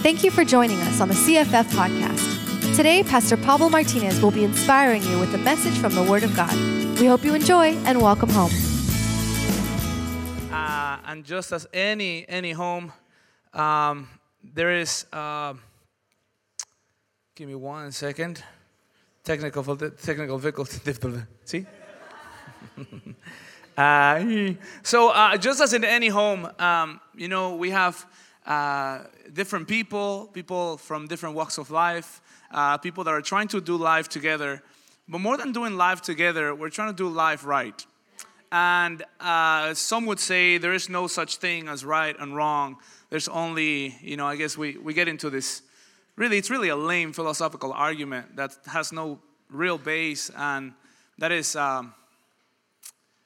Thank 0.00 0.22
you 0.22 0.30
for 0.30 0.44
joining 0.44 0.78
us 0.82 1.00
on 1.00 1.08
the 1.08 1.14
CFF 1.14 1.64
podcast. 1.64 2.76
Today, 2.76 3.02
Pastor 3.02 3.36
Pablo 3.36 3.68
Martinez 3.68 4.22
will 4.22 4.30
be 4.30 4.44
inspiring 4.44 5.02
you 5.02 5.18
with 5.18 5.34
a 5.34 5.38
message 5.38 5.76
from 5.76 5.92
the 5.96 6.04
Word 6.04 6.22
of 6.22 6.36
God. 6.36 6.54
We 7.00 7.06
hope 7.06 7.24
you 7.24 7.34
enjoy 7.34 7.74
and 7.84 8.00
welcome 8.00 8.28
home. 8.28 8.52
Uh, 10.52 10.98
and 11.04 11.24
just 11.24 11.50
as 11.50 11.66
any 11.72 12.24
any 12.28 12.52
home, 12.52 12.92
um, 13.52 14.08
there 14.54 14.70
is. 14.70 15.04
Uh, 15.12 15.54
give 17.34 17.48
me 17.48 17.56
one 17.56 17.90
second. 17.90 18.44
Technical 19.24 19.76
technical 19.76 20.38
difficulty. 20.38 21.22
See. 21.44 21.66
uh, 23.76 24.54
so 24.84 25.36
just 25.38 25.60
as 25.60 25.72
in 25.72 25.82
any 25.82 26.08
home, 26.08 26.48
um, 26.60 27.00
you 27.16 27.26
know, 27.26 27.56
we 27.56 27.70
have 27.70 28.06
uh, 28.46 29.00
different 29.32 29.68
people, 29.68 30.30
people 30.32 30.76
from 30.76 31.06
different 31.06 31.34
walks 31.34 31.58
of 31.58 31.70
life, 31.70 32.20
uh, 32.50 32.78
people 32.78 33.04
that 33.04 33.10
are 33.10 33.22
trying 33.22 33.48
to 33.48 33.60
do 33.60 33.76
life 33.76 34.08
together. 34.08 34.62
But 35.08 35.20
more 35.20 35.36
than 35.36 35.52
doing 35.52 35.76
life 35.76 36.02
together, 36.02 36.54
we're 36.54 36.70
trying 36.70 36.90
to 36.90 36.96
do 36.96 37.08
life 37.08 37.44
right. 37.44 37.84
And 38.50 39.02
uh, 39.20 39.74
some 39.74 40.06
would 40.06 40.20
say 40.20 40.58
there 40.58 40.72
is 40.72 40.88
no 40.88 41.06
such 41.06 41.36
thing 41.36 41.68
as 41.68 41.84
right 41.84 42.16
and 42.18 42.34
wrong. 42.34 42.76
There's 43.10 43.28
only, 43.28 43.96
you 44.00 44.16
know, 44.16 44.26
I 44.26 44.36
guess 44.36 44.56
we, 44.56 44.76
we 44.78 44.94
get 44.94 45.08
into 45.08 45.30
this 45.30 45.62
really, 46.18 46.36
it's 46.36 46.50
really 46.50 46.68
a 46.68 46.76
lame 46.76 47.12
philosophical 47.12 47.72
argument 47.72 48.36
that 48.36 48.56
has 48.66 48.92
no 48.92 49.20
real 49.50 49.78
base, 49.78 50.30
and 50.36 50.72
that 51.18 51.32
is 51.32 51.56
um, 51.56 51.94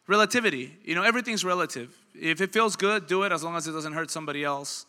relativity. 0.07 0.77
You 0.85 0.95
know, 0.95 1.03
everything's 1.03 1.45
relative. 1.45 1.97
If 2.15 2.41
it 2.41 2.53
feels 2.53 2.77
good, 2.77 3.07
do 3.07 3.23
it 3.23 3.33
as 3.33 3.43
long 3.43 3.57
as 3.57 3.67
it 3.67 3.73
doesn't 3.73 3.95
hurt 3.95 4.11
somebody 4.11 4.45
else. 4.45 4.87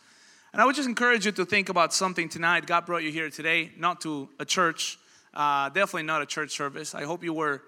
And 0.53 0.61
I 0.61 0.65
would 0.65 0.75
just 0.75 0.87
encourage 0.87 1.25
you 1.25 1.31
to 1.31 1.45
think 1.45 1.69
about 1.69 1.95
something 1.95 2.29
tonight. 2.29 2.67
God 2.67 2.85
brought 2.85 3.01
you 3.01 3.11
here 3.11 3.31
today, 3.31 3.71
not 3.75 4.01
to 4.01 4.29
a 4.39 4.45
church, 4.45 4.99
uh, 5.33 5.69
definitely 5.69 6.03
not 6.03 6.21
a 6.21 6.27
church 6.27 6.51
service. 6.51 6.93
I 6.93 7.05
hope 7.05 7.23
you 7.23 7.33
were 7.33 7.63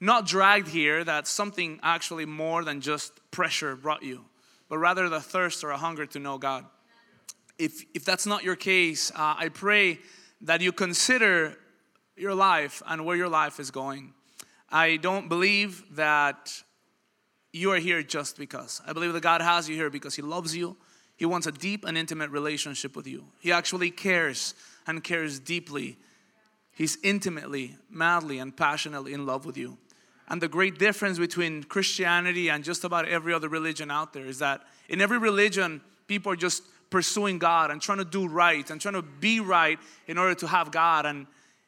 not 0.00 0.26
dragged 0.26 0.68
here, 0.68 1.02
that 1.02 1.26
something 1.26 1.80
actually 1.82 2.26
more 2.26 2.62
than 2.62 2.82
just 2.82 3.12
pressure 3.30 3.74
brought 3.74 4.02
you, 4.02 4.26
but 4.68 4.76
rather 4.76 5.08
the 5.08 5.20
thirst 5.20 5.64
or 5.64 5.70
a 5.70 5.78
hunger 5.78 6.04
to 6.04 6.18
know 6.18 6.36
God. 6.36 6.66
If, 7.58 7.84
if 7.94 8.04
that's 8.04 8.26
not 8.26 8.44
your 8.44 8.56
case, 8.56 9.10
uh, 9.12 9.36
I 9.38 9.48
pray 9.48 9.98
that 10.42 10.60
you 10.60 10.72
consider 10.72 11.56
your 12.16 12.34
life 12.34 12.82
and 12.86 13.06
where 13.06 13.16
your 13.16 13.30
life 13.30 13.58
is 13.58 13.70
going. 13.70 14.12
I 14.68 14.98
don't 14.98 15.30
believe 15.30 15.82
that 15.92 16.52
you 17.54 17.72
are 17.72 17.78
here 17.78 18.02
just 18.02 18.36
because. 18.36 18.82
I 18.86 18.92
believe 18.92 19.14
that 19.14 19.22
God 19.22 19.40
has 19.40 19.70
you 19.70 19.76
here 19.76 19.88
because 19.88 20.14
He 20.14 20.20
loves 20.20 20.54
you 20.54 20.76
he 21.16 21.26
wants 21.26 21.46
a 21.46 21.52
deep 21.52 21.84
and 21.84 21.96
intimate 21.96 22.30
relationship 22.30 22.96
with 22.96 23.06
you. 23.06 23.24
He 23.40 23.52
actually 23.52 23.90
cares 23.90 24.54
and 24.86 25.02
cares 25.02 25.38
deeply. 25.38 25.96
He's 26.72 26.98
intimately, 27.02 27.76
madly, 27.88 28.38
and 28.38 28.56
passionately 28.56 29.12
in 29.12 29.26
love 29.26 29.46
with 29.46 29.56
you. 29.56 29.78
And 30.28 30.40
the 30.40 30.48
great 30.48 30.78
difference 30.78 31.18
between 31.18 31.64
Christianity 31.64 32.48
and 32.48 32.64
just 32.64 32.82
about 32.84 33.06
every 33.06 33.32
other 33.32 33.48
religion 33.48 33.90
out 33.90 34.12
there 34.12 34.26
is 34.26 34.38
that 34.38 34.62
in 34.88 35.00
every 35.00 35.18
religion, 35.18 35.80
people 36.06 36.32
are 36.32 36.36
just 36.36 36.62
pursuing 36.90 37.38
God 37.38 37.70
and 37.70 37.80
trying 37.80 37.98
to 37.98 38.04
do 38.04 38.26
right 38.26 38.68
and 38.70 38.80
trying 38.80 38.94
to 38.94 39.02
be 39.02 39.40
right 39.40 39.78
in 40.06 40.18
order 40.18 40.34
to 40.36 40.46
have 40.46 40.70
God. 40.70 41.06
And 41.06 41.26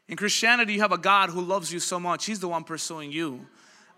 in 0.08 0.16
Christianity, 0.16 0.74
you 0.74 0.80
have 0.80 0.92
a 0.92 0.98
God 0.98 1.30
who 1.30 1.40
loves 1.40 1.72
you 1.72 1.80
so 1.80 2.00
much, 2.00 2.24
He's 2.24 2.40
the 2.40 2.48
one 2.48 2.64
pursuing 2.64 3.12
you. 3.12 3.46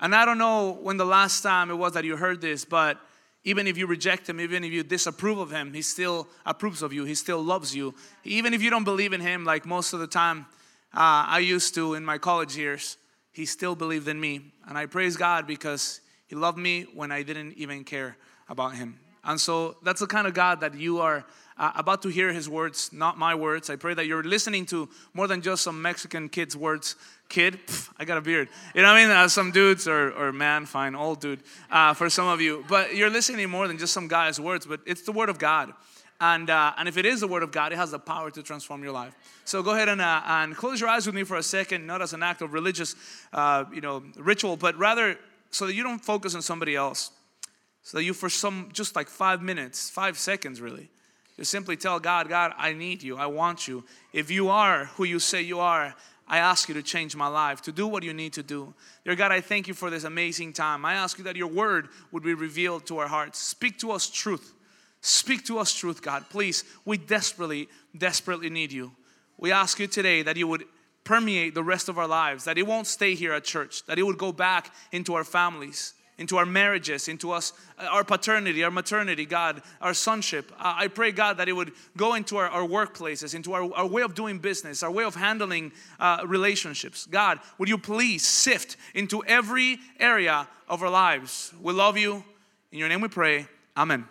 And 0.00 0.14
I 0.14 0.24
don't 0.24 0.38
know 0.38 0.78
when 0.80 0.96
the 0.96 1.04
last 1.04 1.42
time 1.42 1.70
it 1.70 1.74
was 1.74 1.92
that 1.94 2.04
you 2.04 2.16
heard 2.16 2.40
this, 2.40 2.64
but 2.64 3.00
even 3.48 3.66
if 3.66 3.78
you 3.78 3.86
reject 3.86 4.28
him, 4.28 4.40
even 4.42 4.62
if 4.62 4.72
you 4.72 4.82
disapprove 4.82 5.38
of 5.38 5.50
him, 5.50 5.72
he 5.72 5.80
still 5.80 6.28
approves 6.44 6.82
of 6.82 6.92
you. 6.92 7.04
He 7.04 7.14
still 7.14 7.42
loves 7.42 7.74
you. 7.74 7.94
Even 8.22 8.52
if 8.52 8.60
you 8.60 8.68
don't 8.68 8.84
believe 8.84 9.14
in 9.14 9.22
him, 9.22 9.46
like 9.46 9.64
most 9.64 9.94
of 9.94 10.00
the 10.00 10.06
time 10.06 10.44
uh, 10.92 11.24
I 11.26 11.38
used 11.38 11.74
to 11.76 11.94
in 11.94 12.04
my 12.04 12.18
college 12.18 12.58
years, 12.58 12.98
he 13.32 13.46
still 13.46 13.74
believed 13.74 14.06
in 14.06 14.20
me. 14.20 14.52
And 14.68 14.76
I 14.76 14.84
praise 14.84 15.16
God 15.16 15.46
because 15.46 16.02
he 16.26 16.36
loved 16.36 16.58
me 16.58 16.88
when 16.92 17.10
I 17.10 17.22
didn't 17.22 17.54
even 17.54 17.84
care 17.84 18.18
about 18.50 18.74
him. 18.74 19.00
And 19.24 19.40
so 19.40 19.78
that's 19.82 20.00
the 20.00 20.06
kind 20.06 20.26
of 20.26 20.34
God 20.34 20.60
that 20.60 20.74
you 20.74 20.98
are 20.98 21.24
uh, 21.58 21.72
about 21.74 22.02
to 22.02 22.08
hear 22.08 22.32
his 22.32 22.48
words, 22.48 22.90
not 22.92 23.18
my 23.18 23.34
words. 23.34 23.68
I 23.68 23.76
pray 23.76 23.94
that 23.94 24.06
you're 24.06 24.22
listening 24.22 24.66
to 24.66 24.88
more 25.14 25.26
than 25.26 25.42
just 25.42 25.62
some 25.62 25.82
Mexican 25.82 26.28
kid's 26.28 26.56
words. 26.56 26.96
Kid, 27.28 27.58
Pff, 27.66 27.90
I 27.98 28.04
got 28.04 28.16
a 28.16 28.20
beard. 28.20 28.48
You 28.74 28.82
know 28.82 28.88
what 28.88 28.96
I 28.96 29.02
mean? 29.02 29.10
Uh, 29.10 29.28
some 29.28 29.50
dudes, 29.50 29.86
or, 29.86 30.12
or 30.12 30.32
man, 30.32 30.66
fine, 30.66 30.94
old 30.94 31.20
dude 31.20 31.40
uh, 31.70 31.94
for 31.94 32.08
some 32.08 32.26
of 32.26 32.40
you. 32.40 32.64
But 32.68 32.94
you're 32.94 33.10
listening 33.10 33.50
more 33.50 33.68
than 33.68 33.76
just 33.76 33.92
some 33.92 34.08
guy's 34.08 34.40
words, 34.40 34.66
but 34.66 34.80
it's 34.86 35.02
the 35.02 35.12
word 35.12 35.28
of 35.28 35.38
God. 35.38 35.72
And, 36.20 36.50
uh, 36.50 36.72
and 36.76 36.88
if 36.88 36.96
it 36.96 37.06
is 37.06 37.20
the 37.20 37.28
word 37.28 37.42
of 37.42 37.52
God, 37.52 37.72
it 37.72 37.76
has 37.76 37.92
the 37.92 37.98
power 37.98 38.30
to 38.30 38.42
transform 38.42 38.82
your 38.82 38.92
life. 38.92 39.14
So 39.44 39.62
go 39.62 39.70
ahead 39.70 39.88
and, 39.88 40.00
uh, 40.00 40.22
and 40.26 40.56
close 40.56 40.80
your 40.80 40.88
eyes 40.88 41.06
with 41.06 41.14
me 41.14 41.22
for 41.22 41.36
a 41.36 41.42
second, 41.42 41.86
not 41.86 42.02
as 42.02 42.12
an 42.12 42.22
act 42.22 42.42
of 42.42 42.52
religious 42.52 42.96
uh, 43.32 43.64
you 43.72 43.80
know, 43.80 44.02
ritual, 44.16 44.56
but 44.56 44.76
rather 44.76 45.16
so 45.50 45.66
that 45.66 45.74
you 45.74 45.82
don't 45.82 46.04
focus 46.04 46.34
on 46.34 46.42
somebody 46.42 46.74
else. 46.74 47.10
So 47.82 47.98
that 47.98 48.04
you, 48.04 48.14
for 48.14 48.28
some, 48.28 48.70
just 48.72 48.96
like 48.96 49.08
five 49.08 49.42
minutes, 49.42 49.88
five 49.88 50.18
seconds 50.18 50.60
really, 50.60 50.90
to 51.38 51.44
simply 51.44 51.76
tell 51.76 52.00
God, 52.00 52.28
God, 52.28 52.52
I 52.58 52.72
need 52.72 53.02
you. 53.02 53.16
I 53.16 53.26
want 53.26 53.68
you. 53.68 53.84
If 54.12 54.28
you 54.30 54.48
are 54.48 54.86
who 54.96 55.04
you 55.04 55.20
say 55.20 55.40
you 55.40 55.60
are, 55.60 55.94
I 56.26 56.38
ask 56.38 56.68
you 56.68 56.74
to 56.74 56.82
change 56.82 57.14
my 57.14 57.28
life, 57.28 57.62
to 57.62 57.72
do 57.72 57.86
what 57.86 58.02
you 58.02 58.12
need 58.12 58.32
to 58.34 58.42
do. 58.42 58.74
Dear 59.04 59.14
God, 59.14 59.30
I 59.30 59.40
thank 59.40 59.68
you 59.68 59.72
for 59.72 59.88
this 59.88 60.02
amazing 60.02 60.52
time. 60.52 60.84
I 60.84 60.94
ask 60.94 61.16
you 61.16 61.24
that 61.24 61.36
your 61.36 61.46
word 61.46 61.88
would 62.10 62.24
be 62.24 62.34
revealed 62.34 62.86
to 62.86 62.98
our 62.98 63.06
hearts. 63.06 63.38
Speak 63.38 63.78
to 63.78 63.92
us 63.92 64.10
truth. 64.10 64.52
Speak 65.00 65.46
to 65.46 65.58
us 65.60 65.72
truth, 65.72 66.02
God. 66.02 66.24
Please, 66.28 66.64
we 66.84 66.98
desperately, 66.98 67.68
desperately 67.96 68.50
need 68.50 68.72
you. 68.72 68.90
We 69.38 69.52
ask 69.52 69.78
you 69.78 69.86
today 69.86 70.22
that 70.22 70.36
you 70.36 70.48
would 70.48 70.64
permeate 71.04 71.54
the 71.54 71.62
rest 71.62 71.88
of 71.88 71.98
our 71.98 72.08
lives, 72.08 72.44
that 72.44 72.58
it 72.58 72.66
won't 72.66 72.88
stay 72.88 73.14
here 73.14 73.32
at 73.32 73.44
church, 73.44 73.86
that 73.86 73.98
it 73.98 74.02
would 74.02 74.18
go 74.18 74.32
back 74.32 74.74
into 74.90 75.14
our 75.14 75.24
families 75.24 75.94
into 76.18 76.36
our 76.36 76.44
marriages, 76.44 77.08
into 77.08 77.30
us, 77.32 77.52
uh, 77.78 77.84
our 77.84 78.04
paternity, 78.04 78.62
our 78.64 78.70
maternity, 78.70 79.24
God, 79.24 79.62
our 79.80 79.94
sonship. 79.94 80.52
I 80.58 80.88
pray, 80.88 81.12
God, 81.12 81.38
that 81.38 81.48
it 81.48 81.52
would 81.52 81.72
go 81.96 82.14
into 82.14 82.36
our, 82.36 82.48
our 82.48 82.66
workplaces, 82.66 83.34
into 83.34 83.52
our, 83.52 83.72
our 83.74 83.86
way 83.86 84.02
of 84.02 84.14
doing 84.14 84.38
business, 84.38 84.82
our 84.82 84.90
way 84.90 85.04
of 85.04 85.14
handling 85.14 85.72
uh, 86.00 86.24
relationships. 86.26 87.06
God, 87.06 87.38
would 87.56 87.68
you 87.68 87.78
please 87.78 88.26
sift 88.26 88.76
into 88.94 89.24
every 89.24 89.78
area 89.98 90.48
of 90.68 90.82
our 90.82 90.90
lives? 90.90 91.52
We 91.62 91.72
love 91.72 91.96
you. 91.96 92.24
In 92.72 92.78
your 92.78 92.88
name 92.88 93.00
we 93.00 93.08
pray. 93.08 93.46
Amen. 93.76 94.06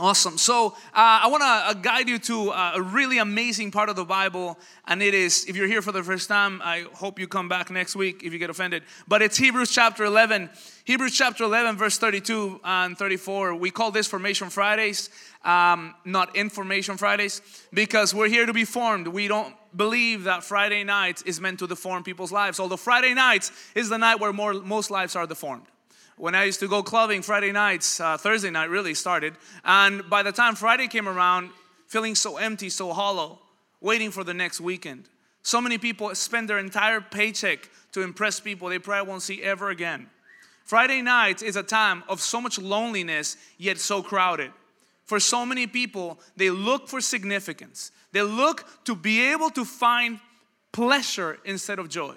Awesome. 0.00 0.38
So 0.38 0.68
uh, 0.68 0.72
I 0.94 1.28
want 1.28 1.42
to 1.42 1.46
uh, 1.46 1.74
guide 1.74 2.08
you 2.08 2.18
to 2.20 2.52
uh, 2.52 2.72
a 2.76 2.80
really 2.80 3.18
amazing 3.18 3.70
part 3.70 3.90
of 3.90 3.96
the 3.96 4.04
Bible, 4.06 4.58
and 4.88 5.02
it 5.02 5.12
is, 5.12 5.44
if 5.44 5.56
you're 5.56 5.66
here 5.66 5.82
for 5.82 5.92
the 5.92 6.02
first 6.02 6.26
time, 6.26 6.62
I 6.64 6.86
hope 6.94 7.18
you 7.18 7.28
come 7.28 7.50
back 7.50 7.70
next 7.70 7.94
week 7.94 8.22
if 8.24 8.32
you 8.32 8.38
get 8.38 8.48
offended. 8.48 8.82
But 9.06 9.20
it's 9.20 9.36
Hebrews 9.36 9.70
chapter 9.70 10.04
11. 10.04 10.48
Hebrews 10.86 11.14
chapter 11.14 11.44
11, 11.44 11.76
verse 11.76 11.98
32 11.98 12.62
and 12.64 12.96
34. 12.96 13.56
We 13.56 13.70
call 13.70 13.90
this 13.90 14.06
Formation 14.06 14.48
Fridays, 14.48 15.10
um, 15.44 15.94
not 16.06 16.34
Information 16.34 16.96
Fridays, 16.96 17.42
because 17.70 18.14
we're 18.14 18.30
here 18.30 18.46
to 18.46 18.54
be 18.54 18.64
formed. 18.64 19.06
We 19.06 19.28
don't 19.28 19.54
believe 19.76 20.24
that 20.24 20.44
Friday 20.44 20.82
night 20.82 21.22
is 21.26 21.42
meant 21.42 21.58
to 21.58 21.66
deform 21.66 22.04
people's 22.04 22.32
lives, 22.32 22.58
although 22.58 22.78
Friday 22.78 23.12
nights 23.12 23.52
is 23.74 23.90
the 23.90 23.98
night 23.98 24.18
where 24.18 24.32
more, 24.32 24.54
most 24.54 24.90
lives 24.90 25.14
are 25.14 25.26
deformed 25.26 25.66
when 26.20 26.34
I 26.34 26.44
used 26.44 26.60
to 26.60 26.68
go 26.68 26.82
clubbing 26.82 27.22
Friday 27.22 27.50
nights, 27.50 27.98
uh, 27.98 28.18
Thursday 28.18 28.50
night 28.50 28.68
really 28.68 28.92
started. 28.92 29.34
And 29.64 30.08
by 30.10 30.22
the 30.22 30.32
time 30.32 30.54
Friday 30.54 30.86
came 30.86 31.08
around, 31.08 31.50
feeling 31.86 32.14
so 32.14 32.36
empty, 32.36 32.68
so 32.68 32.92
hollow, 32.92 33.38
waiting 33.80 34.10
for 34.10 34.22
the 34.22 34.34
next 34.34 34.60
weekend. 34.60 35.08
So 35.42 35.62
many 35.62 35.78
people 35.78 36.14
spend 36.14 36.50
their 36.50 36.58
entire 36.58 37.00
paycheck 37.00 37.70
to 37.92 38.02
impress 38.02 38.38
people 38.38 38.68
they 38.68 38.78
probably 38.78 39.08
won't 39.08 39.22
see 39.22 39.42
ever 39.42 39.70
again. 39.70 40.10
Friday 40.64 41.00
night 41.00 41.42
is 41.42 41.56
a 41.56 41.62
time 41.62 42.04
of 42.06 42.20
so 42.20 42.38
much 42.38 42.58
loneliness, 42.58 43.38
yet 43.56 43.78
so 43.78 44.02
crowded. 44.02 44.52
For 45.06 45.20
so 45.20 45.46
many 45.46 45.66
people, 45.66 46.20
they 46.36 46.50
look 46.50 46.86
for 46.86 47.00
significance. 47.00 47.92
They 48.12 48.22
look 48.22 48.66
to 48.84 48.94
be 48.94 49.32
able 49.32 49.48
to 49.50 49.64
find 49.64 50.20
pleasure 50.70 51.38
instead 51.46 51.78
of 51.78 51.88
joy. 51.88 52.14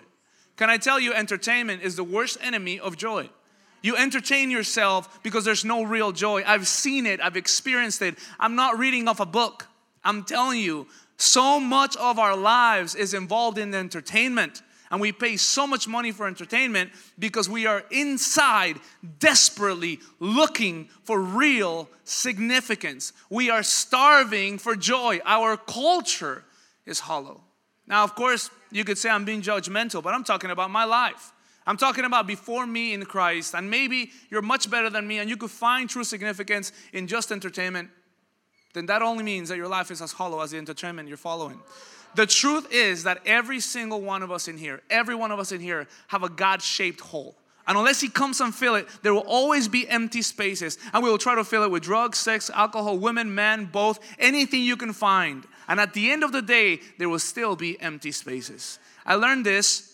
Can 0.57 0.69
I 0.69 0.77
tell 0.77 0.99
you, 0.99 1.13
entertainment 1.13 1.81
is 1.81 1.95
the 1.95 2.03
worst 2.03 2.37
enemy 2.41 2.81
of 2.81 2.97
joy. 2.97 3.29
You 3.83 3.97
entertain 3.97 4.49
yourself 4.49 5.21
because 5.21 5.45
there's 5.45 5.65
no 5.65 5.83
real 5.83 6.11
joy. 6.13 6.43
I've 6.47 6.67
seen 6.67 7.05
it, 7.05 7.21
I've 7.21 7.37
experienced 7.37 8.01
it. 8.01 8.17
I'm 8.39 8.55
not 8.55 8.79
reading 8.79 9.07
off 9.07 9.19
a 9.19 9.25
book. 9.25 9.67
I'm 10.03 10.23
telling 10.23 10.59
you, 10.59 10.87
so 11.17 11.59
much 11.59 11.95
of 11.97 12.17
our 12.17 12.35
lives 12.35 12.95
is 12.95 13.13
involved 13.13 13.57
in 13.57 13.73
entertainment. 13.75 14.61
And 14.89 15.01
we 15.01 15.11
pay 15.11 15.37
so 15.37 15.67
much 15.67 15.87
money 15.87 16.11
for 16.11 16.27
entertainment 16.27 16.91
because 17.17 17.49
we 17.49 17.65
are 17.65 17.83
inside 17.91 18.79
desperately 19.19 19.99
looking 20.19 20.87
for 21.03 21.19
real 21.19 21.89
significance. 22.03 23.11
We 23.29 23.49
are 23.49 23.63
starving 23.63 24.59
for 24.59 24.75
joy. 24.75 25.19
Our 25.25 25.57
culture 25.57 26.45
is 26.85 26.99
hollow. 26.99 27.41
Now, 27.87 28.03
of 28.03 28.15
course, 28.15 28.49
you 28.71 28.83
could 28.85 28.97
say 28.97 29.09
I'm 29.09 29.25
being 29.25 29.41
judgmental, 29.41 30.01
but 30.03 30.13
I'm 30.13 30.23
talking 30.23 30.51
about 30.51 30.69
my 30.69 30.85
life. 30.85 31.33
I'm 31.65 31.77
talking 31.77 32.05
about 32.05 32.27
before 32.27 32.67
me 32.67 32.93
in 32.93 33.05
Christ, 33.05 33.55
and 33.55 33.69
maybe 33.69 34.11
you're 34.29 34.41
much 34.41 34.69
better 34.69 34.89
than 34.89 35.07
me, 35.07 35.19
and 35.19 35.29
you 35.29 35.37
could 35.37 35.51
find 35.51 35.89
true 35.89 36.03
significance 36.03 36.71
in 36.91 37.07
just 37.07 37.31
entertainment. 37.31 37.89
then 38.73 38.87
that 38.87 39.01
only 39.01 39.23
means 39.23 39.49
that 39.49 39.57
your 39.57 39.67
life 39.67 39.91
is 39.91 40.01
as 40.01 40.11
hollow 40.11 40.41
as 40.41 40.51
the 40.51 40.57
entertainment 40.57 41.07
you're 41.07 41.17
following. 41.17 41.59
The 42.15 42.25
truth 42.25 42.67
is 42.71 43.03
that 43.03 43.21
every 43.25 43.59
single 43.59 44.01
one 44.01 44.23
of 44.23 44.31
us 44.31 44.47
in 44.47 44.57
here, 44.57 44.81
every 44.89 45.15
one 45.15 45.31
of 45.31 45.39
us 45.39 45.51
in 45.51 45.61
here 45.61 45.87
have 46.07 46.23
a 46.23 46.29
God 46.29 46.61
shaped 46.61 46.99
hole. 46.99 47.35
And 47.65 47.77
unless 47.77 48.01
He 48.01 48.09
comes 48.09 48.41
and 48.41 48.53
fill 48.53 48.75
it, 48.75 48.87
there 49.03 49.13
will 49.13 49.21
always 49.21 49.67
be 49.67 49.87
empty 49.87 50.21
spaces. 50.21 50.77
And 50.91 51.03
we 51.03 51.09
will 51.09 51.17
try 51.17 51.35
to 51.35 51.43
fill 51.43 51.63
it 51.63 51.71
with 51.71 51.83
drugs, 51.83 52.17
sex, 52.17 52.49
alcohol, 52.49 52.97
women, 52.97 53.33
men, 53.33 53.65
both, 53.65 53.99
anything 54.19 54.63
you 54.63 54.75
can 54.75 54.91
find. 54.91 55.45
And 55.67 55.79
at 55.79 55.93
the 55.93 56.11
end 56.11 56.23
of 56.23 56.31
the 56.31 56.41
day, 56.41 56.81
there 56.97 57.09
will 57.09 57.19
still 57.19 57.55
be 57.55 57.79
empty 57.79 58.11
spaces. 58.11 58.79
I 59.05 59.15
learned 59.15 59.45
this 59.45 59.92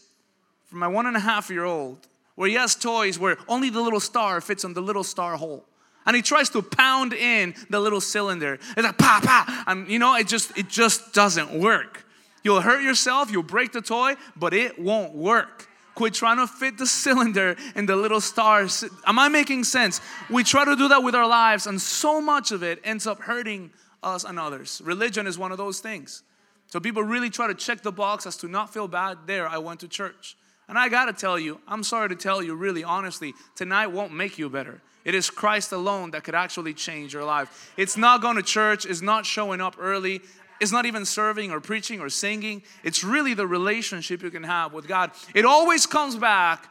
from 0.70 0.80
my 0.80 0.88
one 0.88 1.06
and 1.08 1.18
a 1.18 1.20
half 1.20 1.50
year 1.50 1.66
old, 1.66 2.08
where 2.36 2.48
he 2.48 2.56
has 2.56 2.76
toys 2.76 3.18
where 3.18 3.38
only 3.48 3.70
the 3.70 3.82
little 3.82 4.00
star 4.00 4.40
fits 4.40 4.64
on 4.64 4.74
the 4.74 4.82
little 4.82 5.04
star 5.04 5.36
hole. 5.36 5.66
And 6.06 6.16
he 6.16 6.22
tries 6.22 6.50
to 6.52 6.62
pound 6.62 7.14
in 7.14 7.54
the 7.70 7.80
little 7.80 8.02
cylinder. 8.02 8.54
It's 8.54 8.84
like 8.84 8.98
pa 8.98 9.20
pa, 9.24 9.64
and 9.68 9.90
you 9.90 10.00
know 10.00 10.16
it 10.16 10.28
just 10.28 10.58
it 10.58 10.70
just 10.70 11.14
doesn't 11.14 11.60
work. 11.60 12.06
You'll 12.44 12.62
hurt 12.62 12.82
yourself, 12.84 13.32
you'll 13.32 13.44
break 13.44 13.74
the 13.74 13.82
toy, 13.82 14.16
but 14.36 14.54
it 14.54 14.80
won't 14.80 15.14
work. 15.14 15.68
Quit 15.96 16.14
trying 16.14 16.38
to 16.38 16.48
fit 16.48 16.78
the 16.78 16.86
cylinder 17.04 17.58
in 17.76 17.86
the 17.86 17.96
little 17.96 18.22
stars. 18.22 18.86
Am 19.06 19.20
I 19.20 19.28
making 19.28 19.66
sense? 19.66 20.00
We 20.30 20.44
try 20.44 20.64
to 20.66 20.76
do 20.76 20.88
that 20.88 21.04
with 21.04 21.16
our 21.16 21.28
lives, 21.28 21.68
and 21.68 21.82
so 21.82 22.22
much 22.22 22.52
of 22.52 22.64
it 22.64 22.80
ends 22.84 23.06
up 23.06 23.22
hurting 23.22 23.72
us 24.02 24.24
and 24.24 24.40
others. 24.40 24.82
Religion 24.86 25.28
is 25.28 25.38
one 25.38 25.52
of 25.52 25.58
those 25.58 25.80
things. 25.80 26.24
So 26.68 26.80
people 26.80 27.04
really 27.04 27.30
try 27.30 27.48
to 27.48 27.56
check 27.56 27.82
the 27.82 27.92
box 27.92 28.26
as 28.26 28.38
to 28.38 28.48
not 28.48 28.72
feel 28.72 28.88
bad. 28.88 29.18
There, 29.26 29.48
I 29.48 29.58
went 29.58 29.82
to 29.82 29.88
church. 29.88 30.38
And 30.70 30.78
I 30.78 30.88
gotta 30.88 31.14
tell 31.14 31.40
you, 31.40 31.60
I'm 31.68 31.84
sorry 31.84 32.10
to 32.10 32.16
tell 32.16 32.44
you, 32.44 32.54
really 32.54 32.84
honestly, 32.84 33.34
tonight 33.56 33.88
won't 33.88 34.14
make 34.14 34.38
you 34.38 34.50
better. 34.50 34.82
It 35.04 35.16
is 35.16 35.32
Christ 35.32 35.72
alone 35.72 36.12
that 36.12 36.24
could 36.24 36.36
actually 36.36 36.76
change 36.76 37.12
your 37.12 37.24
life. 37.24 37.74
It's 37.76 37.98
not 37.98 38.22
going 38.22 38.36
to 38.36 38.44
church, 38.44 38.86
it's 38.86 39.02
not 39.02 39.26
showing 39.26 39.62
up 39.62 39.78
early, 39.80 40.22
it's 40.60 40.72
not 40.72 40.86
even 40.86 41.06
serving 41.06 41.52
or 41.52 41.60
preaching 41.60 42.00
or 42.00 42.10
singing. 42.10 42.62
It's 42.84 43.04
really 43.04 43.34
the 43.34 43.48
relationship 43.48 44.22
you 44.22 44.30
can 44.30 44.44
have 44.44 44.72
with 44.72 44.88
God. 44.88 45.12
It 45.34 45.44
always 45.44 45.88
comes 45.88 46.16
back 46.16 46.70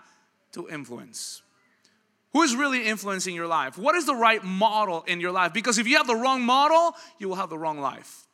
to 0.52 0.68
influence. 0.68 1.42
Who 2.34 2.42
is 2.42 2.54
really 2.54 2.86
influencing 2.86 3.34
your 3.34 3.46
life? 3.48 3.76
What 3.78 3.96
is 3.96 4.06
the 4.06 4.14
right 4.14 4.44
model 4.44 5.02
in 5.08 5.20
your 5.20 5.32
life? 5.32 5.52
Because 5.52 5.78
if 5.78 5.88
you 5.88 5.96
have 5.96 6.06
the 6.06 6.14
wrong 6.14 6.42
model, 6.42 6.94
you 7.18 7.28
will 7.28 7.36
have 7.36 7.50
the 7.50 7.58
wrong 7.58 7.80
life. 7.80 8.26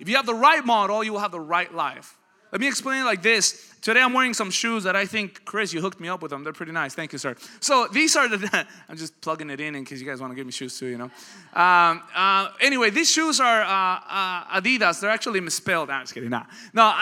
If 0.00 0.08
you 0.08 0.16
have 0.16 0.26
the 0.26 0.34
right 0.34 0.64
model, 0.64 1.04
you 1.04 1.12
will 1.12 1.20
have 1.20 1.30
the 1.30 1.38
right 1.38 1.72
life. 1.72 2.18
Let 2.54 2.60
me 2.60 2.68
explain 2.68 3.02
it 3.02 3.04
like 3.04 3.20
this. 3.20 3.74
Today 3.80 4.00
I'm 4.00 4.12
wearing 4.12 4.32
some 4.32 4.48
shoes 4.48 4.84
that 4.84 4.94
I 4.94 5.06
think, 5.06 5.44
Chris, 5.44 5.72
you 5.72 5.80
hooked 5.80 5.98
me 5.98 6.08
up 6.08 6.22
with 6.22 6.30
them. 6.30 6.44
They're 6.44 6.52
pretty 6.52 6.70
nice. 6.70 6.94
Thank 6.94 7.12
you, 7.12 7.18
sir. 7.18 7.34
So 7.58 7.88
these 7.88 8.14
are 8.14 8.28
the, 8.28 8.64
I'm 8.88 8.96
just 8.96 9.20
plugging 9.20 9.50
it 9.50 9.60
in 9.60 9.74
in 9.74 9.84
case 9.84 9.98
you 9.98 10.06
guys 10.06 10.20
want 10.20 10.30
to 10.30 10.36
give 10.36 10.46
me 10.46 10.52
shoes 10.52 10.78
too, 10.78 10.86
you 10.86 10.96
know. 10.96 11.10
Um, 11.52 12.00
uh, 12.14 12.50
anyway, 12.60 12.90
these 12.90 13.10
shoes 13.10 13.40
are 13.40 13.62
uh, 13.62 14.00
uh, 14.08 14.60
Adidas. 14.60 15.00
They're 15.00 15.10
actually 15.10 15.40
misspelled. 15.40 15.90
I'm 15.90 16.02
just 16.02 16.14
kidding. 16.14 16.30
Nah. 16.30 16.44
No, 16.72 16.82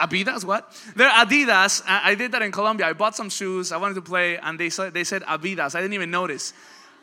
Adidas, 0.00 0.44
what? 0.44 0.70
They're 0.94 1.08
Adidas. 1.08 1.82
I, 1.86 2.10
I 2.10 2.14
did 2.14 2.32
that 2.32 2.42
in 2.42 2.52
Colombia. 2.52 2.86
I 2.86 2.92
bought 2.92 3.16
some 3.16 3.30
shoes. 3.30 3.72
I 3.72 3.78
wanted 3.78 3.94
to 3.94 4.02
play 4.02 4.36
and 4.36 4.60
they 4.60 4.68
said, 4.68 4.92
they 4.92 5.04
said 5.04 5.22
Adidas. 5.22 5.74
I 5.74 5.80
didn't 5.80 5.94
even 5.94 6.10
notice. 6.10 6.52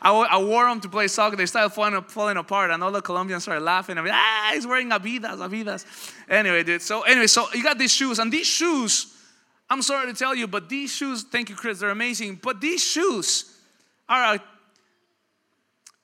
I, 0.00 0.12
I 0.12 0.42
wore 0.42 0.66
them 0.66 0.80
to 0.80 0.88
play 0.88 1.08
soccer. 1.08 1.36
They 1.36 1.46
started 1.46 1.70
falling, 1.70 2.00
falling 2.04 2.36
apart, 2.36 2.70
and 2.70 2.82
all 2.84 2.92
the 2.92 3.02
Colombians 3.02 3.42
started 3.42 3.62
laughing. 3.64 3.98
I 3.98 4.02
mean, 4.02 4.12
ah, 4.14 4.50
he's 4.52 4.66
wearing 4.66 4.90
Adidas, 4.90 5.38
Adidas. 5.38 5.84
Anyway, 6.28 6.62
dude. 6.62 6.82
So 6.82 7.02
anyway, 7.02 7.26
so 7.26 7.46
you 7.52 7.62
got 7.62 7.78
these 7.78 7.92
shoes, 7.92 8.18
and 8.18 8.32
these 8.32 8.46
shoes, 8.46 9.14
I'm 9.68 9.82
sorry 9.82 10.06
to 10.06 10.16
tell 10.16 10.34
you, 10.34 10.46
but 10.46 10.68
these 10.68 10.92
shoes, 10.92 11.24
thank 11.24 11.48
you, 11.50 11.56
Chris, 11.56 11.80
they're 11.80 11.90
amazing. 11.90 12.38
But 12.42 12.60
these 12.60 12.82
shoes 12.82 13.56
are 14.08 14.36
a, 14.36 14.42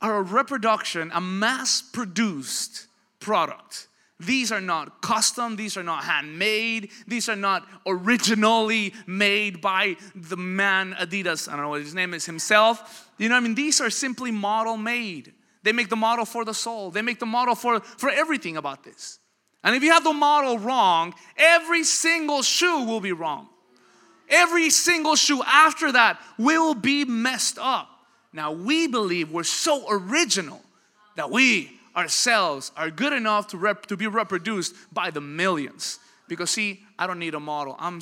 are 0.01 0.19
a 0.19 0.23
reproduction, 0.23 1.11
a 1.15 1.21
mass-produced 1.21 2.87
product. 3.21 3.89
These 4.27 4.53
are 4.53 4.61
not 4.61 5.03
custom, 5.03 5.57
these 5.57 5.77
are 5.77 5.83
not 5.83 6.05
handmade, 6.05 6.91
these 7.07 7.29
are 7.29 7.37
not 7.37 7.67
originally 7.87 8.95
made 9.07 9.61
by 9.61 9.97
the 10.15 10.37
man 10.37 10.95
Adidas, 10.95 11.49
I 11.49 11.53
don't 11.53 11.63
know 11.63 11.69
what 11.71 11.83
his 11.83 11.95
name 11.95 12.15
is, 12.15 12.25
himself. 12.27 13.11
You 13.19 13.29
know 13.29 13.35
what 13.35 13.43
I 13.43 13.45
mean? 13.45 13.55
These 13.55 13.81
are 13.81 13.91
simply 13.91 14.31
model 14.31 14.77
made. 14.77 15.33
They 15.63 15.73
make 15.73 15.89
the 15.89 15.97
model 15.97 16.25
for 16.25 16.45
the 16.45 16.55
soul, 16.55 16.91
they 16.91 17.03
make 17.03 17.19
the 17.19 17.27
model 17.27 17.55
for, 17.55 17.81
for 17.81 18.11
everything 18.11 18.57
about 18.57 18.85
this. 18.85 19.19
And 19.63 19.75
if 19.75 19.83
you 19.83 19.93
have 19.93 20.05
the 20.05 20.13
model 20.13 20.59
wrong, 20.59 21.15
every 21.39 21.85
single 21.85 22.43
shoe 22.43 22.85
will 22.85 23.01
be 23.01 23.13
wrong. 23.13 23.49
Every 24.29 24.71
single 24.71 25.17
shoe 25.17 25.43
after 25.43 25.93
that 25.93 26.21
will 26.39 26.75
be 26.75 27.05
messed 27.05 27.59
up. 27.59 27.89
Now, 28.33 28.53
we 28.53 28.89
believe 28.89 29.31
we're 29.31 29.45
so 29.45 29.87
original 29.89 30.61
that 31.17 31.31
we 31.31 31.74
ourselves 31.97 32.73
are 32.77 32.91
good 32.91 33.13
enough 33.13 33.49
to, 33.49 33.57
rep, 33.57 33.87
to 33.87 33.97
be 33.97 34.07
reproduced 34.07 34.75
by 34.93 35.11
the 35.11 35.21
millions. 35.21 35.99
Because, 36.29 36.51
see, 36.51 36.83
I 36.99 37.07
don't 37.07 37.19
need 37.19 37.35
a 37.35 37.41
model. 37.41 37.77
I'm 37.79 38.01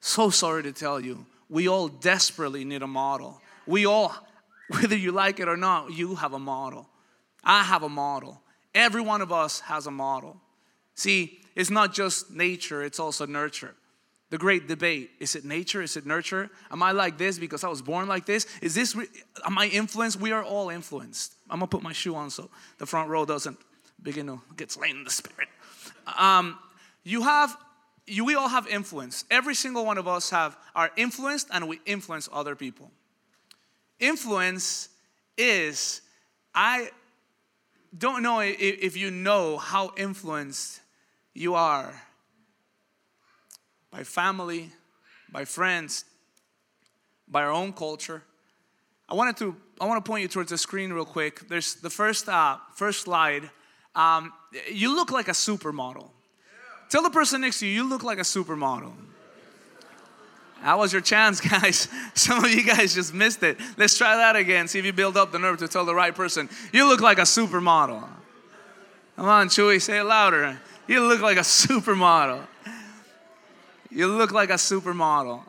so 0.00 0.30
sorry 0.30 0.62
to 0.64 0.72
tell 0.72 1.00
you, 1.00 1.26
we 1.48 1.68
all 1.68 1.88
desperately 1.88 2.64
need 2.64 2.82
a 2.82 2.86
model. 2.86 3.40
We 3.66 3.86
all, 3.86 4.14
whether 4.68 4.96
you 4.96 5.12
like 5.12 5.40
it 5.40 5.48
or 5.48 5.56
not, 5.56 5.92
you 5.92 6.16
have 6.16 6.32
a 6.32 6.38
model. 6.38 6.88
I 7.42 7.62
have 7.62 7.82
a 7.82 7.88
model. 7.88 8.40
Every 8.74 9.00
one 9.00 9.22
of 9.22 9.32
us 9.32 9.60
has 9.60 9.86
a 9.86 9.90
model. 9.90 10.40
See, 10.94 11.40
it's 11.54 11.70
not 11.70 11.94
just 11.94 12.30
nature, 12.30 12.82
it's 12.82 13.00
also 13.00 13.26
nurture. 13.26 13.74
The 14.30 14.38
great 14.38 14.68
debate 14.68 15.10
is 15.20 15.34
it 15.34 15.44
nature? 15.44 15.80
Is 15.80 15.96
it 15.96 16.04
nurture? 16.04 16.50
Am 16.70 16.82
I 16.82 16.92
like 16.92 17.16
this 17.16 17.38
because 17.38 17.64
I 17.64 17.68
was 17.68 17.80
born 17.80 18.08
like 18.08 18.26
this? 18.26 18.46
Is 18.60 18.74
this, 18.74 18.94
am 19.44 19.56
I 19.56 19.68
influenced? 19.68 20.20
We 20.20 20.32
are 20.32 20.44
all 20.44 20.68
influenced. 20.68 21.34
I'm 21.48 21.60
gonna 21.60 21.68
put 21.68 21.82
my 21.82 21.92
shoe 21.92 22.14
on 22.14 22.30
so 22.30 22.50
the 22.78 22.86
front 22.86 23.08
row 23.08 23.24
doesn't 23.24 23.58
begin 24.02 24.26
to 24.26 24.40
get 24.56 24.70
slain 24.70 24.96
in 24.96 25.04
the 25.04 25.10
spirit. 25.10 25.48
Um, 26.18 26.58
you 27.04 27.22
have, 27.22 27.56
you, 28.06 28.24
we 28.24 28.34
all 28.34 28.48
have 28.48 28.66
influence. 28.66 29.24
Every 29.30 29.54
single 29.54 29.86
one 29.86 29.96
of 29.96 30.06
us 30.06 30.28
have 30.28 30.58
are 30.74 30.90
influenced 30.96 31.48
and 31.50 31.66
we 31.66 31.80
influence 31.86 32.28
other 32.30 32.54
people. 32.54 32.90
Influence 33.98 34.90
is, 35.38 36.02
I 36.54 36.90
don't 37.96 38.22
know 38.22 38.40
if 38.40 38.94
you 38.96 39.10
know 39.10 39.56
how 39.56 39.92
influenced 39.96 40.80
you 41.32 41.54
are 41.54 41.94
by 43.90 44.04
family, 44.04 44.70
by 45.30 45.44
friends, 45.44 46.04
by 47.26 47.42
our 47.42 47.52
own 47.52 47.72
culture. 47.72 48.22
I 49.08 49.14
wanted 49.14 49.36
to 49.38 49.56
I 49.80 49.86
want 49.86 50.04
to 50.04 50.08
point 50.08 50.22
you 50.22 50.28
towards 50.28 50.50
the 50.50 50.58
screen 50.58 50.92
real 50.92 51.04
quick. 51.04 51.48
There's 51.48 51.76
the 51.76 51.90
first 51.90 52.28
uh, 52.28 52.58
first 52.74 53.02
slide. 53.02 53.48
Um, 53.94 54.32
you 54.70 54.94
look 54.94 55.10
like 55.10 55.28
a 55.28 55.32
supermodel. 55.32 56.08
Tell 56.88 57.02
the 57.02 57.10
person 57.10 57.42
next 57.42 57.60
to 57.60 57.66
you, 57.66 57.72
you 57.72 57.88
look 57.88 58.02
like 58.02 58.18
a 58.18 58.22
supermodel. 58.22 58.92
That 60.62 60.78
was 60.78 60.92
your 60.92 61.02
chance, 61.02 61.40
guys. 61.60 61.88
Some 62.14 62.44
of 62.44 62.50
you 62.50 62.64
guys 62.64 62.94
just 62.94 63.14
missed 63.14 63.42
it. 63.42 63.58
Let's 63.76 63.96
try 63.96 64.16
that 64.16 64.36
again. 64.36 64.68
See 64.68 64.78
if 64.78 64.84
you 64.84 64.92
build 64.92 65.16
up 65.16 65.32
the 65.32 65.38
nerve 65.38 65.58
to 65.58 65.68
tell 65.68 65.84
the 65.84 65.94
right 65.94 66.14
person. 66.14 66.48
You 66.72 66.88
look 66.88 67.00
like 67.00 67.18
a 67.18 67.22
supermodel. 67.22 68.08
Come 69.16 69.26
on, 69.26 69.48
Chewy, 69.48 69.80
say 69.80 69.98
it 69.98 70.04
louder. 70.04 70.60
You 70.86 71.06
look 71.06 71.20
like 71.20 71.36
a 71.36 71.40
supermodel. 71.40 72.46
You 73.90 74.06
look 74.08 74.32
like 74.32 74.50
a 74.50 74.54
supermodel. 74.54 75.42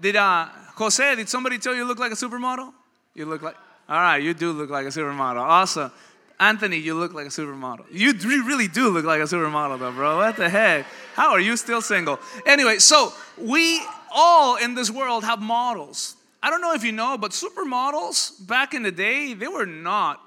Did 0.00 0.16
uh, 0.16 0.46
Jose, 0.76 1.16
did 1.16 1.28
somebody 1.28 1.58
tell 1.58 1.74
you 1.74 1.80
you 1.80 1.84
look 1.86 1.98
like 1.98 2.12
a 2.12 2.16
supermodel? 2.16 2.72
You 3.14 3.26
look 3.26 3.42
like, 3.42 3.56
all 3.88 3.98
right, 3.98 4.22
you 4.22 4.32
do 4.34 4.52
look 4.52 4.70
like 4.70 4.86
a 4.86 4.90
supermodel. 4.90 5.40
Awesome. 5.40 5.90
Anthony, 6.38 6.78
you 6.78 6.94
look 6.94 7.12
like 7.12 7.26
a 7.26 7.30
supermodel. 7.30 7.84
You 7.90 8.12
really 8.44 8.68
do 8.68 8.88
look 8.88 9.04
like 9.04 9.20
a 9.20 9.24
supermodel, 9.24 9.78
though, 9.78 9.92
bro. 9.92 10.16
What 10.16 10.36
the 10.36 10.48
heck? 10.48 10.86
How 11.14 11.32
are 11.32 11.40
you 11.40 11.56
still 11.56 11.82
single? 11.82 12.18
Anyway, 12.46 12.78
so 12.78 13.12
we 13.36 13.82
all 14.10 14.56
in 14.56 14.74
this 14.74 14.90
world 14.90 15.24
have 15.24 15.42
models. 15.42 16.16
I 16.42 16.48
don't 16.48 16.62
know 16.62 16.72
if 16.72 16.82
you 16.82 16.92
know, 16.92 17.18
but 17.18 17.32
supermodels 17.32 18.46
back 18.46 18.72
in 18.72 18.82
the 18.82 18.92
day, 18.92 19.34
they 19.34 19.48
were 19.48 19.66
not 19.66 20.22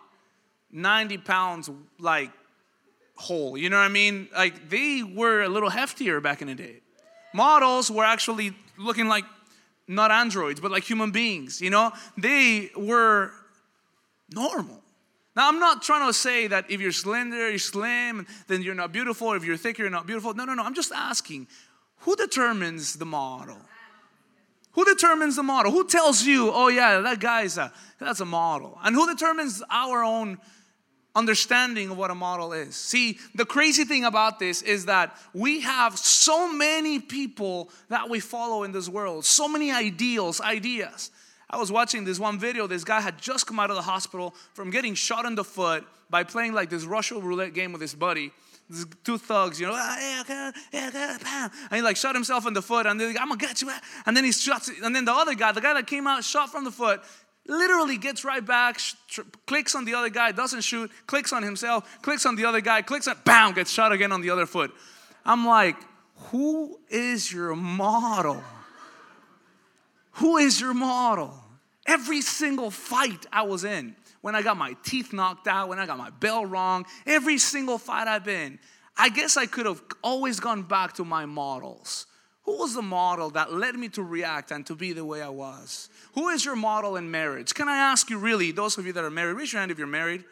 90 0.72 1.17
pounds 1.20 1.72
like 2.00 2.29
whole. 3.15 3.58
You 3.58 3.72
know 3.72 3.77
what 3.77 3.84
I 3.84 3.89
mean? 3.89 4.27
Like 4.36 4.70
they 4.70 5.01
were 5.01 5.41
a 5.41 5.50
little 5.50 5.72
heftier 5.72 6.22
back 6.22 6.43
in 6.43 6.48
the 6.48 6.55
day 6.55 6.82
models 7.33 7.91
were 7.91 8.05
actually 8.05 8.53
looking 8.77 9.07
like 9.07 9.25
not 9.87 10.11
androids, 10.11 10.59
but 10.59 10.71
like 10.71 10.83
human 10.83 11.11
beings, 11.11 11.61
you 11.61 11.69
know? 11.69 11.91
They 12.17 12.71
were 12.75 13.31
normal. 14.33 14.81
Now, 15.35 15.49
I'm 15.49 15.59
not 15.59 15.81
trying 15.81 16.07
to 16.07 16.13
say 16.13 16.47
that 16.47 16.69
if 16.69 16.79
you're 16.79 16.91
slender, 16.91 17.49
you're 17.49 17.57
slim, 17.57 18.27
then 18.47 18.61
you're 18.61 18.75
not 18.75 18.91
beautiful. 18.91 19.33
If 19.33 19.43
you're 19.43 19.57
thick, 19.57 19.77
you're 19.79 19.89
not 19.89 20.05
beautiful. 20.05 20.33
No, 20.33 20.45
no, 20.45 20.53
no. 20.53 20.63
I'm 20.63 20.75
just 20.75 20.91
asking 20.91 21.47
who 21.99 22.15
determines 22.15 22.95
the 22.95 23.05
model? 23.05 23.57
Who 24.73 24.85
determines 24.85 25.35
the 25.35 25.43
model? 25.43 25.71
Who 25.71 25.87
tells 25.87 26.23
you, 26.23 26.51
oh, 26.51 26.67
yeah, 26.67 26.99
that 26.99 27.19
guy's 27.19 27.57
a, 27.57 27.71
that's 27.99 28.19
a 28.19 28.25
model? 28.25 28.77
And 28.83 28.95
who 28.95 29.07
determines 29.07 29.63
our 29.69 30.03
own 30.03 30.37
understanding 31.15 31.91
of 31.91 31.98
what 31.98 32.12
a 32.12 32.15
model 32.15 32.53
is. 32.53 32.75
See, 32.75 33.20
the 33.36 33.46
crazy 33.46 33.86
thing 33.86 34.03
about 34.05 34.39
this 34.39 34.62
is 34.62 34.86
that 34.86 35.15
we 35.34 35.62
have 35.62 35.98
so 35.98 36.51
many 36.51 37.00
people 37.00 37.70
that 37.89 38.10
we 38.10 38.20
follow 38.20 38.63
in 38.63 38.72
this 38.72 38.89
world, 38.89 39.25
so 39.25 39.48
many 39.48 39.72
ideals, 39.72 40.41
ideas. 40.41 41.12
I 41.50 41.58
was 41.58 41.72
watching 41.72 42.03
this 42.03 42.20
one 42.20 42.39
video. 42.39 42.65
This 42.65 42.84
guy 42.84 43.00
had 43.00 43.20
just 43.20 43.46
come 43.46 43.60
out 43.60 43.70
of 43.70 43.75
the 43.75 43.84
hospital 43.84 44.34
from 44.53 44.72
getting 44.72 44.96
shot 44.96 45.25
in 45.25 45.36
the 45.36 45.43
foot 45.43 45.86
by 46.10 46.24
playing 46.24 46.53
like 46.53 46.72
this 46.72 46.84
Russian 46.84 47.22
roulette 47.22 47.53
game 47.53 47.72
with 47.72 47.82
his 47.82 47.93
buddy. 47.93 48.32
These 48.70 48.88
two 49.03 49.17
thugs, 49.20 49.60
you 49.60 49.67
know, 49.67 49.74
ah, 49.75 50.53
and 50.74 51.75
he 51.75 51.82
like 51.82 51.98
shot 51.98 52.15
himself 52.15 52.48
in 52.48 52.53
the 52.53 52.62
foot, 52.62 52.86
and 52.88 53.00
they're 53.00 53.10
like, 53.10 53.22
I'm 53.22 53.27
gonna 53.27 53.39
get 53.39 53.62
you. 53.62 53.70
And 54.05 54.15
then 54.15 54.24
he 54.24 54.32
shots, 54.32 54.72
and 54.82 54.96
then 54.96 55.05
the 55.05 55.12
other 55.12 55.36
guy, 55.36 55.51
the 55.51 55.62
guy 55.62 55.74
that 55.74 55.86
came 55.86 56.08
out 56.08 56.24
shot 56.24 56.50
from 56.50 56.63
the 56.63 56.72
foot, 56.72 57.01
literally 57.47 57.97
gets 57.97 58.23
right 58.23 58.45
back, 58.45 58.79
sh- 58.79 58.93
tr- 59.07 59.21
clicks 59.45 59.75
on 59.75 59.85
the 59.85 59.93
other 59.93 60.09
guy, 60.09 60.31
doesn't 60.31 60.62
shoot, 60.62 60.91
clicks 61.07 61.33
on 61.33 61.43
himself, 61.43 62.01
clicks 62.01 62.25
on 62.25 62.35
the 62.35 62.45
other 62.45 62.62
guy, 62.62 62.81
clicks 62.81 63.07
on, 63.07 63.17
bam, 63.25 63.53
gets 63.53 63.71
shot 63.71 63.91
again 63.91 64.12
on 64.12 64.21
the 64.21 64.29
other 64.29 64.45
foot. 64.45 64.71
I'm 65.25 65.45
like, 65.45 65.75
who 66.31 66.79
is 66.89 67.31
your 67.31 67.55
model? 67.55 68.41
Who 70.13 70.38
is 70.38 70.62
your 70.62 70.73
model? 70.73 71.33
Every 71.85 72.21
single 72.21 72.71
fight 72.71 73.25
I 73.31 73.41
was 73.43 73.63
in, 73.63 73.95
when 74.21 74.35
I 74.35 74.41
got 74.41 74.55
my 74.55 74.75
teeth 74.83 75.12
knocked 75.12 75.47
out, 75.47 75.67
when 75.67 75.79
I 75.79 75.85
got 75.85 75.97
my 75.97 76.12
bell 76.12 76.45
wrong, 76.45 76.85
every 77.05 77.38
single 77.38 77.77
fight 77.77 78.07
I've 78.07 78.23
been, 78.23 78.57
I 78.95 79.09
guess 79.09 79.35
I 79.38 79.47
could 79.47 79.65
have 79.65 79.81
always 80.01 80.39
gone 80.39 80.62
back 80.62 80.93
to 80.93 81.03
my 81.03 81.25
models. 81.25 82.05
Who 82.43 82.57
was 82.57 82.73
the 82.73 82.81
model 82.81 83.29
that 83.31 83.53
led 83.53 83.75
me 83.75 83.88
to 83.89 84.03
react 84.03 84.51
and 84.51 84.65
to 84.67 84.75
be 84.75 84.91
the 84.91 85.05
way 85.05 85.21
I 85.21 85.29
was? 85.29 85.89
Who 86.13 86.29
is 86.29 86.43
your 86.43 86.57
model 86.57 86.97
in 86.97 87.09
marriage? 87.09 87.53
Can 87.53 87.69
I 87.69 87.77
ask 87.77 88.09
you, 88.09 88.17
really, 88.17 88.51
those 88.51 88.77
of 88.77 88.85
you 88.85 88.93
that 88.93 89.03
are 89.03 89.09
married, 89.09 89.33
raise 89.33 89.53
your 89.53 89.62
hand 89.62 89.71
if 89.71 89.77
you're 89.77 89.88
married. 89.88 90.25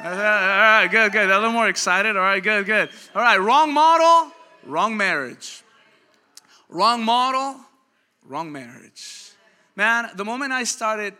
All 0.00 0.10
right, 0.10 0.88
good, 0.88 1.12
good. 1.12 1.30
A 1.30 1.34
little 1.34 1.52
more 1.52 1.68
excited. 1.68 2.16
All 2.16 2.22
right, 2.22 2.42
good, 2.42 2.64
good. 2.66 2.90
All 3.14 3.22
right, 3.22 3.38
wrong 3.38 3.72
model, 3.72 4.32
wrong 4.64 4.96
marriage. 4.96 5.62
Wrong 6.68 7.04
model, 7.04 7.60
wrong 8.24 8.50
marriage. 8.50 9.32
Man, 9.76 10.10
the 10.14 10.24
moment 10.24 10.52
I 10.52 10.64
started 10.64 11.14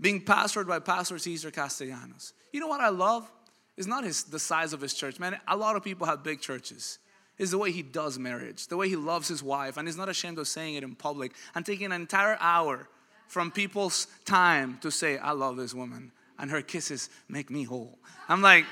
being 0.00 0.24
pastored 0.24 0.68
by 0.68 0.78
Pastor 0.78 1.18
Cesar 1.18 1.50
Castellanos, 1.50 2.32
you 2.52 2.60
know 2.60 2.68
what 2.68 2.80
I 2.80 2.90
love? 2.90 3.30
It's 3.76 3.86
not 3.86 4.04
his, 4.04 4.24
the 4.24 4.38
size 4.38 4.72
of 4.72 4.80
his 4.80 4.94
church. 4.94 5.18
Man, 5.18 5.38
a 5.48 5.56
lot 5.56 5.74
of 5.74 5.82
people 5.82 6.06
have 6.06 6.22
big 6.22 6.40
churches. 6.40 6.98
It's 7.38 7.52
the 7.52 7.58
way 7.58 7.70
he 7.70 7.82
does 7.82 8.18
marriage, 8.18 8.66
the 8.66 8.76
way 8.76 8.88
he 8.88 8.96
loves 8.96 9.28
his 9.28 9.42
wife, 9.42 9.76
and 9.76 9.86
he's 9.86 9.96
not 9.96 10.08
ashamed 10.08 10.38
of 10.38 10.48
saying 10.48 10.74
it 10.74 10.82
in 10.82 10.94
public 10.94 11.32
and 11.54 11.64
taking 11.64 11.86
an 11.86 11.92
entire 11.92 12.36
hour 12.40 12.88
from 13.28 13.50
people's 13.50 14.06
time 14.24 14.78
to 14.80 14.90
say, 14.90 15.18
I 15.18 15.32
love 15.32 15.56
this 15.56 15.74
woman, 15.74 16.10
and 16.38 16.50
her 16.50 16.62
kisses 16.62 17.10
make 17.28 17.50
me 17.50 17.64
whole. 17.64 17.98
I'm 18.28 18.42
like, 18.42 18.64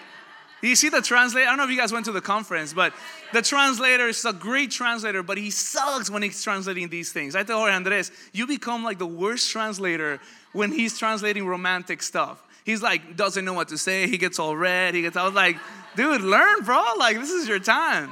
you 0.63 0.75
see 0.75 0.89
the 0.89 1.03
translator? 1.03 1.47
I 1.47 1.51
don't 1.51 1.59
know 1.59 1.65
if 1.65 1.71
you 1.71 1.77
guys 1.77 1.93
went 1.93 2.07
to 2.07 2.13
the 2.13 2.21
conference, 2.21 2.73
but 2.73 2.93
the 3.33 3.43
translator 3.43 4.09
is 4.09 4.25
a 4.25 4.33
great 4.33 4.71
translator, 4.71 5.23
but 5.23 5.39
he 5.39 5.51
sucks 5.51 6.11
when 6.11 6.23
he's 6.23 6.43
translating 6.43 6.89
these 6.89 7.13
things. 7.13 7.37
I 7.37 7.43
tell 7.43 7.63
her, 7.65 7.71
Andres, 7.71 8.11
you 8.33 8.47
become 8.47 8.83
like 8.83 8.99
the 8.99 9.07
worst 9.07 9.51
translator 9.51 10.19
when 10.53 10.73
he's 10.73 10.99
translating 10.99 11.47
romantic 11.47 12.03
stuff. 12.03 12.43
He's 12.65 12.83
like, 12.83 13.17
doesn't 13.17 13.45
know 13.45 13.53
what 13.53 13.69
to 13.69 13.79
say. 13.79 14.09
He 14.09 14.19
gets 14.19 14.39
all 14.39 14.57
red. 14.57 14.95
He 14.95 15.03
gets, 15.03 15.17
I 15.17 15.25
was 15.25 15.35
like, 15.35 15.57
dude, 15.95 16.23
learn, 16.23 16.65
bro. 16.65 16.83
Like, 16.99 17.17
this 17.19 17.31
is 17.31 17.47
your 17.47 17.61
time. 17.61 18.11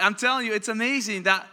I'm 0.00 0.14
telling 0.14 0.46
you, 0.46 0.52
it's 0.52 0.68
amazing 0.68 1.24
that 1.24 1.46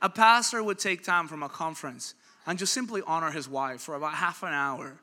a 0.00 0.08
pastor 0.08 0.62
would 0.62 0.78
take 0.78 1.04
time 1.04 1.28
from 1.28 1.42
a 1.42 1.48
conference 1.48 2.14
and 2.46 2.58
just 2.58 2.72
simply 2.72 3.02
honor 3.06 3.30
his 3.30 3.48
wife 3.48 3.80
for 3.80 3.94
about 3.94 4.14
half 4.14 4.42
an 4.42 4.52
hour 4.52 4.98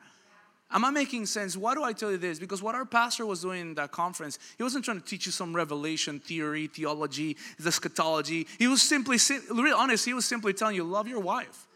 Am 0.72 0.84
I 0.84 0.90
making 0.90 1.28
sense? 1.28 1.56
Why 1.56 1.76
do 1.76 1.84
I 1.84 1.94
tell 1.94 2.12
you 2.12 2.18
this? 2.18 2.40
Because 2.40 2.62
what 2.62 2.76
our 2.76 2.86
pastor 2.86 3.26
was 3.26 3.42
doing 3.42 3.62
in 3.62 3.74
that 3.76 3.92
conference, 3.92 4.40
he 4.58 4.64
wasn't 4.64 4.84
trying 4.84 5.00
to 5.00 5.06
teach 5.06 5.26
you 5.26 5.32
some 5.32 5.56
revelation 5.56 6.20
theory, 6.20 6.68
theology, 6.68 7.38
the 7.60 7.68
eschatology. 7.68 8.48
He 8.58 8.68
was 8.68 8.82
simply, 8.82 9.18
really 9.52 9.72
honest, 9.72 10.06
he 10.06 10.14
was 10.14 10.26
simply 10.26 10.54
telling 10.54 10.76
you, 10.76 10.84
love 10.84 11.08
your 11.08 11.20
wife. 11.20 11.68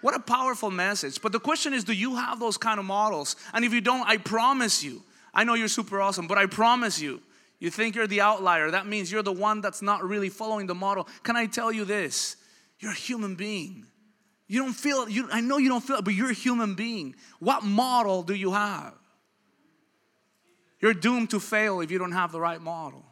What 0.00 0.14
a 0.14 0.20
powerful 0.20 0.70
message. 0.70 1.20
But 1.20 1.32
the 1.32 1.40
question 1.40 1.74
is, 1.74 1.82
do 1.82 1.92
you 1.92 2.14
have 2.14 2.38
those 2.38 2.56
kind 2.56 2.78
of 2.78 2.86
models? 2.86 3.34
And 3.52 3.64
if 3.64 3.72
you 3.72 3.80
don't, 3.80 4.08
I 4.08 4.16
promise 4.16 4.84
you, 4.84 5.02
I 5.34 5.42
know 5.42 5.54
you're 5.54 5.66
super 5.66 6.00
awesome, 6.00 6.28
but 6.28 6.38
I 6.38 6.46
promise 6.46 7.00
you, 7.00 7.20
you 7.58 7.70
think 7.70 7.96
you're 7.96 8.06
the 8.06 8.20
outlier. 8.20 8.70
That 8.70 8.86
means 8.86 9.10
you're 9.10 9.22
the 9.22 9.32
one 9.32 9.60
that's 9.60 9.82
not 9.82 10.04
really 10.04 10.28
following 10.28 10.66
the 10.66 10.74
model. 10.74 11.08
Can 11.22 11.36
I 11.36 11.46
tell 11.46 11.72
you 11.72 11.84
this? 11.84 12.36
You're 12.78 12.92
a 12.92 12.96
human 12.96 13.34
being. 13.34 13.86
You 14.46 14.62
don't 14.62 14.72
feel 14.72 15.08
you 15.08 15.28
I 15.30 15.40
know 15.40 15.58
you 15.58 15.68
don't 15.68 15.82
feel 15.82 15.96
it, 15.96 16.04
but 16.04 16.14
you're 16.14 16.30
a 16.30 16.34
human 16.34 16.74
being. 16.74 17.14
What 17.38 17.64
model 17.64 18.22
do 18.22 18.34
you 18.34 18.52
have? 18.52 18.94
You're 20.80 20.94
doomed 20.94 21.30
to 21.30 21.40
fail 21.40 21.80
if 21.80 21.90
you 21.90 21.98
don't 21.98 22.12
have 22.12 22.32
the 22.32 22.40
right 22.40 22.60
model. 22.60 23.04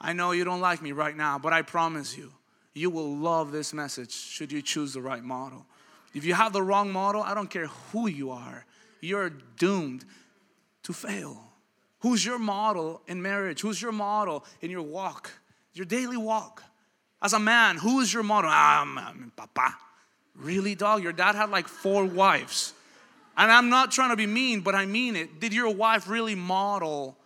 I 0.00 0.12
know 0.12 0.32
you 0.32 0.44
don't 0.44 0.60
like 0.60 0.82
me 0.82 0.92
right 0.92 1.16
now, 1.16 1.38
but 1.38 1.52
I 1.52 1.62
promise 1.62 2.16
you, 2.16 2.32
you 2.74 2.90
will 2.90 3.16
love 3.16 3.52
this 3.52 3.72
message 3.72 4.12
should 4.12 4.50
you 4.50 4.60
choose 4.60 4.92
the 4.92 5.00
right 5.00 5.22
model. 5.22 5.64
If 6.12 6.24
you 6.24 6.34
have 6.34 6.52
the 6.52 6.62
wrong 6.62 6.92
model, 6.92 7.22
I 7.22 7.34
don't 7.34 7.48
care 7.48 7.68
who 7.92 8.08
you 8.08 8.32
are, 8.32 8.66
you're 9.00 9.30
doomed 9.30 10.04
to 10.82 10.92
fail. 10.92 11.53
Who's 12.04 12.22
your 12.22 12.38
model 12.38 13.00
in 13.06 13.22
marriage? 13.22 13.62
Who's 13.62 13.80
your 13.80 13.90
model 13.90 14.44
in 14.60 14.70
your 14.70 14.82
walk, 14.82 15.30
your 15.72 15.86
daily 15.86 16.18
walk? 16.18 16.62
As 17.22 17.32
a 17.32 17.38
man, 17.38 17.78
who 17.78 18.00
is 18.00 18.12
your 18.12 18.22
model? 18.22 18.50
Ah, 18.52 18.82
I'm 18.82 19.32
papa. 19.34 19.74
Really, 20.36 20.74
dog? 20.74 21.02
Your 21.02 21.14
dad 21.14 21.34
had 21.34 21.48
like 21.48 21.66
four 21.66 22.04
wives. 22.04 22.74
And 23.38 23.50
I'm 23.50 23.70
not 23.70 23.90
trying 23.90 24.10
to 24.10 24.16
be 24.16 24.26
mean, 24.26 24.60
but 24.60 24.74
I 24.74 24.84
mean 24.84 25.16
it. 25.16 25.40
Did 25.40 25.54
your 25.54 25.74
wife 25.74 26.06
really 26.06 26.34
model 26.34 27.16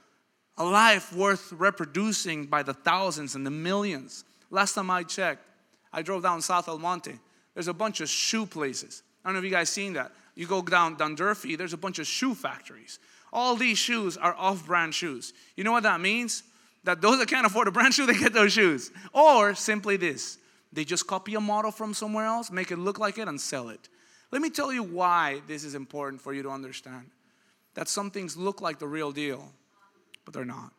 a 0.56 0.64
life 0.64 1.12
worth 1.12 1.52
reproducing 1.52 2.46
by 2.46 2.62
the 2.62 2.72
thousands 2.72 3.34
and 3.34 3.44
the 3.44 3.50
millions? 3.50 4.24
Last 4.48 4.74
time 4.74 4.92
I 4.92 5.02
checked, 5.02 5.42
I 5.92 6.02
drove 6.02 6.22
down 6.22 6.40
South 6.40 6.68
El 6.68 6.78
Monte. 6.78 7.18
There's 7.54 7.66
a 7.66 7.74
bunch 7.74 8.00
of 8.00 8.08
shoe 8.08 8.46
places. 8.46 9.02
I 9.24 9.28
don't 9.28 9.34
know 9.34 9.38
if 9.40 9.44
you 9.44 9.50
guys 9.50 9.70
seen 9.70 9.94
that. 9.94 10.12
You 10.36 10.46
go 10.46 10.62
down, 10.62 10.94
down 10.94 11.16
Durfee, 11.16 11.56
there's 11.56 11.72
a 11.72 11.76
bunch 11.76 11.98
of 11.98 12.06
shoe 12.06 12.36
factories. 12.36 13.00
All 13.32 13.56
these 13.56 13.78
shoes 13.78 14.16
are 14.16 14.34
off 14.34 14.66
brand 14.66 14.94
shoes. 14.94 15.32
You 15.56 15.64
know 15.64 15.72
what 15.72 15.82
that 15.82 16.00
means? 16.00 16.42
That 16.84 17.00
those 17.00 17.18
that 17.18 17.28
can't 17.28 17.46
afford 17.46 17.68
a 17.68 17.70
brand 17.70 17.94
shoe, 17.94 18.06
they 18.06 18.18
get 18.18 18.32
those 18.32 18.52
shoes. 18.52 18.90
Or 19.12 19.54
simply 19.54 19.96
this 19.96 20.38
they 20.72 20.84
just 20.84 21.06
copy 21.06 21.34
a 21.34 21.40
model 21.40 21.70
from 21.70 21.94
somewhere 21.94 22.26
else, 22.26 22.50
make 22.50 22.70
it 22.70 22.78
look 22.78 22.98
like 22.98 23.18
it, 23.18 23.26
and 23.26 23.40
sell 23.40 23.70
it. 23.70 23.88
Let 24.30 24.42
me 24.42 24.50
tell 24.50 24.72
you 24.72 24.82
why 24.82 25.40
this 25.46 25.64
is 25.64 25.74
important 25.74 26.20
for 26.20 26.34
you 26.34 26.42
to 26.42 26.50
understand. 26.50 27.10
That 27.74 27.88
some 27.88 28.10
things 28.10 28.36
look 28.36 28.60
like 28.60 28.78
the 28.78 28.86
real 28.86 29.12
deal, 29.12 29.50
but 30.24 30.34
they're 30.34 30.44
not. 30.44 30.72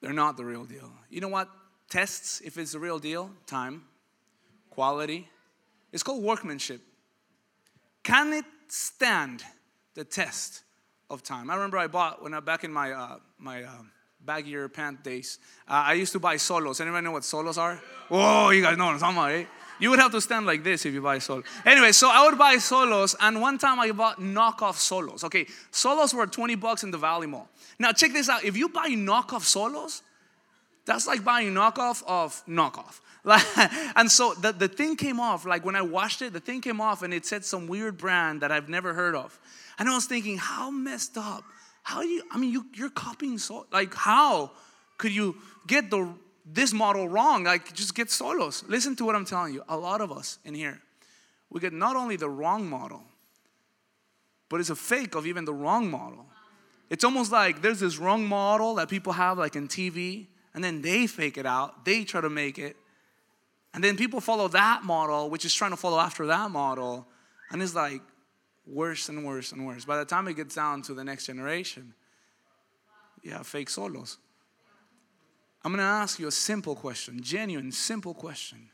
They're 0.00 0.12
not 0.12 0.36
the 0.36 0.44
real 0.44 0.64
deal. 0.64 0.90
You 1.10 1.20
know 1.20 1.28
what 1.28 1.48
tests 1.88 2.40
if 2.40 2.58
it's 2.58 2.72
the 2.72 2.78
real 2.78 2.98
deal? 2.98 3.30
Time, 3.46 3.84
quality. 4.70 5.28
It's 5.92 6.02
called 6.02 6.22
workmanship. 6.22 6.80
Can 8.02 8.32
it 8.32 8.44
stand 8.68 9.44
the 9.94 10.04
test 10.04 10.62
of 11.10 11.22
time? 11.22 11.50
I 11.50 11.54
remember 11.54 11.78
I 11.78 11.86
bought 11.86 12.22
when 12.22 12.34
I 12.34 12.40
back 12.40 12.64
in 12.64 12.72
my 12.72 12.92
uh, 12.92 13.18
my 13.38 13.64
uh, 13.64 13.70
baggier 14.24 14.72
pant 14.72 15.02
days. 15.02 15.38
Uh, 15.66 15.84
I 15.86 15.92
used 15.94 16.12
to 16.12 16.18
buy 16.18 16.36
solos. 16.36 16.80
Anybody 16.80 17.04
know 17.04 17.12
what 17.12 17.24
solos 17.24 17.58
are? 17.58 17.80
Whoa, 18.08 18.50
you 18.50 18.62
guys 18.62 18.76
know 18.76 18.86
what 18.86 18.94
I'm 18.94 19.00
talking 19.00 19.16
about, 19.16 19.32
eh? 19.32 19.44
You 19.80 19.90
would 19.90 20.00
have 20.00 20.10
to 20.12 20.20
stand 20.20 20.44
like 20.44 20.64
this 20.64 20.84
if 20.86 20.92
you 20.92 21.00
buy 21.00 21.18
solos. 21.18 21.44
Anyway, 21.64 21.92
so 21.92 22.10
I 22.10 22.24
would 22.26 22.36
buy 22.36 22.56
solos, 22.56 23.14
and 23.20 23.40
one 23.40 23.58
time 23.58 23.78
I 23.78 23.92
bought 23.92 24.20
knockoff 24.20 24.74
solos. 24.74 25.22
Okay, 25.24 25.46
solos 25.70 26.12
were 26.12 26.26
20 26.26 26.56
bucks 26.56 26.82
in 26.82 26.90
the 26.90 26.98
Valley 26.98 27.28
Mall. 27.28 27.48
Now 27.78 27.92
check 27.92 28.12
this 28.12 28.28
out. 28.28 28.44
If 28.44 28.56
you 28.56 28.68
buy 28.68 28.88
knockoff 28.88 29.42
solos, 29.42 30.02
that's 30.84 31.06
like 31.06 31.22
buying 31.22 31.54
knockoff 31.54 32.02
of 32.06 32.42
knockoff. 32.46 33.00
and 33.96 34.10
so 34.10 34.34
the, 34.34 34.52
the 34.52 34.68
thing 34.68 34.96
came 34.96 35.20
off, 35.20 35.44
like 35.44 35.64
when 35.64 35.76
I 35.76 35.82
washed 35.82 36.22
it, 36.22 36.32
the 36.32 36.40
thing 36.40 36.60
came 36.60 36.80
off 36.80 37.02
and 37.02 37.12
it 37.12 37.26
said 37.26 37.44
some 37.44 37.66
weird 37.66 37.98
brand 37.98 38.40
that 38.40 38.50
I've 38.50 38.68
never 38.68 38.94
heard 38.94 39.14
of. 39.14 39.38
And 39.78 39.88
I 39.88 39.94
was 39.94 40.06
thinking, 40.06 40.38
how 40.38 40.70
messed 40.70 41.18
up 41.18 41.44
how 41.88 42.02
do 42.02 42.08
you, 42.08 42.22
I 42.30 42.36
mean, 42.36 42.52
you, 42.52 42.66
you're 42.74 42.90
copying 42.90 43.38
so, 43.38 43.66
like, 43.72 43.94
how 43.94 44.50
could 44.98 45.10
you 45.10 45.36
get 45.66 45.88
the, 45.88 46.06
this 46.44 46.74
model 46.74 47.08
wrong? 47.08 47.44
Like, 47.44 47.72
just 47.72 47.94
get 47.94 48.10
solos. 48.10 48.62
Listen 48.68 48.94
to 48.96 49.06
what 49.06 49.16
I'm 49.16 49.24
telling 49.24 49.54
you. 49.54 49.62
A 49.70 49.76
lot 49.78 50.02
of 50.02 50.12
us 50.12 50.38
in 50.44 50.54
here, 50.54 50.82
we 51.48 51.60
get 51.60 51.72
not 51.72 51.96
only 51.96 52.16
the 52.16 52.28
wrong 52.28 52.68
model, 52.68 53.04
but 54.50 54.60
it's 54.60 54.68
a 54.68 54.76
fake 54.76 55.14
of 55.14 55.26
even 55.26 55.46
the 55.46 55.54
wrong 55.54 55.90
model. 55.90 56.26
It's 56.90 57.04
almost 57.04 57.32
like 57.32 57.62
there's 57.62 57.80
this 57.80 57.96
wrong 57.96 58.26
model 58.26 58.74
that 58.74 58.90
people 58.90 59.14
have, 59.14 59.38
like 59.38 59.56
in 59.56 59.66
TV, 59.66 60.26
and 60.52 60.62
then 60.62 60.82
they 60.82 61.06
fake 61.06 61.38
it 61.38 61.46
out, 61.46 61.86
they 61.86 62.04
try 62.04 62.20
to 62.20 62.28
make 62.28 62.58
it, 62.58 62.76
and 63.74 63.84
then 63.84 63.96
people 63.96 64.20
follow 64.20 64.48
that 64.48 64.84
model, 64.84 65.30
which 65.30 65.44
is 65.44 65.54
trying 65.54 65.70
to 65.72 65.76
follow 65.76 65.98
after 65.98 66.26
that 66.26 66.50
model, 66.50 67.06
and 67.50 67.62
it's 67.62 67.74
like, 67.74 68.02
worse 68.66 69.08
and 69.08 69.24
worse 69.24 69.52
and 69.52 69.66
worse. 69.66 69.84
By 69.84 69.96
the 69.98 70.04
time 70.04 70.28
it 70.28 70.34
gets 70.34 70.54
down 70.54 70.82
to 70.82 70.94
the 70.94 71.04
next 71.04 71.26
generation, 71.26 71.94
you 73.22 73.32
have 73.32 73.46
fake 73.46 73.70
solos. 73.70 74.18
I'm 75.64 75.76
to 75.76 75.82
ask 75.82 76.18
you 76.18 76.28
a 76.28 76.32
simple 76.32 76.74
question, 76.74 77.20
genuine, 77.22 77.72
simple 77.72 78.14
question. 78.14 78.70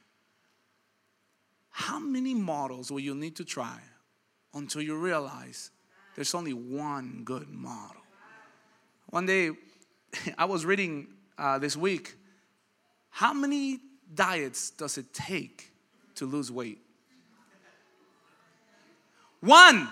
How 1.70 1.98
many 1.98 2.34
models 2.34 2.90
will 2.90 3.00
you 3.00 3.14
need 3.14 3.36
to 3.36 3.44
try 3.44 3.80
until 4.52 4.82
you 4.82 4.96
realize 4.96 5.70
there's 6.14 6.34
only 6.34 6.52
one 6.52 7.22
good 7.24 7.48
model? 7.48 8.02
One 9.10 9.26
day, 9.26 9.50
I 10.38 10.44
was 10.44 10.64
reading 10.64 11.08
uh, 11.38 11.58
this 11.58 11.76
week 11.76 12.14
how 13.10 13.32
many 13.32 13.80
diets 14.14 14.70
does 14.70 14.98
it 14.98 15.12
take 15.12 15.70
to 16.16 16.26
lose 16.26 16.50
weight? 16.50 16.78
One. 19.40 19.88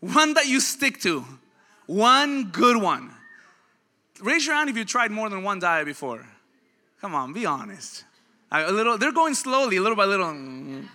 One 0.00 0.34
that 0.34 0.46
you 0.46 0.60
stick 0.60 1.00
to. 1.02 1.24
One 1.86 2.50
good 2.50 2.80
one. 2.80 3.10
Raise 4.20 4.46
your 4.46 4.54
hand 4.54 4.70
if 4.70 4.76
you 4.76 4.84
tried 4.84 5.10
more 5.10 5.28
than 5.28 5.42
one 5.42 5.58
diet 5.58 5.86
before. 5.86 6.24
Come 7.00 7.14
on, 7.14 7.32
be 7.32 7.46
honest. 7.46 8.04
A 8.50 8.72
little, 8.72 8.98
they're 8.98 9.12
going 9.12 9.34
slowly, 9.34 9.78
little 9.78 9.96
by 9.96 10.06
little. 10.06 10.26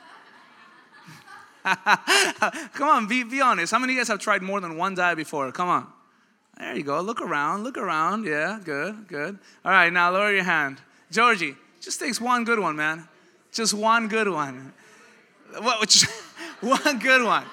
Come 2.74 2.90
on, 2.90 3.08
be, 3.08 3.24
be 3.24 3.42
honest. 3.42 3.72
How 3.72 3.80
many 3.80 3.94
of 3.94 3.96
you 3.96 4.02
guys 4.02 4.10
have 4.10 4.20
tried 4.20 4.42
more 4.42 4.60
than 4.60 4.76
one 4.76 4.96
diet 4.96 5.18
before? 5.18 5.52
Come 5.52 5.70
on. 5.70 5.88
There 6.58 6.76
you 6.76 6.84
go. 6.84 7.02
Look 7.02 7.22
around, 7.22 7.64
look 7.64 7.78
around. 7.78 8.26
Yeah, 8.26 8.60
good, 8.64 9.08
good. 9.08 9.40
All 9.64 9.72
right, 9.72 9.92
now 9.92 10.12
lower 10.12 10.34
your 10.34 10.44
hand. 10.44 10.82
Georgie, 11.12 11.56
just 11.84 12.00
takes 12.00 12.22
one 12.22 12.46
good 12.46 12.60
one, 12.60 12.78
man. 12.78 13.08
Just 13.52 13.74
one 13.74 14.08
good 14.08 14.30
one. 14.30 14.74
What, 15.60 15.94
one 16.62 17.00
good 17.00 17.24
one. 17.24 17.44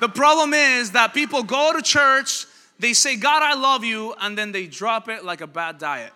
The 0.00 0.08
problem 0.08 0.52
is 0.52 0.90
that 0.92 1.14
people 1.14 1.44
go 1.44 1.72
to 1.72 1.80
church, 1.80 2.46
they 2.80 2.92
say, 2.92 3.16
God, 3.16 3.42
I 3.42 3.54
love 3.54 3.84
you, 3.84 4.14
and 4.20 4.36
then 4.36 4.50
they 4.50 4.66
drop 4.66 5.08
it 5.08 5.24
like 5.24 5.40
a 5.40 5.46
bad 5.46 5.78
diet. 5.78 6.12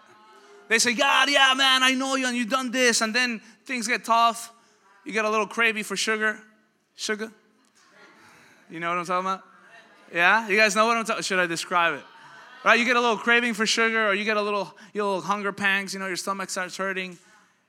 They 0.69 0.81
say, 0.81 0.95
God, 0.95 1.31
yeah, 1.31 1.54
man, 1.57 1.83
I 1.85 1.95
know 1.95 2.16
you, 2.16 2.26
and 2.26 2.37
you've 2.37 2.50
done 2.50 2.73
this, 2.73 3.00
and 3.00 3.14
then 3.14 3.40
things 3.64 3.87
get 3.87 4.04
tough. 4.04 4.52
You 5.04 5.12
get 5.12 5.25
a 5.25 5.31
little 5.31 5.47
craving 5.47 5.85
for 5.85 5.97
sugar. 5.97 6.38
Sugar? 6.97 7.31
You 8.71 8.81
know 8.81 8.88
what 8.88 8.99
I'm 8.99 9.04
talking 9.04 9.26
about? 9.26 9.42
Yeah? 10.12 10.49
You 10.49 10.57
guys 10.57 10.75
know 10.75 10.87
what 10.87 10.97
I'm 10.97 11.04
talking 11.04 11.23
Should 11.23 11.38
I 11.38 11.47
describe 11.47 11.95
it? 11.95 12.04
Right? 12.64 12.78
You 12.78 12.85
get 12.85 12.97
a 12.97 13.00
little 13.00 13.16
craving 13.16 13.54
for 13.54 13.66
sugar, 13.66 14.09
or 14.09 14.14
you 14.14 14.25
get 14.25 14.37
a 14.37 14.42
little, 14.42 14.75
you 14.92 15.00
know, 15.00 15.14
little 15.14 15.23
hunger 15.23 15.52
pangs, 15.52 15.95
you 15.95 16.00
know, 16.00 16.07
your 16.07 16.16
stomach 16.16 16.50
starts 16.50 16.76
hurting. 16.76 17.19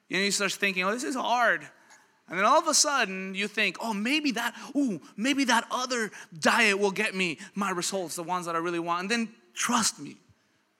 You 0.10 0.18
know, 0.18 0.24
you 0.24 0.32
start 0.32 0.52
thinking, 0.54 0.84
oh, 0.84 0.92
this 0.92 1.04
is 1.04 1.16
hard. 1.16 1.68
And 2.30 2.38
then 2.38 2.46
all 2.46 2.60
of 2.60 2.68
a 2.68 2.74
sudden 2.74 3.36
you 3.36 3.48
think, 3.48 3.78
oh, 3.82 3.94
maybe 3.94 4.32
that, 4.32 4.56
ooh, 4.76 5.02
maybe 5.18 5.44
that 5.46 5.66
other 5.70 6.12
diet 6.40 6.80
will 6.80 6.92
get 6.92 7.14
me 7.16 7.38
my 7.54 7.70
results, 7.70 8.16
the 8.16 8.24
ones 8.24 8.46
that 8.46 8.56
I 8.56 8.60
really 8.60 8.80
want. 8.80 9.02
And 9.02 9.12
then 9.12 9.30
trust 9.54 10.00
me, 10.00 10.18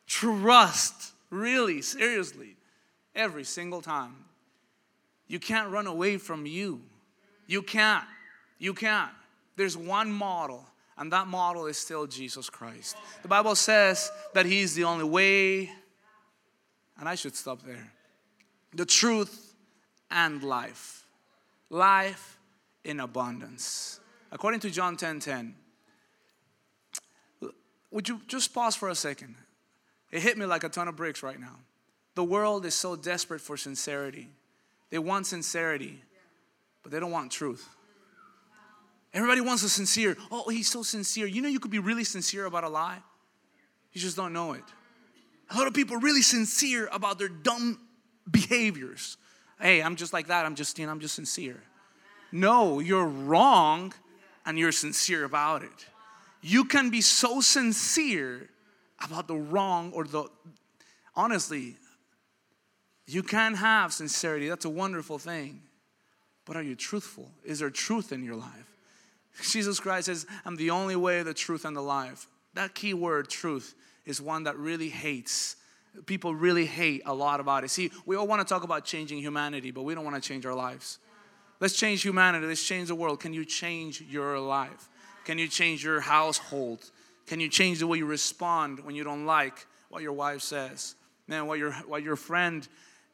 trust, 0.08 1.14
really, 1.30 1.82
seriously, 1.82 2.56
every 3.16 3.44
single 3.44 3.82
time. 3.82 4.16
You 5.28 5.40
can't 5.40 5.70
run 5.70 5.88
away 5.88 6.18
from 6.18 6.46
you. 6.46 6.82
You 7.48 7.62
can't. 7.62 8.06
You 8.60 8.74
can't. 8.74 9.12
There's 9.56 9.78
one 9.78 10.12
model, 10.12 10.66
and 10.98 11.12
that 11.12 11.28
model 11.28 11.66
is 11.66 11.78
still 11.78 12.08
Jesus 12.08 12.50
Christ. 12.50 12.96
The 13.22 13.28
Bible 13.28 13.56
says 13.56 14.12
that 14.34 14.46
He's 14.46 14.74
the 14.76 14.86
only 14.86 15.04
way, 15.04 15.70
and 17.00 17.08
I 17.08 17.16
should 17.16 17.36
stop 17.36 17.62
there. 17.64 17.92
The 18.76 18.86
truth 18.86 19.56
and 20.10 20.44
life 20.44 21.04
life 21.74 22.40
in 22.84 23.00
abundance. 23.00 24.00
According 24.32 24.62
to 24.62 24.70
John 24.70 24.96
10 24.96 25.20
10. 25.20 25.56
Would 27.92 28.10
you 28.10 28.22
just 28.28 28.54
pause 28.54 28.76
for 28.76 28.90
a 28.90 28.96
second? 28.96 29.36
It 30.12 30.22
hit 30.22 30.38
me 30.38 30.46
like 30.46 30.64
a 30.64 30.70
ton 30.70 30.88
of 30.88 30.96
bricks 30.96 31.22
right 31.22 31.40
now. 31.40 31.58
The 32.16 32.24
world 32.24 32.66
is 32.66 32.74
so 32.74 32.96
desperate 32.96 33.42
for 33.42 33.58
sincerity. 33.58 34.30
They 34.90 35.00
want 35.00 35.28
sincerity, 35.28 36.02
but 36.82 36.92
they 36.92 37.00
don't 37.00 37.12
want 37.12 37.32
truth. 37.32 37.68
Everybody 39.14 39.42
wants 39.42 39.64
a 39.64 39.70
sincere. 39.70 40.18
Oh, 40.32 40.50
he's 40.50 40.70
so 40.70 40.82
sincere. 40.82 41.28
You 41.28 41.42
know, 41.42 41.50
you 41.50 41.60
could 41.60 41.72
be 41.72 41.80
really 41.80 42.04
sincere 42.04 42.46
about 42.46 42.64
a 42.64 42.70
lie. 42.70 43.00
You 43.92 44.02
just 44.02 44.18
don't 44.18 44.34
know 44.34 44.54
it. 44.54 44.64
A 45.52 45.58
lot 45.58 45.68
of 45.68 45.74
people 45.74 45.98
really 45.98 46.24
sincere 46.24 46.90
about 46.92 47.20
their 47.20 47.28
dumb 47.28 47.80
behaviors. 48.30 49.18
Hey, 49.60 49.82
I'm 49.82 49.96
just 49.96 50.14
like 50.14 50.28
that. 50.28 50.46
I'm 50.46 50.56
just, 50.56 50.78
you 50.80 50.86
know, 50.86 50.92
I'm 50.92 51.00
just 51.00 51.16
sincere. 51.16 51.62
No, 52.32 52.80
you're 52.80 53.06
wrong 53.06 53.94
and 54.46 54.58
you're 54.58 54.72
sincere 54.72 55.24
about 55.24 55.64
it. 55.64 55.86
You 56.42 56.66
can 56.66 56.90
be 56.90 57.02
so 57.02 57.42
sincere 57.42 58.50
about 59.04 59.28
the 59.28 59.36
wrong 59.36 59.92
or 59.94 60.04
the, 60.04 60.26
honestly, 61.16 61.76
you 63.06 63.24
can 63.24 63.56
have 63.56 63.94
sincerity. 63.94 64.50
That's 64.50 64.66
a 64.66 64.70
wonderful 64.70 65.20
thing. 65.20 65.62
But 66.46 66.58
are 66.58 66.64
you 66.64 66.76
truthful? 66.76 67.32
Is 67.46 67.60
there 67.60 67.70
truth 67.70 68.12
in 68.12 68.24
your 68.24 68.36
life? 68.36 68.78
Jesus 69.42 69.80
Christ 69.80 70.08
says, 70.08 70.26
I'm 70.46 70.58
the 70.58 70.70
only 70.70 70.96
way, 70.96 71.24
the 71.24 71.34
truth, 71.34 71.66
and 71.66 71.76
the 71.76 71.82
life. 71.82 72.28
That 72.54 72.76
key 72.76 72.94
word, 72.94 73.30
truth, 73.30 73.74
is 74.06 74.22
one 74.22 74.44
that 74.44 74.58
really 74.58 74.90
hates 74.90 75.56
people 76.06 76.34
really 76.36 76.66
hate 76.66 77.04
a 77.06 77.14
lot 77.14 77.40
about 77.40 77.64
it. 77.64 77.70
See, 77.70 77.92
we 78.06 78.16
all 78.16 78.28
want 78.28 78.46
to 78.46 78.52
talk 78.52 78.64
about 78.64 78.86
changing 78.86 79.20
humanity, 79.20 79.72
but 79.72 79.84
we 79.84 79.96
don't 79.96 80.04
want 80.04 80.22
to 80.22 80.28
change 80.28 80.46
our 80.46 80.54
lives. 80.54 81.00
Let's 81.60 81.76
change 81.76 82.02
humanity. 82.02 82.46
Let's 82.46 82.66
change 82.66 82.90
the 82.90 82.96
world. 82.96 83.20
Can 83.20 83.34
you 83.34 83.46
change 83.46 84.02
your 84.02 84.40
life? 84.40 84.90
Can 85.24 85.38
you 85.38 85.48
change 85.48 85.84
your 85.84 86.02
household? 86.02 86.92
Can 87.28 87.40
you 87.40 87.48
change 87.48 87.80
the 87.80 87.88
way 87.88 88.00
you 88.00 88.06
respond 88.06 88.84
when 88.84 88.96
you 88.96 89.04
don't 89.04 89.26
like 89.26 89.66
what 89.90 90.02
your 90.02 90.14
wife 90.14 90.42
says? 90.42 90.96
Man, 91.28 91.48
what 91.48 91.60
your, 91.60 91.72
what 91.88 92.04
your 92.04 92.16
friend 92.16 92.68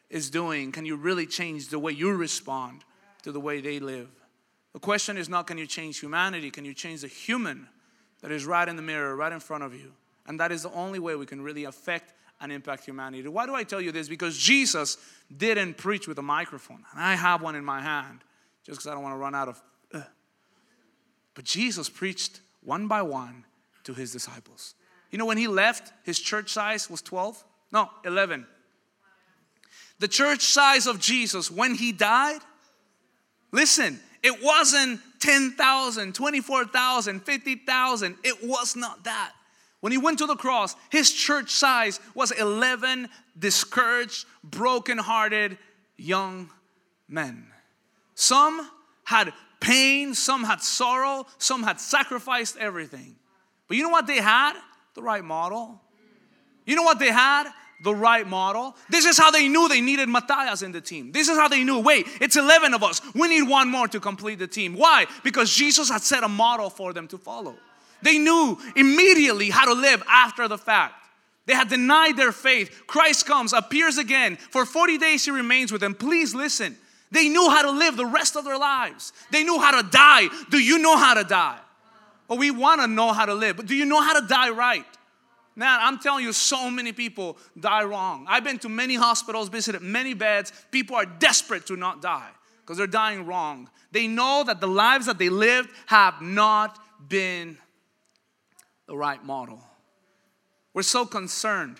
is 0.09 0.29
doing, 0.29 0.71
can 0.71 0.85
you 0.85 0.95
really 0.95 1.27
change 1.27 1.67
the 1.67 1.77
way 1.77 1.91
you 1.91 2.11
respond 2.15 2.83
to 3.21 3.31
the 3.31 3.39
way 3.39 3.61
they 3.61 3.79
live? 3.79 4.09
The 4.73 4.79
question 4.79 5.17
is 5.17 5.29
not 5.29 5.47
can 5.47 5.57
you 5.57 5.67
change 5.67 5.99
humanity, 5.99 6.49
can 6.49 6.65
you 6.65 6.73
change 6.73 7.01
the 7.01 7.07
human 7.07 7.67
that 8.21 8.31
is 8.31 8.45
right 8.45 8.67
in 8.67 8.75
the 8.75 8.81
mirror, 8.81 9.15
right 9.15 9.31
in 9.31 9.39
front 9.39 9.63
of 9.63 9.73
you? 9.73 9.93
And 10.25 10.39
that 10.39 10.51
is 10.51 10.63
the 10.63 10.71
only 10.71 10.99
way 10.99 11.15
we 11.15 11.25
can 11.25 11.41
really 11.41 11.65
affect 11.65 12.13
and 12.41 12.51
impact 12.51 12.85
humanity. 12.85 13.27
Why 13.27 13.45
do 13.45 13.53
I 13.53 13.63
tell 13.63 13.81
you 13.81 13.91
this? 13.91 14.07
Because 14.07 14.37
Jesus 14.37 14.97
didn't 15.35 15.77
preach 15.77 16.07
with 16.07 16.17
a 16.19 16.23
microphone, 16.23 16.83
and 16.91 17.01
I 17.01 17.15
have 17.15 17.41
one 17.41 17.55
in 17.55 17.65
my 17.65 17.81
hand 17.81 18.23
just 18.65 18.79
because 18.79 18.87
I 18.87 18.93
don't 18.93 19.03
want 19.03 19.13
to 19.13 19.17
run 19.17 19.35
out 19.35 19.49
of. 19.49 19.61
Uh. 19.93 20.01
But 21.33 21.45
Jesus 21.45 21.89
preached 21.89 22.41
one 22.61 22.87
by 22.87 23.01
one 23.01 23.45
to 23.83 23.93
his 23.93 24.11
disciples. 24.11 24.75
You 25.11 25.17
know, 25.17 25.25
when 25.25 25.37
he 25.37 25.47
left, 25.47 25.91
his 26.03 26.19
church 26.19 26.51
size 26.51 26.89
was 26.89 27.01
12? 27.01 27.43
No, 27.71 27.89
11. 28.05 28.45
The 29.99 30.07
church 30.07 30.41
size 30.41 30.87
of 30.87 30.99
Jesus 30.99 31.51
when 31.51 31.75
he 31.75 31.91
died, 31.91 32.41
listen, 33.51 33.99
it 34.23 34.43
wasn't 34.43 35.01
10,000, 35.19 36.13
24,000, 36.13 37.19
50,000. 37.21 38.17
It 38.23 38.43
was 38.43 38.75
not 38.75 39.03
that. 39.03 39.33
When 39.81 39.91
he 39.91 39.97
went 39.97 40.19
to 40.19 40.25
the 40.25 40.35
cross, 40.35 40.75
his 40.89 41.11
church 41.11 41.51
size 41.51 41.99
was 42.13 42.31
11 42.31 43.07
discouraged, 43.37 44.25
broken-hearted 44.43 45.57
young 45.97 46.49
men. 47.07 47.47
Some 48.13 48.69
had 49.05 49.31
pain, 49.61 50.13
some 50.13 50.43
had 50.43 50.61
sorrow, 50.61 51.25
some 51.37 51.63
had 51.63 51.79
sacrificed 51.79 52.57
everything. 52.57 53.15
But 53.67 53.77
you 53.77 53.83
know 53.83 53.89
what 53.89 54.07
they 54.07 54.17
had? 54.17 54.53
The 54.95 55.01
right 55.01 55.23
model. 55.23 55.81
You 56.65 56.75
know 56.75 56.83
what 56.83 56.99
they 56.99 57.11
had? 57.11 57.49
The 57.83 57.95
right 57.95 58.27
model. 58.27 58.75
This 58.89 59.05
is 59.05 59.17
how 59.17 59.31
they 59.31 59.47
knew 59.47 59.69
they 59.69 59.79
needed 59.79 60.09
Matthias 60.09 60.61
in 60.61 60.73
the 60.73 60.81
team. 60.81 61.13
This 61.13 61.29
is 61.29 61.37
how 61.37 61.47
they 61.47 61.63
knew 61.63 61.79
wait, 61.79 62.05
it's 62.19 62.35
11 62.35 62.73
of 62.73 62.83
us. 62.83 63.01
We 63.15 63.29
need 63.29 63.43
one 63.43 63.69
more 63.69 63.87
to 63.87 63.99
complete 64.01 64.39
the 64.39 64.47
team. 64.47 64.73
Why? 64.75 65.05
Because 65.23 65.49
Jesus 65.53 65.89
had 65.89 66.01
set 66.01 66.23
a 66.25 66.27
model 66.27 66.69
for 66.69 66.91
them 66.91 67.07
to 67.07 67.17
follow. 67.17 67.55
They 68.01 68.17
knew 68.17 68.57
immediately 68.75 69.49
how 69.49 69.65
to 69.65 69.79
live 69.79 70.03
after 70.07 70.47
the 70.47 70.57
fact. 70.57 70.95
They 71.45 71.53
had 71.53 71.69
denied 71.69 72.15
their 72.15 72.31
faith. 72.31 72.83
Christ 72.85 73.25
comes, 73.25 73.53
appears 73.53 73.97
again. 73.97 74.35
For 74.35 74.65
40 74.65 74.97
days, 74.99 75.25
he 75.25 75.31
remains 75.31 75.71
with 75.71 75.81
them. 75.81 75.95
Please 75.95 76.35
listen. 76.35 76.77
They 77.11 77.27
knew 77.27 77.49
how 77.49 77.63
to 77.63 77.71
live 77.71 77.97
the 77.97 78.05
rest 78.05 78.35
of 78.35 78.45
their 78.45 78.57
lives. 78.57 79.13
They 79.31 79.43
knew 79.43 79.59
how 79.59 79.81
to 79.81 79.89
die. 79.89 80.27
Do 80.51 80.59
you 80.59 80.77
know 80.77 80.95
how 80.95 81.15
to 81.15 81.23
die? 81.23 81.57
Well, 82.27 82.37
we 82.37 82.51
want 82.51 82.81
to 82.81 82.87
know 82.87 83.11
how 83.11 83.25
to 83.25 83.33
live, 83.33 83.57
but 83.57 83.65
do 83.65 83.75
you 83.75 83.85
know 83.85 84.01
how 84.01 84.19
to 84.19 84.27
die 84.27 84.51
right? 84.51 84.85
Man, 85.55 85.79
I'm 85.81 85.97
telling 85.97 86.23
you, 86.23 86.31
so 86.31 86.69
many 86.69 86.93
people 86.93 87.37
die 87.59 87.83
wrong. 87.83 88.25
I've 88.29 88.43
been 88.43 88.59
to 88.59 88.69
many 88.69 88.95
hospitals, 88.95 89.49
visited 89.49 89.81
many 89.81 90.13
beds. 90.13 90.53
People 90.71 90.95
are 90.95 91.05
desperate 91.05 91.65
to 91.65 91.75
not 91.75 92.01
die 92.01 92.29
because 92.61 92.77
they're 92.77 92.87
dying 92.87 93.25
wrong. 93.25 93.67
They 93.91 94.07
know 94.07 94.43
that 94.45 94.61
the 94.61 94.67
lives 94.67 95.07
that 95.07 95.17
they 95.17 95.29
lived 95.29 95.69
have 95.87 96.21
not 96.21 96.79
been 97.09 97.57
the 98.89 98.97
right 98.97 99.23
model. 99.23 99.61
We're 100.73 100.81
so 100.81 101.05
concerned 101.05 101.77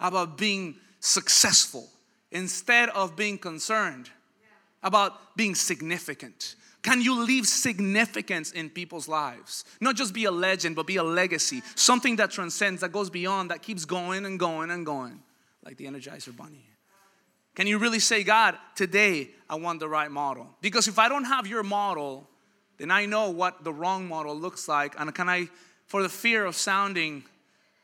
about 0.00 0.36
being 0.36 0.74
successful 0.98 1.88
instead 2.32 2.88
of 2.88 3.14
being 3.14 3.38
concerned 3.38 4.10
about 4.82 5.36
being 5.36 5.54
significant. 5.54 6.56
Can 6.82 7.00
you 7.00 7.22
leave 7.22 7.46
significance 7.46 8.50
in 8.50 8.70
people's 8.70 9.06
lives? 9.06 9.64
Not 9.80 9.94
just 9.94 10.12
be 10.12 10.24
a 10.24 10.32
legend, 10.32 10.74
but 10.74 10.88
be 10.88 10.96
a 10.96 11.04
legacy. 11.04 11.62
Something 11.76 12.16
that 12.16 12.32
transcends, 12.32 12.80
that 12.80 12.90
goes 12.90 13.08
beyond, 13.08 13.52
that 13.52 13.62
keeps 13.62 13.84
going 13.84 14.26
and 14.26 14.36
going 14.36 14.72
and 14.72 14.84
going, 14.84 15.22
like 15.64 15.76
the 15.76 15.84
Energizer 15.84 16.36
Bunny. 16.36 16.66
Can 17.54 17.68
you 17.68 17.78
really 17.78 18.00
say, 18.00 18.24
God, 18.24 18.58
today 18.74 19.30
I 19.48 19.54
want 19.54 19.78
the 19.78 19.88
right 19.88 20.10
model? 20.10 20.48
Because 20.60 20.88
if 20.88 20.98
I 20.98 21.08
don't 21.08 21.24
have 21.24 21.46
your 21.46 21.62
model, 21.62 22.28
then 22.78 22.90
I 22.90 23.06
know 23.06 23.30
what 23.30 23.62
the 23.62 23.72
wrong 23.72 24.08
model 24.08 24.36
looks 24.36 24.66
like. 24.66 24.98
And 24.98 25.14
can 25.14 25.28
I 25.28 25.48
for 25.92 26.02
the 26.02 26.08
fear 26.08 26.46
of 26.46 26.56
sounding 26.56 27.22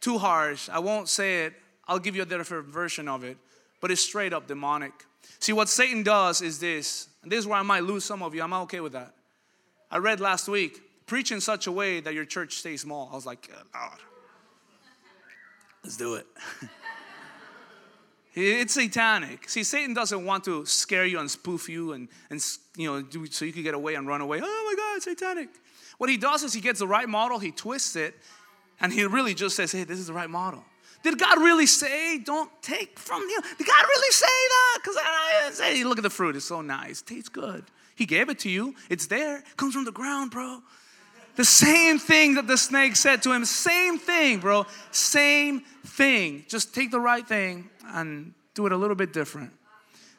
too 0.01 0.17
harsh, 0.17 0.71
I 0.71 0.79
won't 0.79 1.11
say 1.11 1.45
it. 1.45 1.53
I'll 1.87 1.99
give 1.99 2.17
you 2.17 2.23
a 2.23 2.25
different 2.25 2.69
version 2.69 3.07
of 3.07 3.23
it, 3.23 3.37
but 3.83 3.91
it's 3.91 4.01
straight 4.01 4.33
up 4.33 4.47
demonic. 4.47 4.93
See, 5.41 5.53
what 5.53 5.69
Satan 5.69 6.05
does 6.05 6.41
is 6.41 6.59
this, 6.59 7.09
and 7.23 7.31
this 7.31 7.41
is 7.41 7.47
where 7.47 7.59
I 7.59 7.63
might 7.63 7.83
lose 7.83 8.07
some 8.07 8.23
of 8.23 8.35
you. 8.35 8.43
I'm 8.43 8.55
okay 8.65 8.81
with 8.81 8.93
that. 8.93 9.13
I 9.91 9.99
read 9.99 10.21
last 10.21 10.49
week 10.49 10.81
preach 11.05 11.33
in 11.33 11.41
such 11.43 11.67
a 11.67 11.73
way 11.73 12.01
that 12.01 12.15
your 12.15 12.25
church 12.25 12.55
stays 12.55 12.81
small. 12.81 13.11
I 13.13 13.15
was 13.15 13.27
like, 13.27 13.51
Lord, 13.75 14.01
let's 15.85 15.99
do 15.99 16.15
it. 16.15 16.27
It's 18.41 18.75
satanic. 18.75 19.49
See, 19.49 19.65
Satan 19.65 19.95
doesn't 19.95 20.25
want 20.25 20.45
to 20.45 20.65
scare 20.65 21.05
you 21.05 21.19
and 21.19 21.29
spoof 21.29 21.69
you 21.69 21.93
and, 21.93 22.09
and 22.31 22.41
you 22.77 22.87
know, 22.87 23.03
do, 23.03 23.27
so 23.27 23.45
you 23.45 23.53
can 23.53 23.65
get 23.65 23.75
away 23.75 23.97
and 23.97 24.07
run 24.07 24.21
away. 24.21 24.39
Oh 24.41 24.65
my 24.65 24.77
God, 24.77 25.03
satanic. 25.03 25.49
What 25.99 26.09
he 26.09 26.17
does 26.17 26.43
is 26.43 26.55
he 26.55 26.61
gets 26.61 26.79
the 26.79 26.87
right 26.87 27.09
model, 27.09 27.39
he 27.39 27.51
twists 27.51 27.97
it, 27.97 28.15
and 28.81 28.93
he 28.93 29.05
really 29.05 29.35
just 29.35 29.57
says, 29.57 29.73
hey, 29.73 29.85
this 29.85 29.99
is 29.99 30.07
the 30.07 30.13
right 30.13 30.31
model. 30.31 30.65
Did 31.03 31.19
God 31.19 31.39
really 31.39 31.67
say, 31.67 32.19
don't 32.19 32.51
take 32.63 32.99
from 32.99 33.23
you? 33.23 33.41
Did 33.57 33.67
God 33.67 33.85
really 33.87 34.13
say 34.13 34.27
that? 34.27 34.79
Because 34.83 34.97
I 34.99 35.51
say, 35.53 35.85
look 35.85 35.99
at 35.99 36.03
the 36.03 36.11
fruit, 36.11 36.37
it's 36.37 36.45
so 36.45 36.61
nice, 36.61 37.03
tastes 37.03 37.29
good. 37.29 37.65
He 37.95 38.07
gave 38.07 38.29
it 38.29 38.39
to 38.41 38.51
you, 38.51 38.75
it's 38.89 39.07
there, 39.07 39.43
comes 39.57 39.75
from 39.75 39.85
the 39.85 39.93
ground, 39.93 40.31
bro. 40.31 40.61
The 41.35 41.45
same 41.45 41.99
thing 41.99 42.35
that 42.35 42.49
the 42.49 42.57
snake 42.57 42.97
said 42.97 43.23
to 43.23 43.33
him, 43.33 43.45
same 43.45 43.99
thing, 43.99 44.39
bro, 44.39 44.67
same 44.91 45.61
thing. 45.85 46.45
Just 46.49 46.75
take 46.75 46.91
the 46.91 47.01
right 47.01 47.27
thing 47.27 47.71
and 47.87 48.35
do 48.55 48.67
it 48.67 48.73
a 48.73 48.77
little 48.77 48.97
bit 48.97 49.13
different. 49.13 49.53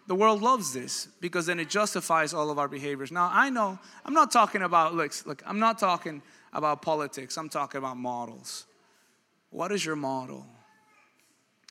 The 0.10 0.16
world 0.16 0.42
loves 0.42 0.74
this 0.74 1.08
because 1.22 1.46
then 1.46 1.60
it 1.60 1.70
justifies 1.70 2.34
all 2.34 2.50
of 2.50 2.58
our 2.58 2.68
behaviors. 2.68 3.12
Now, 3.12 3.30
I 3.32 3.52
know, 3.52 3.78
I'm 4.04 4.16
not 4.16 4.32
talking 4.32 4.64
about, 4.64 4.96
look, 4.96 5.14
look, 5.28 5.44
I'm 5.46 5.60
not 5.60 5.78
talking 5.78 6.24
about 6.52 6.82
politics, 6.82 7.38
I'm 7.38 7.48
talking 7.48 7.78
about 7.78 7.96
models. 7.96 8.66
What 9.52 9.72
is 9.72 9.86
your 9.86 9.96
model? 9.96 10.48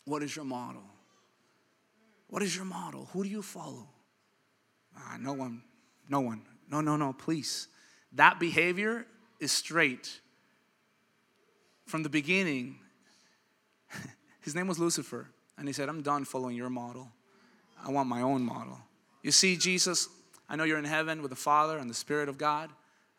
What 0.05 0.23
is 0.23 0.37
your 0.37 0.45
model? 0.45 0.85
What 2.29 2.45
is 2.45 2.55
your 2.55 2.65
model? 2.65 3.09
Who 3.13 3.25
do 3.25 3.29
you 3.29 3.43
follow? 3.43 3.89
Ah, 4.97 5.17
no 5.19 5.33
one, 5.33 5.61
no 6.09 6.21
one. 6.21 6.43
No, 6.71 6.81
no, 6.81 6.95
no, 6.95 7.15
please. 7.15 7.67
That 8.13 8.39
behavior 8.39 9.05
is 9.41 9.51
straight. 9.51 10.21
From 11.87 12.05
the 12.05 12.09
beginning, 12.09 12.77
his 14.43 14.55
name 14.55 14.69
was 14.69 14.79
Lucifer, 14.79 15.29
and 15.59 15.67
he 15.67 15.73
said, 15.73 15.89
I'm 15.89 16.03
done 16.03 16.25
following 16.25 16.55
your 16.55 16.71
model. 16.71 17.09
I 17.87 17.91
want 17.91 18.09
my 18.09 18.23
own 18.23 18.43
model. 18.43 18.79
You 19.23 19.33
see, 19.33 19.57
Jesus, 19.57 20.09
I 20.49 20.57
know 20.57 20.65
you're 20.65 20.79
in 20.79 20.85
heaven 20.85 21.21
with 21.23 21.31
the 21.31 21.37
Father 21.37 21.79
and 21.79 21.89
the 21.89 21.95
Spirit 21.95 22.29
of 22.29 22.39
God. 22.39 22.71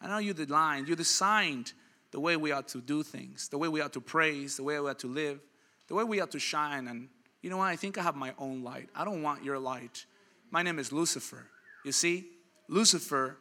I 0.02 0.08
know 0.08 0.18
you 0.18 0.34
designed, 0.34 0.88
you 0.88 0.96
designed 0.96 1.74
the 2.12 2.20
way 2.20 2.38
we 2.38 2.52
ought 2.52 2.68
to 2.70 2.82
do 2.82 3.04
things, 3.04 3.50
the 3.50 3.58
way 3.58 3.68
we 3.68 3.82
ought 3.82 3.94
to 3.94 4.02
praise, 4.02 4.58
the 4.58 4.64
way 4.64 4.80
we 4.80 4.90
ought 4.90 5.00
to 5.00 5.08
live, 5.08 5.40
the 5.88 5.96
way 5.96 6.04
we 6.04 6.20
ought 6.20 6.32
to 6.32 6.40
shine. 6.40 6.88
And 6.88 7.10
you 7.42 7.50
know 7.50 7.58
what? 7.58 7.66
I 7.66 7.76
think 7.76 7.98
I 7.98 8.02
have 8.02 8.16
my 8.16 8.34
own 8.40 8.64
light. 8.64 8.90
I 8.96 9.06
don't 9.06 9.22
want 9.22 9.44
your 9.44 9.60
light. 9.60 10.06
My 10.52 10.64
name 10.64 10.80
is 10.80 10.92
Lucifer. 10.92 11.46
You 11.86 11.92
see, 11.92 12.26
Lucifer 12.68 13.38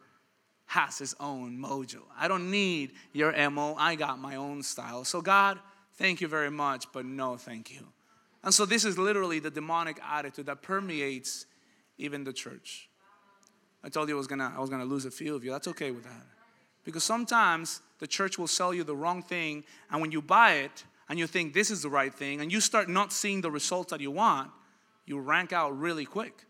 has 0.67 0.99
his 0.99 1.15
own 1.19 1.57
mojo. 1.57 2.01
I 2.17 2.27
don't 2.27 2.51
need 2.51 2.91
your 3.11 3.31
MO. 3.49 3.75
I 3.75 3.95
got 3.95 4.19
my 4.19 4.35
own 4.35 4.61
style. 4.61 5.03
So, 5.03 5.21
God, 5.21 5.57
thank 5.95 6.21
you 6.21 6.27
very 6.27 6.51
much, 6.51 6.85
but 6.93 7.05
no, 7.05 7.37
thank 7.37 7.71
you. 7.71 7.87
And 8.43 8.53
so 8.53 8.65
this 8.65 8.85
is 8.85 8.97
literally 8.97 9.39
the 9.39 9.51
demonic 9.51 9.99
attitude 10.07 10.45
that 10.45 10.61
permeates 10.61 11.45
even 11.97 12.23
the 12.23 12.33
church. 12.33 12.89
I 13.83 13.89
told 13.89 14.09
you 14.09 14.15
I 14.15 14.17
was 14.17 14.27
gonna 14.27 14.53
I 14.55 14.59
was 14.59 14.69
gonna 14.69 14.85
lose 14.85 15.05
a 15.05 15.11
few 15.11 15.35
of 15.35 15.43
you. 15.43 15.51
That's 15.51 15.67
okay 15.69 15.91
with 15.91 16.03
that. 16.03 16.25
Because 16.83 17.03
sometimes 17.03 17.81
the 17.99 18.07
church 18.07 18.37
will 18.37 18.47
sell 18.47 18.73
you 18.73 18.83
the 18.83 18.95
wrong 18.95 19.21
thing, 19.21 19.63
and 19.91 20.01
when 20.01 20.11
you 20.11 20.21
buy 20.21 20.53
it 20.53 20.83
and 21.09 21.19
you 21.19 21.27
think 21.27 21.53
this 21.53 21.71
is 21.71 21.81
the 21.81 21.89
right 21.89 22.13
thing, 22.13 22.39
and 22.39 22.51
you 22.51 22.61
start 22.61 22.87
not 22.87 23.11
seeing 23.11 23.41
the 23.41 23.51
results 23.51 23.91
that 23.91 23.99
you 23.99 24.11
want, 24.11 24.51
you 25.05 25.19
rank 25.19 25.51
out 25.51 25.77
really 25.77 26.05
quick. 26.05 26.45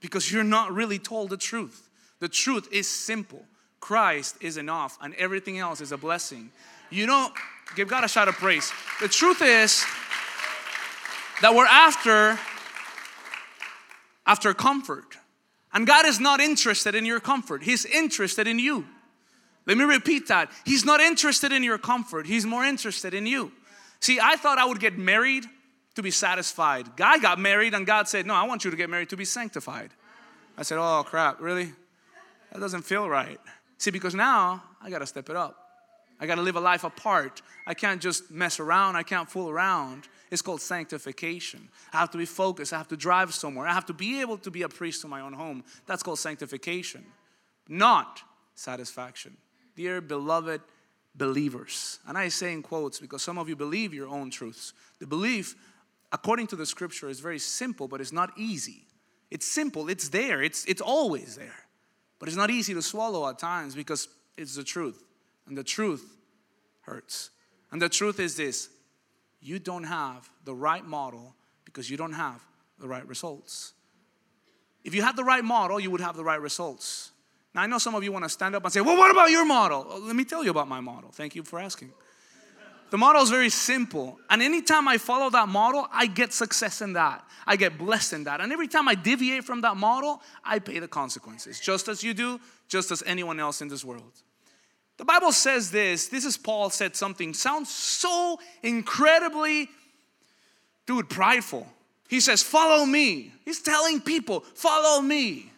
Because 0.00 0.30
you're 0.30 0.44
not 0.44 0.72
really 0.72 0.98
told 0.98 1.30
the 1.30 1.36
truth. 1.36 1.88
The 2.18 2.28
truth 2.28 2.68
is 2.72 2.88
simple. 2.88 3.44
Christ 3.78 4.36
is 4.40 4.56
enough, 4.56 4.98
and 5.00 5.14
everything 5.14 5.58
else 5.58 5.80
is 5.80 5.92
a 5.92 5.96
blessing. 5.96 6.50
You 6.90 7.06
know, 7.06 7.30
give 7.76 7.88
God 7.88 8.04
a 8.04 8.08
shout 8.08 8.28
of 8.28 8.34
praise. 8.34 8.72
The 9.00 9.08
truth 9.08 9.40
is 9.40 9.84
that 11.42 11.54
we're 11.54 11.66
after 11.66 12.38
after 14.24 14.54
comfort. 14.54 15.18
And 15.74 15.86
God 15.86 16.06
is 16.06 16.20
not 16.20 16.40
interested 16.40 16.94
in 16.94 17.04
your 17.04 17.20
comfort. 17.20 17.62
He's 17.62 17.84
interested 17.84 18.46
in 18.46 18.58
you. 18.58 18.86
Let 19.66 19.76
me 19.76 19.84
repeat 19.84 20.28
that. 20.28 20.50
He's 20.64 20.84
not 20.84 21.00
interested 21.00 21.52
in 21.52 21.62
your 21.62 21.78
comfort. 21.78 22.26
He's 22.26 22.46
more 22.46 22.64
interested 22.64 23.14
in 23.14 23.26
you. 23.26 23.52
See, 24.00 24.18
I 24.20 24.36
thought 24.36 24.58
I 24.58 24.64
would 24.64 24.80
get 24.80 24.98
married 24.98 25.44
to 25.94 26.02
be 26.02 26.10
satisfied. 26.10 26.96
Guy 26.96 27.18
got 27.18 27.38
married 27.38 27.74
and 27.74 27.86
God 27.86 28.08
said, 28.08 28.26
"No, 28.26 28.34
I 28.34 28.44
want 28.44 28.64
you 28.64 28.70
to 28.70 28.76
get 28.76 28.88
married 28.90 29.10
to 29.10 29.16
be 29.16 29.24
sanctified." 29.24 29.90
I 30.56 30.62
said, 30.62 30.78
"Oh 30.78 31.02
crap, 31.04 31.40
really? 31.40 31.72
That 32.52 32.60
doesn't 32.60 32.82
feel 32.82 33.08
right." 33.08 33.40
See, 33.78 33.90
because 33.90 34.14
now 34.14 34.62
I 34.80 34.90
got 34.90 35.00
to 35.00 35.06
step 35.06 35.28
it 35.28 35.36
up. 35.36 35.56
I 36.20 36.26
got 36.26 36.36
to 36.36 36.42
live 36.42 36.56
a 36.56 36.60
life 36.60 36.84
apart. 36.84 37.42
I 37.66 37.74
can't 37.74 38.00
just 38.00 38.30
mess 38.30 38.60
around. 38.60 38.96
I 38.96 39.02
can't 39.02 39.28
fool 39.28 39.50
around. 39.50 40.06
It's 40.32 40.40
called 40.40 40.62
sanctification. 40.62 41.68
I 41.92 41.98
have 41.98 42.10
to 42.12 42.18
be 42.18 42.24
focused. 42.24 42.72
I 42.72 42.78
have 42.78 42.88
to 42.88 42.96
drive 42.96 43.34
somewhere. 43.34 43.66
I 43.66 43.74
have 43.74 43.84
to 43.86 43.92
be 43.92 44.22
able 44.22 44.38
to 44.38 44.50
be 44.50 44.62
a 44.62 44.68
priest 44.68 45.04
in 45.04 45.10
my 45.10 45.20
own 45.20 45.34
home. 45.34 45.62
That's 45.84 46.02
called 46.02 46.18
sanctification, 46.18 47.04
not 47.68 48.22
satisfaction. 48.54 49.36
Dear 49.76 50.00
beloved 50.00 50.62
believers, 51.14 51.98
and 52.06 52.16
I 52.16 52.28
say 52.28 52.54
in 52.54 52.62
quotes 52.62 52.98
because 52.98 53.22
some 53.22 53.36
of 53.36 53.46
you 53.46 53.56
believe 53.56 53.92
your 53.92 54.08
own 54.08 54.30
truths. 54.30 54.72
The 55.00 55.06
belief, 55.06 55.54
according 56.12 56.46
to 56.46 56.56
the 56.56 56.64
scripture, 56.64 57.10
is 57.10 57.20
very 57.20 57.38
simple, 57.38 57.86
but 57.86 58.00
it's 58.00 58.10
not 58.10 58.30
easy. 58.38 58.86
It's 59.30 59.46
simple, 59.46 59.90
it's 59.90 60.08
there, 60.08 60.42
it's, 60.42 60.64
it's 60.64 60.80
always 60.80 61.36
there. 61.36 61.66
But 62.18 62.28
it's 62.28 62.38
not 62.38 62.50
easy 62.50 62.72
to 62.72 62.80
swallow 62.80 63.28
at 63.28 63.38
times 63.38 63.74
because 63.74 64.08
it's 64.38 64.56
the 64.56 64.64
truth. 64.64 65.04
And 65.46 65.58
the 65.58 65.64
truth 65.64 66.16
hurts. 66.82 67.28
And 67.70 67.82
the 67.82 67.90
truth 67.90 68.18
is 68.18 68.34
this 68.34 68.70
you 69.42 69.58
don't 69.58 69.84
have 69.84 70.30
the 70.44 70.54
right 70.54 70.84
model 70.84 71.34
because 71.64 71.90
you 71.90 71.96
don't 71.96 72.12
have 72.12 72.40
the 72.78 72.88
right 72.88 73.06
results. 73.06 73.74
If 74.84 74.94
you 74.94 75.02
had 75.02 75.16
the 75.16 75.24
right 75.24 75.44
model, 75.44 75.78
you 75.78 75.90
would 75.90 76.00
have 76.00 76.16
the 76.16 76.24
right 76.24 76.40
results. 76.40 77.10
Now, 77.54 77.62
I 77.62 77.66
know 77.66 77.78
some 77.78 77.94
of 77.94 78.02
you 78.02 78.12
want 78.12 78.24
to 78.24 78.28
stand 78.28 78.54
up 78.54 78.64
and 78.64 78.72
say, 78.72 78.80
Well, 78.80 78.96
what 78.96 79.10
about 79.10 79.30
your 79.30 79.44
model? 79.44 79.86
Well, 79.88 80.00
let 80.00 80.16
me 80.16 80.24
tell 80.24 80.42
you 80.42 80.50
about 80.50 80.68
my 80.68 80.80
model. 80.80 81.10
Thank 81.10 81.34
you 81.34 81.42
for 81.42 81.58
asking. 81.58 81.92
The 82.90 82.98
model 82.98 83.22
is 83.22 83.30
very 83.30 83.48
simple. 83.48 84.18
And 84.28 84.42
anytime 84.42 84.86
I 84.86 84.98
follow 84.98 85.30
that 85.30 85.48
model, 85.48 85.88
I 85.90 86.06
get 86.06 86.32
success 86.34 86.82
in 86.82 86.92
that. 86.92 87.24
I 87.46 87.56
get 87.56 87.78
blessed 87.78 88.12
in 88.12 88.24
that. 88.24 88.42
And 88.42 88.52
every 88.52 88.68
time 88.68 88.86
I 88.86 88.94
deviate 88.94 89.44
from 89.44 89.62
that 89.62 89.78
model, 89.78 90.20
I 90.44 90.58
pay 90.58 90.78
the 90.78 90.88
consequences, 90.88 91.58
just 91.58 91.88
as 91.88 92.02
you 92.02 92.12
do, 92.12 92.38
just 92.68 92.90
as 92.90 93.02
anyone 93.06 93.40
else 93.40 93.62
in 93.62 93.68
this 93.68 93.82
world. 93.82 94.12
The 95.02 95.06
Bible 95.06 95.32
says 95.32 95.72
this. 95.72 96.06
This 96.06 96.24
is 96.24 96.36
Paul 96.36 96.70
said 96.70 96.94
something. 96.94 97.34
Sounds 97.34 97.68
so 97.68 98.38
incredibly, 98.62 99.68
dude, 100.86 101.10
prideful. 101.10 101.66
He 102.08 102.20
says, 102.20 102.40
Follow 102.40 102.86
me. 102.86 103.32
He's 103.44 103.60
telling 103.60 104.00
people, 104.00 104.44
Follow 104.54 105.02
me. 105.02 105.50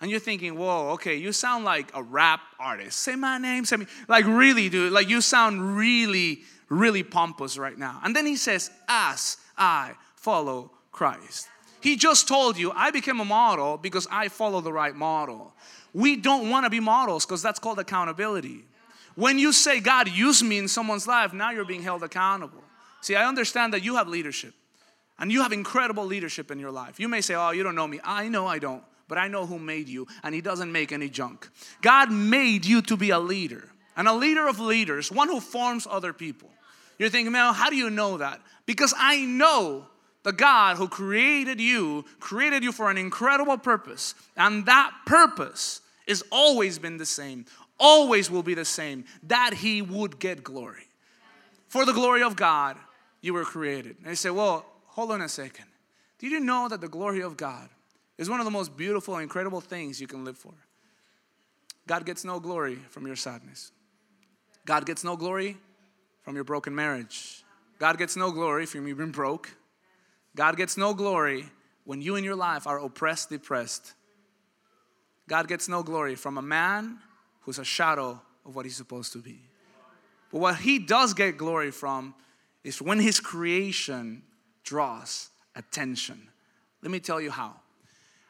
And 0.00 0.08
you're 0.08 0.20
thinking, 0.20 0.56
Whoa, 0.56 0.90
okay, 0.90 1.16
you 1.16 1.32
sound 1.32 1.64
like 1.64 1.90
a 1.96 2.02
rap 2.04 2.42
artist. 2.60 3.00
Say 3.00 3.16
my 3.16 3.38
name, 3.38 3.64
say 3.64 3.74
me. 3.74 3.86
Like, 4.06 4.24
really, 4.24 4.68
dude, 4.68 4.92
like 4.92 5.08
you 5.08 5.20
sound 5.20 5.76
really, 5.76 6.42
really 6.68 7.02
pompous 7.02 7.58
right 7.58 7.76
now. 7.76 7.98
And 8.04 8.14
then 8.14 8.24
he 8.24 8.36
says, 8.36 8.70
As 8.86 9.36
I 9.58 9.94
follow 10.14 10.70
Christ. 10.92 11.48
He 11.80 11.96
just 11.96 12.28
told 12.28 12.56
you, 12.56 12.70
I 12.70 12.92
became 12.92 13.18
a 13.18 13.24
model 13.24 13.78
because 13.78 14.06
I 14.12 14.28
follow 14.28 14.60
the 14.60 14.72
right 14.72 14.94
model. 14.94 15.56
We 15.92 16.14
don't 16.14 16.50
want 16.50 16.66
to 16.66 16.70
be 16.70 16.78
models 16.78 17.26
because 17.26 17.42
that's 17.42 17.58
called 17.58 17.80
accountability. 17.80 18.66
When 19.14 19.38
you 19.38 19.52
say, 19.52 19.80
God, 19.80 20.08
use 20.08 20.42
me 20.42 20.58
in 20.58 20.68
someone's 20.68 21.06
life, 21.06 21.32
now 21.32 21.50
you're 21.50 21.64
being 21.64 21.82
held 21.82 22.02
accountable. 22.02 22.62
See, 23.00 23.16
I 23.16 23.26
understand 23.26 23.74
that 23.74 23.84
you 23.84 23.96
have 23.96 24.08
leadership 24.08 24.54
and 25.18 25.30
you 25.30 25.42
have 25.42 25.52
incredible 25.52 26.04
leadership 26.04 26.50
in 26.50 26.58
your 26.58 26.70
life. 26.70 26.98
You 26.98 27.08
may 27.08 27.20
say, 27.20 27.34
Oh, 27.34 27.50
you 27.50 27.62
don't 27.62 27.74
know 27.74 27.86
me. 27.86 28.00
I 28.02 28.28
know 28.28 28.46
I 28.46 28.58
don't, 28.58 28.82
but 29.08 29.18
I 29.18 29.28
know 29.28 29.46
who 29.46 29.58
made 29.58 29.88
you, 29.88 30.06
and 30.22 30.34
He 30.34 30.40
doesn't 30.40 30.72
make 30.72 30.92
any 30.92 31.08
junk. 31.08 31.48
God 31.82 32.10
made 32.10 32.64
you 32.64 32.80
to 32.82 32.96
be 32.96 33.10
a 33.10 33.18
leader 33.18 33.68
and 33.96 34.08
a 34.08 34.12
leader 34.14 34.46
of 34.48 34.58
leaders, 34.58 35.12
one 35.12 35.28
who 35.28 35.40
forms 35.40 35.86
other 35.88 36.12
people. 36.12 36.48
You're 36.98 37.10
thinking, 37.10 37.32
man, 37.32 37.54
how 37.54 37.70
do 37.70 37.76
you 37.76 37.90
know 37.90 38.18
that? 38.18 38.40
Because 38.66 38.94
I 38.96 39.24
know 39.24 39.86
the 40.22 40.32
God 40.32 40.76
who 40.76 40.88
created 40.88 41.60
you 41.60 42.04
created 42.20 42.62
you 42.62 42.72
for 42.72 42.90
an 42.90 42.98
incredible 42.98 43.58
purpose, 43.58 44.14
and 44.36 44.66
that 44.66 44.92
purpose 45.06 45.80
has 46.08 46.22
always 46.30 46.78
been 46.78 46.96
the 46.96 47.06
same 47.06 47.44
always 47.82 48.30
will 48.30 48.44
be 48.44 48.54
the 48.54 48.64
same 48.64 49.04
that 49.24 49.52
he 49.52 49.82
would 49.82 50.18
get 50.18 50.42
glory. 50.42 50.86
For 51.68 51.84
the 51.84 51.92
glory 51.92 52.22
of 52.22 52.36
God, 52.36 52.76
you 53.20 53.34
were 53.34 53.44
created. 53.44 53.96
And 53.98 54.06
they 54.06 54.14
say, 54.14 54.30
well, 54.30 54.64
hold 54.86 55.10
on 55.10 55.20
a 55.20 55.28
second. 55.28 55.66
Did 56.18 56.30
you 56.30 56.40
know 56.40 56.68
that 56.68 56.80
the 56.80 56.88
glory 56.88 57.22
of 57.22 57.36
God 57.36 57.68
is 58.16 58.30
one 58.30 58.40
of 58.40 58.44
the 58.44 58.50
most 58.50 58.76
beautiful, 58.76 59.18
incredible 59.18 59.60
things 59.60 60.00
you 60.00 60.06
can 60.06 60.24
live 60.24 60.38
for? 60.38 60.54
God 61.86 62.06
gets 62.06 62.24
no 62.24 62.38
glory 62.38 62.76
from 62.90 63.06
your 63.06 63.16
sadness. 63.16 63.72
God 64.64 64.86
gets 64.86 65.02
no 65.02 65.16
glory 65.16 65.56
from 66.22 66.36
your 66.36 66.44
broken 66.44 66.74
marriage. 66.74 67.42
God 67.80 67.98
gets 67.98 68.16
no 68.16 68.30
glory 68.30 68.66
from 68.66 68.86
you 68.86 68.94
being 68.94 69.10
broke. 69.10 69.50
God 70.36 70.56
gets 70.56 70.76
no 70.76 70.94
glory 70.94 71.46
when 71.84 72.00
you 72.00 72.14
in 72.14 72.22
your 72.22 72.36
life 72.36 72.68
are 72.68 72.78
oppressed, 72.78 73.30
depressed. 73.30 73.94
God 75.28 75.48
gets 75.48 75.68
no 75.68 75.82
glory 75.82 76.14
from 76.14 76.38
a 76.38 76.42
man 76.42 76.98
who's 77.42 77.58
a 77.58 77.64
shadow 77.64 78.20
of 78.44 78.56
what 78.56 78.64
he's 78.64 78.76
supposed 78.76 79.12
to 79.12 79.18
be. 79.18 79.40
But 80.30 80.40
what 80.40 80.56
he 80.56 80.78
does 80.78 81.14
get 81.14 81.36
glory 81.36 81.70
from 81.70 82.14
is 82.64 82.80
when 82.80 82.98
his 82.98 83.20
creation 83.20 84.22
draws 84.64 85.30
attention. 85.54 86.28
Let 86.82 86.90
me 86.90 87.00
tell 87.00 87.20
you 87.20 87.30
how. 87.30 87.54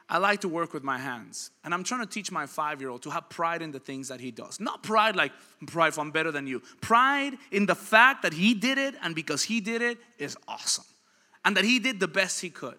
I 0.08 0.18
like 0.18 0.40
to 0.42 0.48
work 0.48 0.74
with 0.74 0.82
my 0.82 0.98
hands, 0.98 1.52
and 1.64 1.72
I'm 1.72 1.84
trying 1.84 2.00
to 2.02 2.06
teach 2.06 2.30
my 2.30 2.44
five 2.44 2.80
year 2.82 2.90
old 2.90 3.02
to 3.04 3.10
have 3.10 3.30
pride 3.30 3.62
in 3.62 3.70
the 3.70 3.78
things 3.78 4.08
that 4.08 4.20
he 4.20 4.30
does. 4.30 4.60
Not 4.60 4.82
pride 4.82 5.16
like 5.16 5.32
pride 5.66 5.94
I'm 5.96 6.10
better 6.10 6.30
than 6.30 6.46
you. 6.46 6.60
Pride 6.82 7.38
in 7.50 7.64
the 7.64 7.74
fact 7.74 8.22
that 8.22 8.34
he 8.34 8.52
did 8.52 8.76
it, 8.76 8.94
and 9.02 9.14
because 9.14 9.42
he 9.42 9.60
did 9.60 9.80
it 9.80 9.98
is 10.18 10.36
awesome. 10.46 10.84
And 11.44 11.56
that 11.56 11.64
he 11.64 11.78
did 11.78 11.98
the 11.98 12.08
best 12.08 12.40
he 12.42 12.50
could. 12.50 12.76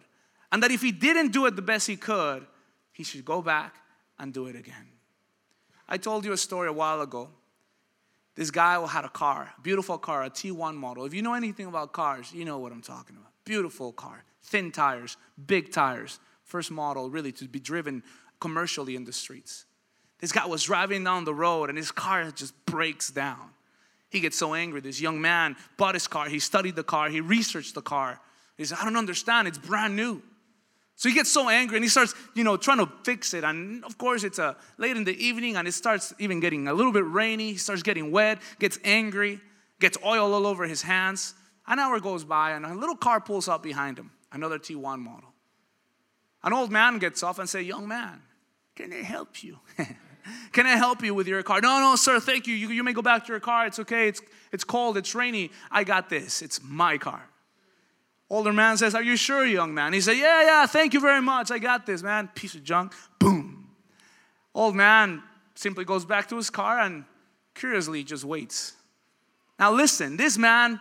And 0.51 0.61
that 0.61 0.69
if 0.69 0.81
he 0.81 0.91
didn't 0.91 1.31
do 1.31 1.47
it 1.47 1.55
the 1.55 1.63
best 1.63 1.87
he 1.87 1.95
could, 1.95 2.45
he 2.91 3.03
should 3.03 3.25
go 3.25 3.41
back 3.41 3.75
and 4.19 4.31
do 4.31 4.45
it 4.45 4.55
again. 4.55 4.92
I 5.87 5.97
told 5.97 6.25
you 6.25 6.31
a 6.31 6.37
story 6.37 6.67
a 6.67 6.73
while 6.73 7.01
ago. 7.01 7.29
This 8.35 8.49
guy 8.49 8.83
had 8.87 9.05
a 9.05 9.09
car, 9.09 9.53
beautiful 9.61 9.97
car, 9.97 10.23
a 10.23 10.29
T1 10.29 10.75
model. 10.75 11.05
If 11.05 11.13
you 11.13 11.21
know 11.21 11.33
anything 11.33 11.67
about 11.67 11.93
cars, 11.93 12.33
you 12.33 12.45
know 12.45 12.57
what 12.57 12.71
I'm 12.71 12.81
talking 12.81 13.15
about. 13.15 13.31
Beautiful 13.45 13.91
car, 13.91 14.23
thin 14.41 14.71
tires, 14.71 15.17
big 15.45 15.71
tires, 15.71 16.19
first 16.43 16.71
model 16.71 17.09
really 17.09 17.31
to 17.33 17.45
be 17.47 17.59
driven 17.59 18.01
commercially 18.39 18.95
in 18.95 19.03
the 19.03 19.13
streets. 19.13 19.65
This 20.19 20.31
guy 20.31 20.45
was 20.45 20.63
driving 20.63 21.03
down 21.03 21.25
the 21.25 21.33
road 21.33 21.69
and 21.69 21.77
his 21.77 21.91
car 21.91 22.31
just 22.31 22.53
breaks 22.65 23.11
down. 23.11 23.51
He 24.09 24.19
gets 24.19 24.37
so 24.37 24.53
angry. 24.53 24.79
This 24.79 25.01
young 25.01 25.19
man 25.19 25.55
bought 25.77 25.95
his 25.95 26.07
car, 26.07 26.29
he 26.29 26.39
studied 26.39 26.75
the 26.75 26.83
car, 26.83 27.09
he 27.09 27.19
researched 27.19 27.75
the 27.75 27.81
car. 27.81 28.19
He 28.57 28.65
said, 28.65 28.77
I 28.79 28.85
don't 28.85 28.97
understand, 28.97 29.47
it's 29.47 29.57
brand 29.57 29.95
new. 29.95 30.21
So 30.95 31.09
he 31.09 31.15
gets 31.15 31.31
so 31.31 31.49
angry 31.49 31.77
and 31.77 31.83
he 31.83 31.89
starts, 31.89 32.13
you 32.35 32.43
know, 32.43 32.55
trying 32.55 32.77
to 32.77 32.89
fix 33.03 33.33
it. 33.33 33.43
And 33.43 33.83
of 33.83 33.97
course, 33.97 34.23
it's 34.23 34.39
uh, 34.39 34.53
late 34.77 34.95
in 34.95 35.03
the 35.03 35.15
evening 35.23 35.55
and 35.55 35.67
it 35.67 35.73
starts 35.73 36.13
even 36.19 36.39
getting 36.39 36.67
a 36.67 36.73
little 36.73 36.91
bit 36.91 37.05
rainy. 37.05 37.51
He 37.53 37.57
starts 37.57 37.83
getting 37.83 38.11
wet, 38.11 38.39
gets 38.59 38.77
angry, 38.83 39.41
gets 39.79 39.97
oil 40.05 40.33
all 40.33 40.45
over 40.45 40.65
his 40.65 40.81
hands. 40.81 41.33
An 41.67 41.79
hour 41.79 41.99
goes 41.99 42.23
by 42.23 42.51
and 42.51 42.65
a 42.65 42.73
little 42.73 42.95
car 42.95 43.19
pulls 43.19 43.47
up 43.47 43.63
behind 43.63 43.97
him, 43.97 44.11
another 44.31 44.59
T1 44.59 44.99
model. 44.99 45.33
An 46.43 46.53
old 46.53 46.71
man 46.71 46.99
gets 46.99 47.23
off 47.23 47.39
and 47.39 47.49
say, 47.49 47.61
"Young 47.61 47.87
man, 47.87 48.21
can 48.75 48.91
I 48.91 49.01
help 49.01 49.43
you? 49.43 49.59
can 50.51 50.67
I 50.67 50.75
help 50.75 51.01
you 51.01 51.13
with 51.13 51.27
your 51.27 51.41
car?" 51.41 51.61
No, 51.61 51.79
no, 51.79 51.95
sir, 51.95 52.19
thank 52.19 52.47
you. 52.47 52.53
you. 52.53 52.69
You 52.69 52.83
may 52.83 52.91
go 52.91 53.01
back 53.01 53.25
to 53.25 53.31
your 53.31 53.39
car. 53.39 53.65
It's 53.65 53.79
okay. 53.79 54.09
It's 54.09 54.21
it's 54.51 54.65
cold. 54.65 54.97
It's 54.97 55.15
rainy. 55.15 55.51
I 55.71 55.85
got 55.85 56.09
this. 56.09 56.41
It's 56.41 56.61
my 56.61 56.97
car. 56.97 57.29
Older 58.33 58.51
man 58.51 58.77
says, 58.77 58.95
Are 58.95 59.03
you 59.03 59.15
sure, 59.15 59.45
young 59.45 59.75
man? 59.75 59.93
He 59.93 60.01
said, 60.01 60.17
Yeah, 60.17 60.41
yeah, 60.41 60.65
thank 60.65 60.95
you 60.95 60.99
very 60.99 61.21
much. 61.21 61.51
I 61.51 61.59
got 61.59 61.85
this, 61.85 62.01
man. 62.01 62.29
Piece 62.33 62.55
of 62.55 62.63
junk. 62.63 62.95
Boom. 63.19 63.69
Old 64.55 64.75
man 64.75 65.21
simply 65.53 65.85
goes 65.85 66.03
back 66.03 66.27
to 66.29 66.35
his 66.37 66.49
car 66.49 66.79
and 66.79 67.05
curiously 67.53 68.03
just 68.03 68.25
waits. 68.25 68.73
Now, 69.59 69.71
listen, 69.71 70.17
this 70.17 70.35
man 70.35 70.79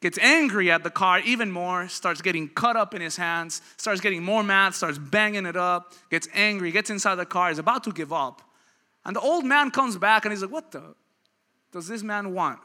gets 0.00 0.18
angry 0.18 0.72
at 0.72 0.82
the 0.82 0.90
car 0.90 1.20
even 1.20 1.52
more, 1.52 1.86
starts 1.86 2.20
getting 2.20 2.48
cut 2.48 2.76
up 2.76 2.94
in 2.94 3.00
his 3.00 3.16
hands, 3.16 3.62
starts 3.76 4.00
getting 4.00 4.24
more 4.24 4.42
mad, 4.42 4.74
starts 4.74 4.98
banging 4.98 5.46
it 5.46 5.56
up, 5.56 5.94
gets 6.10 6.26
angry, 6.34 6.72
gets 6.72 6.90
inside 6.90 7.14
the 7.14 7.26
car, 7.26 7.52
is 7.52 7.60
about 7.60 7.84
to 7.84 7.92
give 7.92 8.12
up. 8.12 8.42
And 9.04 9.14
the 9.14 9.20
old 9.20 9.44
man 9.44 9.70
comes 9.70 9.96
back 9.96 10.24
and 10.24 10.32
he's 10.32 10.42
like, 10.42 10.50
What 10.50 10.72
the 10.72 10.96
does 11.70 11.86
this 11.86 12.02
man 12.02 12.34
want? 12.34 12.58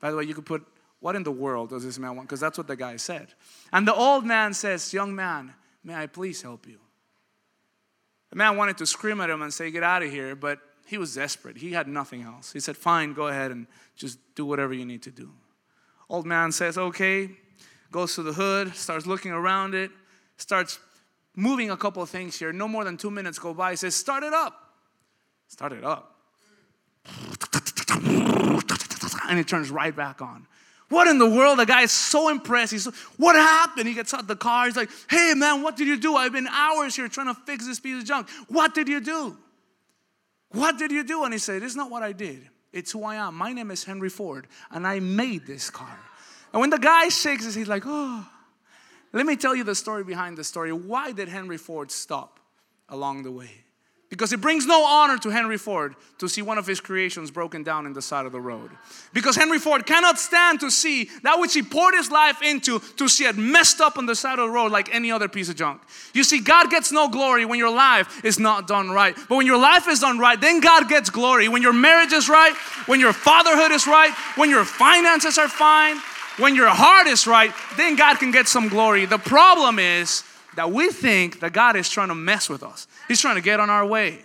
By 0.00 0.12
the 0.12 0.16
way, 0.16 0.24
you 0.24 0.32
could 0.32 0.46
put 0.46 0.66
what 1.00 1.14
in 1.14 1.22
the 1.22 1.32
world 1.32 1.70
does 1.70 1.84
this 1.84 1.98
man 1.98 2.16
want? 2.16 2.28
Because 2.28 2.40
that's 2.40 2.58
what 2.58 2.66
the 2.66 2.76
guy 2.76 2.96
said. 2.96 3.28
And 3.72 3.86
the 3.86 3.94
old 3.94 4.24
man 4.24 4.52
says, 4.52 4.92
Young 4.92 5.14
man, 5.14 5.54
may 5.84 5.94
I 5.94 6.06
please 6.06 6.42
help 6.42 6.66
you? 6.66 6.78
The 8.30 8.36
man 8.36 8.56
wanted 8.56 8.78
to 8.78 8.86
scream 8.86 9.20
at 9.20 9.30
him 9.30 9.42
and 9.42 9.52
say, 9.52 9.70
Get 9.70 9.82
out 9.82 10.02
of 10.02 10.10
here, 10.10 10.34
but 10.34 10.58
he 10.86 10.98
was 10.98 11.14
desperate. 11.14 11.56
He 11.58 11.72
had 11.72 11.86
nothing 11.86 12.22
else. 12.22 12.52
He 12.52 12.60
said, 12.60 12.76
Fine, 12.76 13.14
go 13.14 13.28
ahead 13.28 13.50
and 13.50 13.66
just 13.96 14.18
do 14.34 14.44
whatever 14.44 14.74
you 14.74 14.84
need 14.84 15.02
to 15.02 15.10
do. 15.10 15.30
Old 16.08 16.26
man 16.26 16.50
says, 16.50 16.76
Okay, 16.76 17.30
goes 17.92 18.14
to 18.16 18.22
the 18.22 18.32
hood, 18.32 18.74
starts 18.74 19.06
looking 19.06 19.30
around 19.30 19.74
it, 19.74 19.90
starts 20.36 20.80
moving 21.36 21.70
a 21.70 21.76
couple 21.76 22.02
of 22.02 22.10
things 22.10 22.38
here. 22.38 22.52
No 22.52 22.66
more 22.66 22.84
than 22.84 22.96
two 22.96 23.10
minutes 23.10 23.38
go 23.38 23.54
by. 23.54 23.70
He 23.70 23.76
says, 23.76 23.94
Start 23.94 24.24
it 24.24 24.32
up. 24.32 24.72
Start 25.46 25.72
it 25.72 25.84
up. 25.84 26.16
And 29.28 29.38
it 29.38 29.46
turns 29.46 29.70
right 29.70 29.94
back 29.94 30.20
on. 30.20 30.46
What 30.88 31.06
in 31.06 31.18
the 31.18 31.28
world? 31.28 31.58
The 31.58 31.66
guy 31.66 31.82
is 31.82 31.92
so 31.92 32.28
impressed. 32.28 32.72
He's, 32.72 32.86
what 33.16 33.36
happened? 33.36 33.88
He 33.88 33.94
gets 33.94 34.14
out 34.14 34.26
the 34.26 34.36
car. 34.36 34.66
He's 34.66 34.76
like, 34.76 34.88
hey, 35.10 35.34
man, 35.36 35.62
what 35.62 35.76
did 35.76 35.86
you 35.86 35.98
do? 35.98 36.16
I've 36.16 36.32
been 36.32 36.46
hours 36.48 36.96
here 36.96 37.08
trying 37.08 37.26
to 37.26 37.40
fix 37.42 37.66
this 37.66 37.78
piece 37.78 38.00
of 38.00 38.04
junk. 38.06 38.28
What 38.48 38.74
did 38.74 38.88
you 38.88 39.00
do? 39.00 39.36
What 40.50 40.78
did 40.78 40.90
you 40.90 41.04
do? 41.04 41.24
And 41.24 41.32
he 41.32 41.38
said, 41.38 41.62
it's 41.62 41.76
not 41.76 41.90
what 41.90 42.02
I 42.02 42.12
did. 42.12 42.48
It's 42.72 42.92
who 42.92 43.04
I 43.04 43.16
am. 43.16 43.34
My 43.34 43.52
name 43.52 43.70
is 43.70 43.84
Henry 43.84 44.08
Ford, 44.08 44.46
and 44.70 44.86
I 44.86 45.00
made 45.00 45.46
this 45.46 45.68
car. 45.68 45.98
And 46.52 46.60
when 46.60 46.70
the 46.70 46.78
guy 46.78 47.08
shakes 47.08 47.44
his, 47.44 47.54
he's 47.54 47.68
like, 47.68 47.82
oh. 47.86 48.26
Let 49.12 49.26
me 49.26 49.36
tell 49.36 49.54
you 49.54 49.64
the 49.64 49.74
story 49.74 50.04
behind 50.04 50.36
the 50.36 50.44
story. 50.44 50.72
Why 50.72 51.12
did 51.12 51.28
Henry 51.28 51.56
Ford 51.56 51.90
stop 51.90 52.40
along 52.88 53.22
the 53.22 53.30
way? 53.30 53.50
Because 54.10 54.32
it 54.32 54.40
brings 54.40 54.64
no 54.64 54.84
honor 54.86 55.18
to 55.18 55.28
Henry 55.28 55.58
Ford 55.58 55.94
to 56.16 56.28
see 56.28 56.40
one 56.40 56.56
of 56.56 56.66
his 56.66 56.80
creations 56.80 57.30
broken 57.30 57.62
down 57.62 57.84
in 57.84 57.92
the 57.92 58.00
side 58.00 58.24
of 58.24 58.32
the 58.32 58.40
road. 58.40 58.70
Because 59.12 59.36
Henry 59.36 59.58
Ford 59.58 59.84
cannot 59.84 60.18
stand 60.18 60.60
to 60.60 60.70
see 60.70 61.10
that 61.24 61.38
which 61.38 61.52
he 61.52 61.62
poured 61.62 61.94
his 61.94 62.10
life 62.10 62.40
into 62.40 62.78
to 62.96 63.06
see 63.06 63.26
it 63.26 63.36
messed 63.36 63.82
up 63.82 63.98
on 63.98 64.06
the 64.06 64.14
side 64.14 64.38
of 64.38 64.48
the 64.48 64.52
road 64.52 64.72
like 64.72 64.94
any 64.94 65.12
other 65.12 65.28
piece 65.28 65.50
of 65.50 65.56
junk. 65.56 65.82
You 66.14 66.24
see, 66.24 66.40
God 66.40 66.70
gets 66.70 66.90
no 66.90 67.10
glory 67.10 67.44
when 67.44 67.58
your 67.58 67.70
life 67.70 68.24
is 68.24 68.38
not 68.38 68.66
done 68.66 68.88
right. 68.90 69.14
But 69.28 69.36
when 69.36 69.46
your 69.46 69.58
life 69.58 69.86
is 69.86 70.00
done 70.00 70.18
right, 70.18 70.40
then 70.40 70.60
God 70.60 70.88
gets 70.88 71.10
glory. 71.10 71.48
When 71.48 71.60
your 71.60 71.74
marriage 71.74 72.12
is 72.12 72.30
right, 72.30 72.54
when 72.86 73.00
your 73.00 73.12
fatherhood 73.12 73.72
is 73.72 73.86
right, 73.86 74.12
when 74.36 74.48
your 74.48 74.64
finances 74.64 75.36
are 75.36 75.48
fine, 75.48 75.98
when 76.38 76.54
your 76.54 76.68
heart 76.68 77.08
is 77.08 77.26
right, 77.26 77.52
then 77.76 77.96
God 77.96 78.18
can 78.18 78.30
get 78.30 78.48
some 78.48 78.68
glory. 78.68 79.04
The 79.04 79.18
problem 79.18 79.78
is 79.78 80.22
that 80.58 80.72
we 80.72 80.88
think 80.88 81.38
that 81.38 81.52
God 81.52 81.76
is 81.76 81.88
trying 81.88 82.08
to 82.08 82.16
mess 82.16 82.48
with 82.48 82.64
us. 82.64 82.88
He's 83.06 83.20
trying 83.20 83.36
to 83.36 83.40
get 83.40 83.60
on 83.60 83.70
our 83.70 83.86
way. 83.86 84.18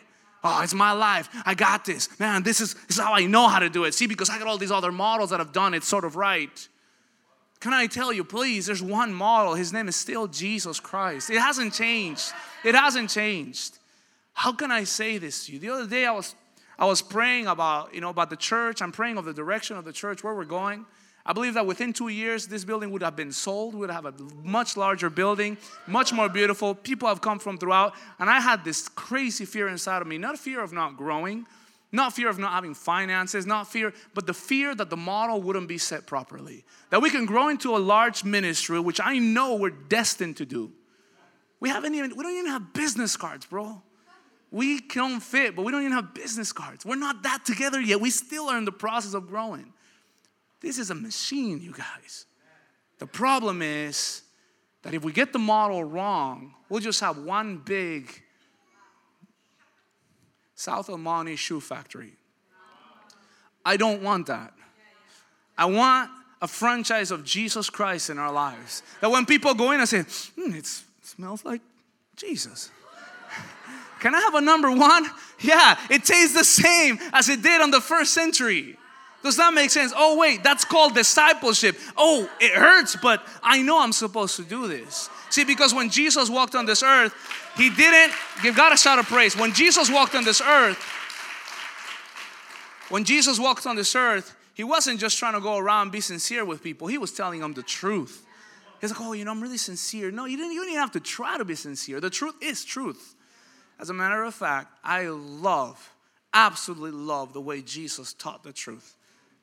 Oh, 0.44 0.62
it's 0.64 0.74
my 0.74 0.92
life. 0.92 1.30
I 1.46 1.54
got 1.54 1.86
this. 1.86 2.20
Man, 2.20 2.42
this 2.42 2.60
is, 2.60 2.74
this 2.74 2.98
is 2.98 3.04
how 3.04 3.14
I 3.14 3.28
know 3.28 3.48
how 3.48 3.60
to 3.60 3.70
do 3.70 3.84
it. 3.84 3.94
See, 3.94 4.08
because 4.08 4.32
I 4.32 4.40
got 4.40 4.48
all 4.48 4.58
these 4.58 4.72
other 4.72 4.92
models 4.92 5.30
that 5.30 5.38
have 5.38 5.52
done 5.52 5.76
it 5.76 5.84
sort 5.84 6.04
of 6.04 6.16
right. 6.16 6.68
Can 7.60 7.72
I 7.72 7.86
tell 7.86 8.12
you, 8.12 8.24
please, 8.24 8.66
there's 8.66 8.82
one 8.82 9.14
model. 9.14 9.54
His 9.54 9.72
name 9.72 9.88
is 9.88 9.96
still 9.96 10.26
Jesus 10.26 10.80
Christ. 10.80 11.30
It 11.30 11.38
hasn't 11.38 11.72
changed. 11.72 12.34
It 12.66 12.74
hasn't 12.74 13.12
changed. 13.12 13.78
How 14.34 14.54
can 14.54 14.72
I 14.72 14.86
say 14.86 15.20
this 15.20 15.46
to 15.46 15.54
you? 15.54 15.60
The 15.60 15.70
other 15.70 15.86
day 15.86 16.08
I 16.08 16.12
was 16.14 16.34
I 16.80 16.86
was 16.86 17.04
praying 17.04 17.46
about, 17.46 17.94
you 17.94 18.02
know, 18.02 18.10
about 18.10 18.32
the 18.32 18.36
church. 18.36 18.82
I'm 18.82 18.92
praying 18.92 19.20
of 19.20 19.26
the 19.26 19.34
direction 19.36 19.78
of 19.78 19.86
the 19.86 19.94
church, 19.94 20.24
where 20.24 20.34
we're 20.34 20.46
going. 20.46 20.88
I 21.26 21.32
believe 21.32 21.54
that 21.54 21.66
within 21.66 21.94
two 21.94 22.10
years, 22.10 22.48
this 22.48 22.66
building 22.66 22.92
would 22.92 23.02
have 23.02 23.16
been 23.16 23.32
sold. 23.32 23.74
We 23.74 23.82
would 23.82 23.90
have 23.90 24.06
a 24.06 24.14
much 24.44 24.76
larger 24.76 25.10
building, 25.10 25.58
much 25.88 26.12
more 26.12 26.28
beautiful. 26.28 26.76
People 26.76 27.08
have 27.08 27.22
come 27.22 27.40
from 27.40 27.58
throughout. 27.58 27.94
And 28.20 28.30
I 28.30 28.42
had 28.42 28.66
this 28.66 28.90
crazy 28.90 29.46
fear 29.46 29.70
inside 29.70 30.02
of 30.02 30.08
me 30.08 30.18
not 30.18 30.38
fear 30.38 30.62
of 30.62 30.74
not 30.74 30.98
growing, 30.98 31.46
not 31.94 32.12
fear 32.12 32.28
of 32.28 32.40
not 32.40 32.52
having 32.52 32.74
finances, 32.74 33.46
not 33.46 33.72
fear, 33.72 33.94
but 34.14 34.28
the 34.28 34.34
fear 34.34 34.76
that 34.76 34.90
the 34.90 34.98
model 34.98 35.42
wouldn't 35.42 35.70
be 35.70 35.78
set 35.78 36.06
properly. 36.06 36.66
That 36.90 37.02
we 37.02 37.10
can 37.10 37.26
grow 37.26 37.48
into 37.48 37.74
a 37.76 37.80
large 37.80 38.26
ministry, 38.26 38.80
which 38.82 39.00
I 39.02 39.20
know 39.20 39.56
we're 39.56 39.70
destined 39.70 40.38
to 40.38 40.46
do. 40.46 40.74
We 41.62 41.70
haven't 41.70 41.96
even, 41.96 42.18
we 42.18 42.24
don't 42.24 42.34
even 42.34 42.52
have 42.52 42.74
business 42.74 43.16
cards, 43.16 43.46
bro. 43.46 43.82
We 44.52 44.82
don't 44.82 45.22
fit, 45.22 45.56
but 45.56 45.64
we 45.64 45.72
don't 45.72 45.82
even 45.82 45.94
have 45.94 46.14
business 46.14 46.52
cards. 46.52 46.86
We're 46.86 46.96
not 46.96 47.24
that 47.24 47.46
together 47.46 47.80
yet. 47.80 48.02
We 48.02 48.10
still 48.10 48.50
are 48.50 48.58
in 48.58 48.66
the 48.66 48.74
process 48.74 49.14
of 49.14 49.28
growing. 49.28 49.72
This 50.64 50.80
is 50.80 50.90
a 50.90 50.96
machine, 50.96 51.62
you 51.62 51.74
guys. 51.74 52.26
The 52.98 53.06
problem 53.06 53.62
is 53.62 54.22
that 54.82 54.94
if 54.94 55.04
we 55.04 55.12
get 55.12 55.34
the 55.34 55.40
model 55.40 55.84
wrong, 55.84 56.56
we'll 56.70 56.80
just 56.80 57.02
have 57.02 57.18
one 57.18 57.58
big 57.58 58.24
South 60.56 60.90
El 60.90 61.36
shoe 61.36 61.60
factory. 61.60 62.14
I 63.66 63.76
don't 63.76 64.02
want 64.02 64.28
that. 64.28 64.54
I 65.58 65.66
want 65.66 66.10
a 66.42 66.48
franchise 66.48 67.12
of 67.12 67.26
Jesus 67.26 67.70
Christ 67.70 68.10
in 68.10 68.18
our 68.18 68.32
lives. 68.32 68.84
That 69.02 69.12
when 69.12 69.26
people 69.26 69.54
go 69.54 69.72
in 69.72 69.82
and 69.82 69.90
say, 69.90 70.04
hmm, 70.36 70.54
it 70.54 70.66
smells 71.02 71.44
like 71.44 71.62
Jesus. 72.16 72.72
Can 74.00 74.16
I 74.16 74.22
have 74.22 74.36
a 74.36 74.42
number 74.42 74.72
one? 74.72 75.06
Yeah, 75.40 75.78
it 75.90 76.06
tastes 76.06 76.34
the 76.34 76.46
same 76.46 76.98
as 77.12 77.28
it 77.28 77.42
did 77.42 77.60
on 77.60 77.70
the 77.70 77.82
first 77.82 78.14
century. 78.14 78.78
Does 79.24 79.38
that 79.38 79.54
make 79.54 79.72
sense? 79.72 79.94
Oh, 79.96 80.18
wait, 80.18 80.44
that's 80.44 80.66
called 80.66 80.94
discipleship. 80.94 81.78
Oh, 81.96 82.30
it 82.42 82.52
hurts, 82.52 82.98
but 83.02 83.26
I 83.42 83.62
know 83.62 83.82
I'm 83.82 83.94
supposed 83.94 84.36
to 84.36 84.44
do 84.44 84.68
this. 84.68 85.10
See, 85.30 85.46
because 85.46 85.74
when 85.74 85.90
Jesus 85.90 86.30
walked 86.30 86.56
on 86.56 86.66
this 86.66 86.84
earth, 86.84 87.16
he 87.56 87.70
didn't 87.70 88.14
give 88.44 88.56
God 88.56 88.74
a 88.74 88.78
shout 88.78 89.00
of 89.00 89.06
praise. 89.06 89.38
When 89.38 89.54
Jesus 89.54 89.90
walked 89.90 90.14
on 90.14 90.26
this 90.26 90.42
earth, 90.42 90.78
when 92.90 93.06
Jesus 93.06 93.40
walked 93.40 93.66
on 93.66 93.78
this 93.78 93.96
earth, 93.96 94.36
he 94.54 94.66
wasn't 94.66 95.00
just 95.00 95.18
trying 95.18 95.34
to 95.34 95.40
go 95.40 95.58
around 95.58 95.92
be 95.92 96.02
sincere 96.02 96.44
with 96.44 96.62
people. 96.62 96.88
He 96.88 96.98
was 96.98 97.14
telling 97.14 97.40
them 97.40 97.54
the 97.54 97.64
truth. 97.64 98.26
He's 98.82 98.92
like, 98.92 99.00
oh, 99.02 99.14
you 99.14 99.24
know, 99.24 99.32
I'm 99.32 99.42
really 99.42 99.58
sincere. 99.58 100.12
No, 100.12 100.26
you 100.26 100.36
didn't, 100.36 100.52
you 100.52 100.66
didn't 100.66 100.80
have 100.80 100.92
to 100.92 101.00
try 101.00 101.38
to 101.38 101.46
be 101.46 101.56
sincere. 101.56 102.02
The 102.02 102.10
truth 102.10 102.36
is 102.42 102.66
truth. 102.66 103.16
As 103.80 103.90
a 103.90 103.94
matter 103.94 104.24
of 104.24 104.36
fact, 104.36 104.78
I 104.84 105.08
love 105.08 105.92
absolutely 106.34 106.92
love 106.92 107.32
the 107.32 107.42
way 107.42 107.62
Jesus 107.62 108.14
taught 108.14 108.44
the 108.44 108.52
truth 108.52 108.96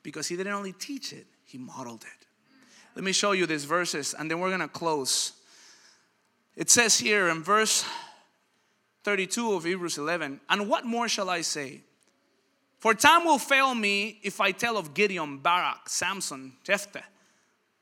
because 0.03 0.27
he 0.27 0.35
didn't 0.35 0.53
only 0.53 0.73
teach 0.73 1.13
it, 1.13 1.27
he 1.45 1.57
modeled 1.57 2.03
it. 2.03 2.27
Let 2.95 3.03
me 3.03 3.11
show 3.11 3.31
you 3.31 3.45
these 3.45 3.65
verses 3.65 4.13
and 4.17 4.29
then 4.29 4.39
we're 4.39 4.49
going 4.49 4.61
to 4.61 4.67
close. 4.67 5.33
It 6.55 6.69
says 6.69 6.97
here 6.97 7.29
in 7.29 7.43
verse 7.43 7.85
32 9.03 9.53
of 9.53 9.63
Hebrews 9.63 9.97
11, 9.97 10.41
and 10.49 10.69
what 10.69 10.85
more 10.85 11.07
shall 11.07 11.29
I 11.29 11.41
say? 11.41 11.81
For 12.79 12.93
time 12.93 13.25
will 13.25 13.37
fail 13.37 13.73
me 13.75 14.19
if 14.23 14.41
I 14.41 14.51
tell 14.51 14.77
of 14.77 14.93
Gideon, 14.93 15.37
Barak, 15.37 15.87
Samson, 15.87 16.53
Jephthah, 16.63 17.03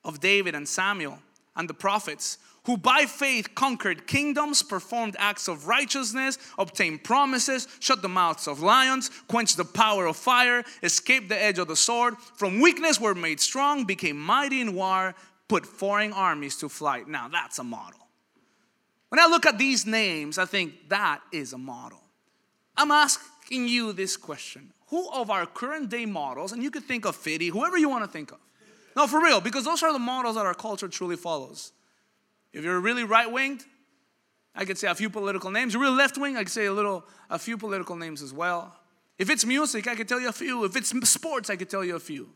of 0.04 0.20
David 0.20 0.56
and 0.56 0.68
Samuel 0.68 1.20
and 1.56 1.70
the 1.70 1.74
prophets, 1.74 2.38
who 2.70 2.78
by 2.78 3.04
faith 3.08 3.56
conquered 3.56 4.06
kingdoms, 4.06 4.62
performed 4.62 5.16
acts 5.18 5.48
of 5.48 5.66
righteousness, 5.66 6.38
obtained 6.60 7.04
promises, 7.04 7.68
shut 7.80 8.04
the 8.04 8.08
mouths 8.08 8.48
of 8.48 8.62
lions, 8.62 9.10
quenched 9.28 9.58
the 9.58 9.66
power 9.66 10.06
of 10.06 10.16
fire, 10.16 10.64
escaped 10.84 11.30
the 11.30 11.44
edge 11.44 11.58
of 11.58 11.68
the 11.68 11.76
sword, 11.76 12.16
from 12.36 12.60
weakness 12.60 13.02
were 13.02 13.16
made 13.16 13.40
strong, 13.40 13.86
became 13.86 14.16
mighty 14.20 14.62
in 14.62 14.76
war, 14.76 15.16
put 15.48 15.66
foreign 15.66 16.14
armies 16.14 16.58
to 16.58 16.70
flight. 16.70 17.08
Now 17.08 17.28
that's 17.28 17.58
a 17.58 17.64
model. 17.64 18.08
When 19.08 19.20
I 19.20 19.26
look 19.26 19.48
at 19.48 19.58
these 19.58 19.88
names, 19.88 20.38
I 20.38 20.46
think 20.46 20.90
that 20.90 21.22
is 21.32 21.54
a 21.54 21.58
model. 21.58 22.04
I'm 22.78 22.92
asking 22.92 23.68
you 23.68 23.94
this 23.94 24.16
question 24.16 24.74
Who 24.90 25.10
of 25.10 25.32
our 25.32 25.48
current 25.48 25.90
day 25.90 26.06
models, 26.06 26.52
and 26.52 26.62
you 26.62 26.70
could 26.70 26.84
think 26.84 27.06
of 27.06 27.16
Fiddy, 27.16 27.48
whoever 27.48 27.80
you 27.80 27.90
want 27.90 28.04
to 28.04 28.12
think 28.12 28.32
of, 28.32 28.38
no, 28.96 29.08
for 29.08 29.20
real, 29.20 29.42
because 29.42 29.66
those 29.66 29.82
are 29.82 29.92
the 29.92 29.98
models 29.98 30.36
that 30.36 30.46
our 30.46 30.54
culture 30.54 30.88
truly 30.88 31.16
follows. 31.16 31.72
If 32.54 32.64
you're 32.64 32.80
really 32.80 33.04
right 33.04 33.32
winged, 33.32 33.64
I 34.56 34.66
could 34.66 34.78
say 34.78 34.88
a 34.88 34.96
few 34.96 35.10
political 35.10 35.52
names. 35.52 35.74
You're 35.74 35.84
really 35.84 35.98
left 35.98 36.18
wing, 36.18 36.36
I 36.36 36.44
could 36.44 36.52
say 36.52 36.66
a 36.66 36.74
little, 36.74 37.06
a 37.30 37.40
few 37.40 37.58
political 37.58 37.96
names 37.96 38.22
as 38.22 38.34
well. 38.34 38.76
If 39.18 39.30
it's 39.30 39.46
music, 39.46 39.88
I 39.88 39.96
could 39.96 40.08
tell 40.08 40.20
you 40.20 40.30
a 40.30 40.34
few. 40.34 40.64
If 40.64 40.76
it's 40.76 40.90
sports, 41.10 41.50
I 41.50 41.56
could 41.56 41.70
tell 41.70 41.84
you 41.84 41.96
a 41.96 42.00
few. 42.00 42.30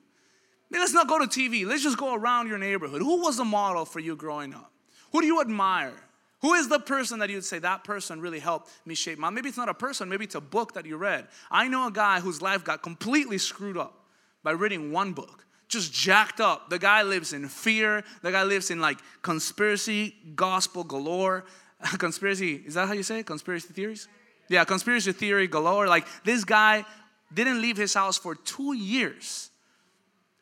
Let's 0.70 0.94
not 0.94 1.08
go 1.08 1.20
to 1.20 1.26
TV. 1.26 1.66
Let's 1.66 1.84
just 1.84 1.98
go 1.98 2.16
around 2.16 2.48
your 2.48 2.58
neighborhood. 2.58 3.02
Who 3.02 3.22
was 3.22 3.38
the 3.38 3.46
model 3.46 3.86
for 3.86 4.00
you 4.00 4.16
growing 4.16 4.54
up? 4.54 4.72
Who 5.12 5.22
do 5.22 5.28
you 5.28 5.40
admire? 5.40 5.94
Who 6.42 6.56
is 6.56 6.68
the 6.68 6.80
person 6.80 7.20
that 7.20 7.30
you'd 7.30 7.46
say 7.46 7.60
that 7.60 7.86
person 7.86 8.20
really 8.20 8.40
helped 8.40 8.70
me 8.86 8.96
shape 8.96 9.18
my? 9.18 9.30
Maybe 9.30 9.48
it's 9.48 9.58
not 9.58 9.70
a 9.70 9.74
person, 9.74 10.10
maybe 10.10 10.26
it's 10.26 10.36
a 10.36 10.42
book 10.42 10.74
that 10.74 10.86
you 10.86 10.98
read. 10.98 11.28
I 11.50 11.70
know 11.70 11.88
a 11.88 11.92
guy 11.92 12.20
whose 12.20 12.42
life 12.42 12.66
got 12.66 12.84
completely 12.84 13.38
screwed 13.38 13.78
up 13.78 14.06
by 14.44 14.52
reading 14.52 14.92
one 14.92 15.14
book 15.14 15.43
just 15.68 15.94
jacked 15.94 16.40
up. 16.40 16.70
The 16.70 16.80
guy 16.80 17.04
lives 17.04 17.34
in 17.34 17.48
fear. 17.48 18.04
The 18.22 18.32
guy 18.32 18.44
lives 18.44 18.72
in 18.72 18.80
like 18.80 19.00
conspiracy, 19.22 20.16
gospel 20.36 20.84
galore. 20.84 21.46
conspiracy, 21.98 22.64
is 22.66 22.76
that 22.76 22.88
how 22.88 22.94
you 22.94 23.04
say 23.04 23.20
it? 23.20 23.26
Conspiracy 23.26 23.74
theories? 23.74 24.08
Yeah, 24.50 24.64
conspiracy 24.66 25.12
theory 25.12 25.48
galore. 25.48 25.88
Like 25.88 26.08
this 26.24 26.44
guy 26.44 26.86
didn't 27.34 27.62
leave 27.62 27.78
his 27.78 27.94
house 27.94 28.18
for 28.18 28.36
two 28.36 28.74
years. 28.74 29.50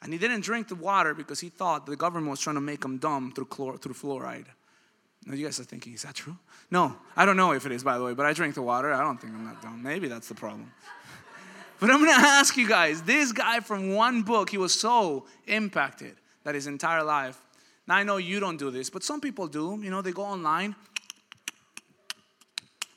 And 0.04 0.12
he 0.12 0.18
didn't 0.18 0.42
drink 0.42 0.68
the 0.68 0.76
water 0.76 1.14
because 1.14 1.40
he 1.40 1.50
thought 1.50 1.86
the 1.86 1.96
government 1.96 2.32
was 2.32 2.40
trying 2.40 2.56
to 2.56 2.62
make 2.62 2.84
him 2.84 2.98
dumb 2.98 3.32
through, 3.34 3.46
chlor- 3.46 3.80
through 3.80 3.94
fluoride. 3.94 4.48
Now 5.26 5.36
you 5.36 5.46
guys 5.46 5.60
are 5.60 5.64
thinking, 5.64 5.94
is 5.94 6.02
that 6.02 6.16
true? 6.16 6.36
No, 6.72 6.96
I 7.16 7.26
don't 7.26 7.38
know 7.38 7.52
if 7.52 7.66
it 7.66 7.72
is, 7.72 7.84
by 7.84 7.98
the 7.98 8.04
way, 8.04 8.14
but 8.14 8.26
I 8.26 8.34
drink 8.34 8.56
the 8.56 8.64
water. 8.64 8.92
I 8.92 9.04
don't 9.04 9.22
think 9.22 9.34
I'm 9.34 9.46
that 9.46 9.62
dumb. 9.62 9.84
Maybe 9.84 10.08
that's 10.08 10.28
the 10.28 10.34
problem. 10.34 10.72
But 11.82 11.90
I'm 11.90 12.00
gonna 12.00 12.12
ask 12.28 12.56
you 12.56 12.70
guys 12.70 13.02
this 13.02 13.34
guy 13.34 13.60
from 13.60 13.96
one 13.96 14.22
book, 14.22 14.50
he 14.50 14.58
was 14.58 14.74
so 14.74 15.26
impacted 15.48 16.16
that 16.46 16.56
his 16.56 16.68
entire 16.68 17.04
life. 17.04 17.38
Now 17.88 17.96
I 17.96 18.04
know 18.04 18.18
you 18.18 18.40
don't 18.40 18.58
do 18.58 18.72
this, 18.72 18.90
but 18.90 19.04
some 19.04 19.20
people 19.20 19.48
do. 19.48 19.80
You 19.82 19.90
know, 19.90 20.02
they 20.02 20.12
go 20.12 20.22
online 20.22 20.76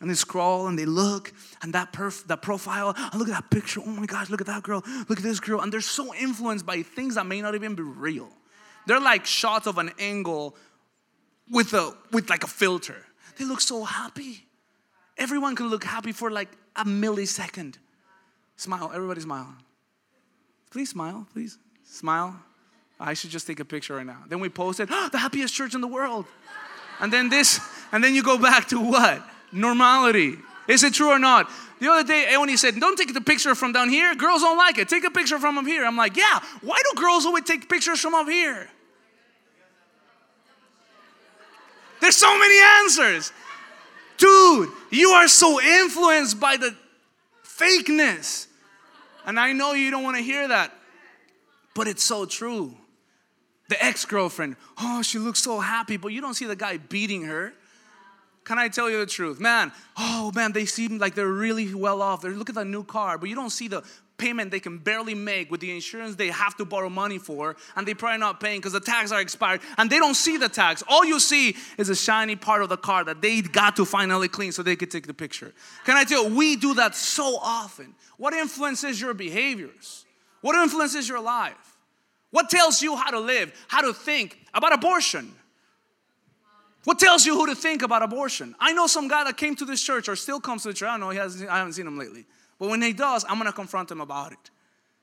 and 0.01 0.11
they 0.11 0.15
scroll 0.15 0.67
and 0.69 0.79
they 0.79 0.85
look 0.85 1.33
and 1.63 1.73
that 1.73 1.93
perf 1.95 2.27
that 2.27 2.43
profile 2.43 2.93
oh, 2.95 3.11
look 3.17 3.29
at 3.29 3.35
that 3.35 3.51
picture 3.51 3.81
oh 3.81 3.91
my 3.91 4.05
gosh 4.05 4.29
look 4.29 4.43
at 4.43 4.47
that 4.47 4.63
girl 4.63 4.83
look 5.09 5.19
at 5.19 5.25
this 5.25 5.41
girl 5.41 5.61
and 5.63 5.73
they're 5.73 5.81
so 5.81 6.15
influenced 6.15 6.67
by 6.67 6.83
things 6.83 7.15
that 7.15 7.25
may 7.25 7.41
not 7.41 7.55
even 7.55 7.75
be 7.75 7.83
real 7.83 8.29
they're 8.87 9.01
like 9.01 9.25
shots 9.25 9.67
of 9.67 9.79
an 9.79 9.91
angle 9.99 10.57
with 11.51 11.73
a 11.73 11.97
with 12.13 12.29
like 12.29 12.45
a 12.45 12.47
filter 12.47 13.07
they 13.39 13.47
look 13.47 13.63
so 13.63 13.83
happy 13.85 14.45
everyone 15.17 15.57
can 15.57 15.69
look 15.69 15.85
happy 15.85 16.13
for 16.13 16.31
like 16.31 16.51
a 16.77 16.85
millisecond 16.85 17.77
Smile, 18.57 18.91
everybody 18.95 19.21
smile. 19.21 19.55
Please 20.71 20.91
smile, 20.91 21.27
please. 21.33 21.59
Smile. 21.85 22.37
I 22.99 23.15
should 23.15 23.31
just 23.31 23.47
take 23.47 23.61
a 23.61 23.65
picture 23.65 23.97
right 23.97 24.07
now. 24.07 24.23
Then 24.29 24.41
we 24.41 24.49
post 24.49 24.81
it, 24.81 24.89
oh, 24.91 25.09
the 25.11 25.19
happiest 25.19 25.55
church 25.55 25.75
in 25.75 25.81
the 25.81 25.89
world. 25.89 26.27
And 27.01 27.13
then 27.13 27.29
this, 27.29 27.61
and 27.93 28.03
then 28.03 28.15
you 28.15 28.23
go 28.23 28.39
back 28.39 28.69
to 28.69 28.81
what? 28.81 29.23
Normality. 29.53 30.37
Is 30.69 30.83
it 30.83 30.95
true 30.95 31.11
or 31.11 31.19
not? 31.19 31.51
The 31.81 31.91
other 31.91 32.05
day, 32.05 32.35
he 32.49 32.57
said, 32.57 32.79
Don't 32.81 32.97
take 32.97 33.13
the 33.13 33.21
picture 33.21 33.55
from 33.55 33.73
down 33.73 33.89
here, 33.89 34.15
girls 34.15 34.43
don't 34.43 34.57
like 34.57 34.79
it. 34.79 34.89
Take 34.89 35.05
a 35.05 35.11
picture 35.11 35.39
from 35.39 35.59
up 35.59 35.67
here. 35.67 35.85
I'm 35.85 35.97
like, 35.97 36.17
Yeah, 36.17 36.41
why 36.63 36.81
do 36.83 37.01
girls 37.01 37.27
always 37.27 37.45
take 37.45 37.69
pictures 37.69 38.01
from 38.01 38.15
up 38.15 38.29
here? 38.29 38.69
There's 42.01 42.17
so 42.17 42.39
many 42.39 42.55
answers. 42.83 43.33
Dude, 44.17 44.71
you 44.91 45.11
are 45.11 45.27
so 45.27 45.61
influenced 45.61 46.39
by 46.39 46.57
the 46.57 46.75
fakeness. 47.59 48.47
And 49.27 49.39
I 49.39 49.53
know 49.53 49.73
you 49.73 49.91
don't 49.91 50.03
want 50.03 50.17
to 50.17 50.23
hear 50.23 50.49
that, 50.49 50.73
but 51.75 51.89
it's 51.89 52.05
so 52.05 52.27
true. 52.27 52.75
The 53.69 53.83
ex 53.83 54.05
girlfriend, 54.05 54.57
oh, 54.79 55.03
she 55.03 55.19
looks 55.19 55.41
so 55.41 55.61
happy, 55.61 55.97
but 55.97 56.09
you 56.09 56.21
don't 56.21 56.35
see 56.35 56.45
the 56.45 56.57
guy 56.57 56.77
beating 56.77 57.23
her. 57.23 57.55
Can 58.45 58.59
I 58.59 58.69
tell 58.69 58.91
you 58.91 58.99
the 58.99 59.07
truth? 59.07 59.41
Man, 59.41 59.73
oh 59.97 60.31
man, 60.35 60.53
they 60.53 60.67
seem 60.67 60.99
like 60.99 61.15
they're 61.15 61.27
really 61.27 61.75
well 61.75 62.03
off. 62.03 62.21
They 62.21 62.29
look 62.29 62.51
at 62.51 62.55
the 62.55 62.65
new 62.65 62.85
car, 62.85 63.17
but 63.17 63.31
you 63.31 63.35
don't 63.35 63.51
see 63.51 63.69
the 63.69 63.83
payment 64.17 64.51
they 64.51 64.61
can 64.61 64.79
barely 64.79 65.15
make 65.15 65.51
with 65.51 65.61
the 65.61 65.71
insurance 65.71 66.17
they 66.17 66.29
have 66.29 66.57
to 66.57 66.65
borrow 66.65 66.89
money 66.89 67.19
for, 67.19 67.57
and 67.77 67.87
they're 67.87 67.95
probably 67.95 68.19
not 68.19 68.41
paying 68.41 68.61
because 68.61 68.73
the 68.73 68.81
tags 68.81 69.13
are 69.13 69.21
expired, 69.21 69.61
and 69.79 69.91
they 69.91 69.99
don't 69.99 70.15
see 70.15 70.37
the 70.37 70.49
tags. 70.49 70.83
All 70.89 71.05
you 71.05 71.19
see 71.19 71.57
is 71.79 71.89
a 71.89 71.97
shiny 71.97 72.37
part 72.37 72.63
of 72.63 72.69
the 72.69 72.77
car 72.77 73.05
that 73.05 73.21
they 73.21 73.43
got 73.43 73.77
to 73.77 73.85
finally 73.85 74.29
clean 74.29 74.53
so 74.53 74.63
they 74.63 74.77
could 74.77 74.91
take 74.91 75.07
the 75.07 75.15
picture. 75.15 75.53
Can 75.85 75.97
I 75.97 76.05
tell 76.05 76.29
you, 76.29 76.37
we 76.37 76.57
do 76.57 76.75
that 76.75 76.95
so 76.95 77.39
often. 77.43 77.95
What 78.17 78.35
influences 78.35 79.01
your 79.01 79.15
behaviors? 79.15 80.05
What 80.41 80.55
influences 80.57 81.09
your 81.09 81.21
life? 81.21 81.77
What 82.31 82.51
tells 82.51 82.83
you 82.83 82.97
how 82.97 83.11
to 83.11 83.21
live, 83.21 83.53
how 83.69 83.81
to 83.83 83.93
think 83.93 84.39
about 84.53 84.73
abortion? 84.73 85.35
What 86.85 86.99
tells 86.99 87.25
you 87.25 87.35
who 87.35 87.47
to 87.47 87.55
think 87.55 87.83
about 87.83 88.03
abortion? 88.03 88.55
I 88.61 88.73
know 88.73 88.87
some 88.87 89.09
guy 89.09 89.25
that 89.25 89.37
came 89.37 89.57
to 89.57 89.65
this 89.65 89.83
church 89.83 90.09
or 90.09 90.17
still 90.17 90.41
comes 90.41 90.63
to 90.63 90.69
the 90.69 90.75
church. 90.75 90.89
I 90.89 90.93
don't 90.93 91.01
know, 91.01 91.11
he 91.11 91.19
hasn't, 91.19 91.49
I 91.49 91.59
haven't 91.59 91.73
seen 91.73 91.87
him 91.87 91.99
lately. 91.99 92.27
But 92.59 92.69
when 92.69 92.83
he 92.83 92.93
does, 92.93 93.25
I'm 93.29 93.39
gonna 93.39 93.53
confront 93.53 93.91
him 93.91 94.01
about 94.01 94.33
it. 94.33 94.51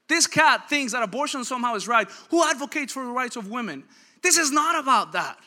This 0.07 0.27
cat 0.27 0.69
thinks 0.69 0.91
that 0.93 1.03
abortion 1.03 1.43
somehow 1.43 1.75
is 1.75 1.87
right. 1.87 2.07
Who 2.29 2.43
advocates 2.43 2.91
for 2.91 3.03
the 3.03 3.11
rights 3.11 3.35
of 3.35 3.49
women? 3.49 3.83
This 4.21 4.37
is 4.37 4.51
not 4.51 4.77
about 4.77 5.13
that. 5.13 5.37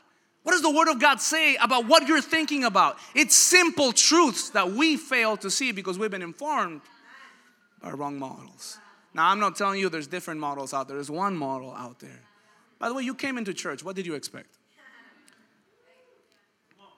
What 0.43 0.53
does 0.53 0.63
the 0.63 0.71
Word 0.71 0.89
of 0.89 1.01
God 1.01 1.21
say 1.21 1.57
about 1.57 1.87
what 1.87 2.07
you're 2.07 2.21
thinking 2.21 2.65
about? 2.65 2.99
It's 3.15 3.35
simple 3.35 3.93
truths 3.93 4.51
that 4.51 4.73
we 4.73 4.97
fail 4.97 5.37
to 5.39 5.51
see 5.51 5.73
because 5.73 5.99
we've 5.99 6.11
been 6.11 6.23
informed 6.23 6.83
by 7.83 7.91
wrong 7.91 8.19
models. 8.19 8.79
Now, 9.15 9.29
I'm 9.29 9.39
not 9.39 9.57
telling 9.57 9.81
you 9.81 9.89
there's 9.89 10.07
different 10.07 10.41
models 10.41 10.75
out 10.75 10.89
there, 10.89 10.97
there's 10.97 11.11
one 11.11 11.37
model 11.37 11.73
out 11.73 12.01
there. 12.01 12.21
By 12.79 12.89
the 12.89 12.95
way, 12.95 13.03
you 13.03 13.15
came 13.15 13.39
into 13.39 13.55
church, 13.55 13.83
what 13.83 13.97
did 13.97 14.07
you 14.07 14.15
expect? 14.15 14.59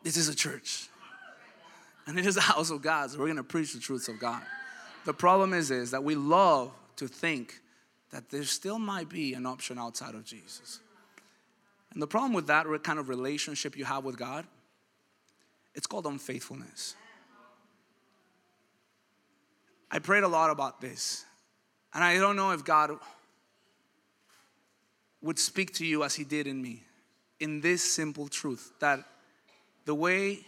This 0.03 0.17
is 0.17 0.29
a 0.29 0.35
church, 0.35 0.89
and 2.07 2.19
it 2.19 2.27
is 2.27 2.37
a 2.37 2.41
house 2.41 2.71
of 2.71 2.81
God, 2.81 3.11
so 3.11 3.19
we're 3.19 3.27
gonna 3.27 3.43
preach 3.43 3.73
the 3.73 3.81
truths 3.81 4.09
of 4.09 4.19
God. 4.19 4.43
The 5.07 5.15
problem 5.15 5.55
is, 5.55 5.71
is 5.71 5.93
that 5.93 6.03
we 6.03 6.17
love 6.17 6.73
to 6.97 7.07
think 7.07 7.61
that 8.11 8.29
there 8.29 8.43
still 8.43 8.81
might 8.81 9.09
be 9.09 9.35
an 9.35 9.47
option 9.47 9.79
outside 9.79 10.17
of 10.17 10.25
Jesus. 10.25 10.81
And 11.93 12.03
the 12.03 12.09
problem 12.09 12.33
with 12.33 12.49
that 12.49 12.67
kind 12.83 12.99
of 12.99 13.09
relationship 13.09 13.77
you 13.77 13.85
have 13.85 14.05
with 14.05 14.19
God, 14.19 14.45
it's 15.77 15.87
called 15.87 16.07
unfaithfulness. 16.07 16.97
I 19.93 20.01
prayed 20.01 20.25
a 20.25 20.29
lot 20.29 20.51
about 20.51 20.81
this, 20.81 21.25
and 21.95 22.03
I 22.03 22.19
don't 22.19 22.35
know 22.35 22.51
if 22.51 22.65
God 22.65 22.91
would 25.23 25.39
speak 25.39 25.73
to 25.75 25.87
you 25.87 26.03
as 26.03 26.17
He 26.17 26.25
did 26.25 26.49
in 26.49 26.61
me 26.61 26.83
in 27.39 27.61
this 27.61 27.81
simple 27.81 28.27
truth 28.27 28.73
that 28.81 29.05
the 29.85 29.95
way 29.95 30.41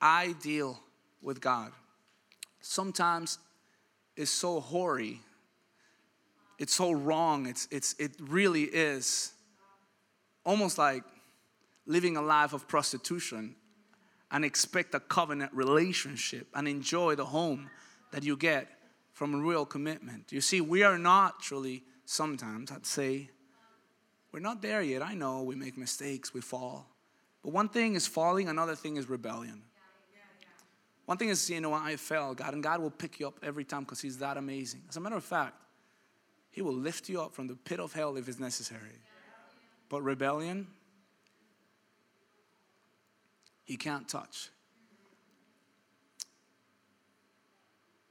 I 0.00 0.32
deal 0.40 0.80
with 1.20 1.42
God, 1.42 1.72
sometimes 2.62 3.38
is 4.16 4.30
so 4.30 4.60
hoary. 4.60 5.20
It's 6.58 6.74
so 6.74 6.92
wrong. 6.92 7.46
It's, 7.46 7.66
it's, 7.70 7.94
it 7.98 8.12
really 8.20 8.64
is 8.64 9.32
almost 10.44 10.78
like 10.78 11.02
living 11.86 12.16
a 12.16 12.22
life 12.22 12.52
of 12.52 12.68
prostitution 12.68 13.56
and 14.30 14.44
expect 14.44 14.94
a 14.94 15.00
covenant 15.00 15.52
relationship 15.52 16.46
and 16.54 16.66
enjoy 16.66 17.14
the 17.14 17.24
home 17.24 17.70
that 18.12 18.22
you 18.22 18.36
get 18.36 18.68
from 19.12 19.34
a 19.34 19.38
real 19.38 19.66
commitment. 19.66 20.32
You 20.32 20.40
see, 20.40 20.60
we 20.60 20.82
are 20.82 20.98
not 20.98 21.40
truly, 21.40 21.82
sometimes, 22.04 22.70
I'd 22.70 22.86
say, 22.86 23.30
we're 24.32 24.40
not 24.40 24.62
there 24.62 24.82
yet. 24.82 25.02
I 25.02 25.14
know 25.14 25.42
we 25.42 25.54
make 25.54 25.76
mistakes, 25.76 26.32
we 26.32 26.40
fall. 26.40 26.88
But 27.42 27.52
one 27.52 27.68
thing 27.68 27.94
is 27.94 28.06
falling, 28.06 28.48
another 28.48 28.74
thing 28.74 28.96
is 28.96 29.08
rebellion. 29.08 29.62
One 31.12 31.18
thing 31.18 31.28
is, 31.28 31.50
you 31.50 31.60
know, 31.60 31.74
I 31.74 31.96
fell, 31.96 32.32
God, 32.32 32.54
and 32.54 32.62
God 32.62 32.80
will 32.80 32.90
pick 32.90 33.20
you 33.20 33.26
up 33.26 33.38
every 33.42 33.64
time 33.64 33.80
because 33.82 34.00
He's 34.00 34.16
that 34.20 34.38
amazing. 34.38 34.80
As 34.88 34.96
a 34.96 35.00
matter 35.00 35.16
of 35.16 35.22
fact, 35.22 35.52
He 36.50 36.62
will 36.62 36.72
lift 36.72 37.10
you 37.10 37.20
up 37.20 37.34
from 37.34 37.48
the 37.48 37.54
pit 37.54 37.80
of 37.80 37.92
hell 37.92 38.16
if 38.16 38.30
it's 38.30 38.38
necessary. 38.38 38.96
But 39.90 40.00
rebellion, 40.00 40.68
He 43.62 43.76
can't 43.76 44.08
touch. 44.08 44.48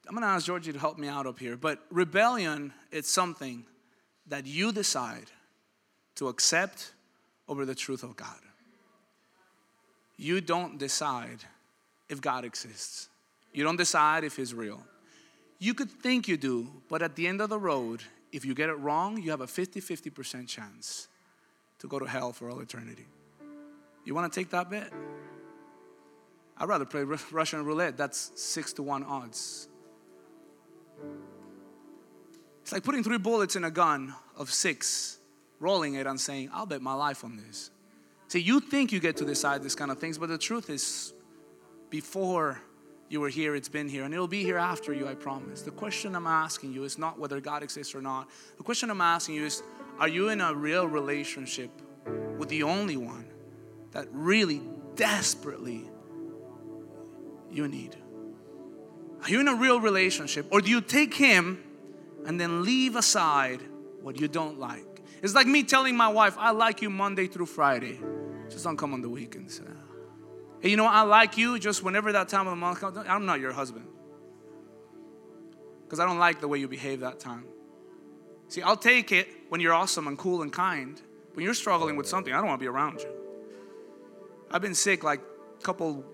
I'm 0.08 0.14
going 0.14 0.22
to 0.22 0.28
ask 0.28 0.45
Georgie 0.45 0.72
to 0.72 0.78
help 0.78 0.99
me 0.99 1.08
out 1.08 1.26
up 1.26 1.39
here, 1.39 1.58
but 1.58 1.80
rebellion 1.89 2.72
is 2.91 3.08
something 3.08 3.66
that 4.28 4.45
you 4.45 4.72
decide 4.72 5.32
to 6.18 6.28
accept 6.28 6.93
over 7.47 7.66
the 7.66 7.74
truth 7.74 8.04
of 8.04 8.16
God. 8.16 8.41
You 10.18 10.39
don't 10.39 10.78
decide 10.78 11.39
if 12.12 12.22
God 12.22 12.45
exists. 12.45 13.09
You 13.53 13.64
don't 13.64 13.78
decide 13.78 14.24
if 14.24 14.36
He's 14.36 14.53
real. 14.53 14.84
You 15.59 15.74
could 15.74 15.89
think 15.89 16.28
you 16.28 16.38
do, 16.38 16.70
but 16.89 17.01
at 17.01 17.16
the 17.16 17.26
end 17.26 17.41
of 17.41 17.49
the 17.49 17.57
road, 17.57 18.03
if 18.32 18.45
you 18.45 18.53
get 18.53 18.70
it 18.70 18.74
wrong, 18.74 19.22
you 19.22 19.32
have 19.32 19.41
a 19.41 19.47
50 19.47 19.80
50% 19.80 20.47
chance 20.47 21.07
to 21.80 21.88
go 21.88 21.99
to 21.99 22.05
hell 22.05 22.34
for 22.34 22.49
all 22.49 22.59
eternity. 22.59 23.07
You 24.03 24.14
want 24.14 24.32
to 24.32 24.39
take 24.39 24.49
that 24.51 24.70
bet? 24.70 24.91
I'd 26.57 26.68
rather 26.68 26.86
play 26.86 27.03
Russian 27.03 27.66
roulette. 27.66 27.97
That's 27.97 28.32
six 28.36 28.74
to 28.74 28.84
one 28.84 29.03
odds. 29.03 29.68
It's 32.62 32.72
like 32.72 32.84
putting 32.84 33.03
three 33.03 33.18
bullets 33.18 33.55
in 33.55 33.64
a 33.64 33.72
gun 33.72 34.14
of 34.38 34.51
six, 34.51 35.18
rolling 35.59 35.95
it 35.95 36.05
and 36.05 36.20
saying, 36.20 36.49
I'll 36.53 36.66
bet 36.66 36.82
my 36.82 36.93
life 36.93 37.24
on 37.24 37.38
this. 37.38 37.72
See, 38.28 38.39
you 38.39 38.59
think 38.59 38.91
you 38.91 38.99
get 38.99 39.18
to 39.18 39.26
decide 39.26 39.64
this 39.64 39.76
kind 39.76 39.91
of 39.91 39.99
things, 39.99 40.18
but 40.18 40.30
the 40.30 40.38
truth 40.38 40.70
is, 40.70 41.14
before 41.92 42.60
you 43.10 43.20
were 43.20 43.30
here, 43.30 43.56
it's 43.56 43.70
been 43.70 43.89
here, 43.89 44.06
and 44.06 44.14
it'll 44.14 44.28
be 44.28 44.44
here 44.44 44.58
after 44.58 44.94
you, 44.94 45.08
I 45.08 45.14
promise. 45.14 45.62
The 45.62 45.72
question 45.72 46.16
I'm 46.16 46.26
asking 46.26 46.72
you 46.74 46.86
is 46.86 46.98
not 46.98 47.20
whether 47.20 47.39
God 47.42 47.62
exists 47.62 47.94
or 47.94 48.02
not. 48.02 48.30
The 48.58 48.64
question 48.64 48.89
I'm 48.89 49.02
asking 49.02 49.36
you 49.36 49.46
is, 49.46 49.62
are 50.00 50.08
you 50.08 50.30
in 50.30 50.39
a 50.39 50.56
real 50.56 50.88
relationship 50.88 51.70
with 52.38 52.48
the 52.48 52.64
only 52.64 52.96
one 52.96 53.26
that 53.92 54.08
really 54.12 54.62
desperately 54.96 55.89
you 57.52 57.68
need? 57.68 57.98
Are 59.24 59.30
you 59.30 59.42
in 59.42 59.50
a 59.50 59.56
real 59.56 59.82
relationship? 59.82 60.48
Or 60.50 60.62
do 60.62 60.72
you 60.72 60.80
take 60.80 61.14
him 61.14 61.62
and 62.26 62.39
then 62.39 62.64
leave 62.64 62.96
aside 62.96 63.60
what 64.02 64.20
you 64.20 64.30
don't 64.30 64.58
like? 64.58 65.02
It's 65.22 65.36
like 65.36 65.46
me 65.46 65.64
telling 65.64 65.98
my 65.98 66.08
wife, 66.08 66.38
I 66.39 66.52
like 66.52 66.82
you 66.82 66.89
Monday 66.89 67.28
through 67.28 67.48
Friday. 67.48 68.00
Just 68.50 68.64
don't 68.64 68.78
come 68.78 68.94
on 68.94 69.02
the 69.02 69.10
weekends. 69.10 69.62
Hey, 70.62 70.70
you 70.70 70.78
know 70.78 70.84
what? 70.84 70.93
I 70.93 71.01
like 71.01 71.38
you 71.38 71.57
just 71.57 71.84
whenever 71.84 72.12
that 72.12 72.30
time 72.30 72.47
of 72.47 72.51
the 72.51 72.55
month 72.55 72.80
comes. 72.80 72.97
I'm 72.97 73.26
not 73.26 73.39
your 73.39 73.51
husband. 73.51 73.88
Because 75.84 75.99
I 75.99 76.05
don't 76.05 76.20
like 76.20 76.39
the 76.39 76.47
way 76.47 76.59
you 76.59 76.68
behave 76.68 76.99
that 76.99 77.20
time. 77.20 77.45
See, 78.47 78.62
I'll 78.62 78.78
take 78.78 79.12
it 79.12 79.28
when 79.49 79.59
you're 79.59 79.74
awesome 79.74 80.07
and 80.07 80.18
cool 80.18 80.41
and 80.43 80.53
kind. 80.53 81.01
When 81.34 81.43
you're 81.43 81.53
struggling 81.53 81.95
with 81.95 82.07
something, 82.07 82.32
I 82.34 82.38
don't 82.38 82.47
want 82.47 82.59
to 82.59 82.64
be 82.64 82.68
around 82.68 83.01
you. 83.01 83.09
I've 84.51 84.62
been 84.62 84.76
sick 84.76 85.03
like 85.03 85.22
a 85.59 85.64
couple, 85.64 86.05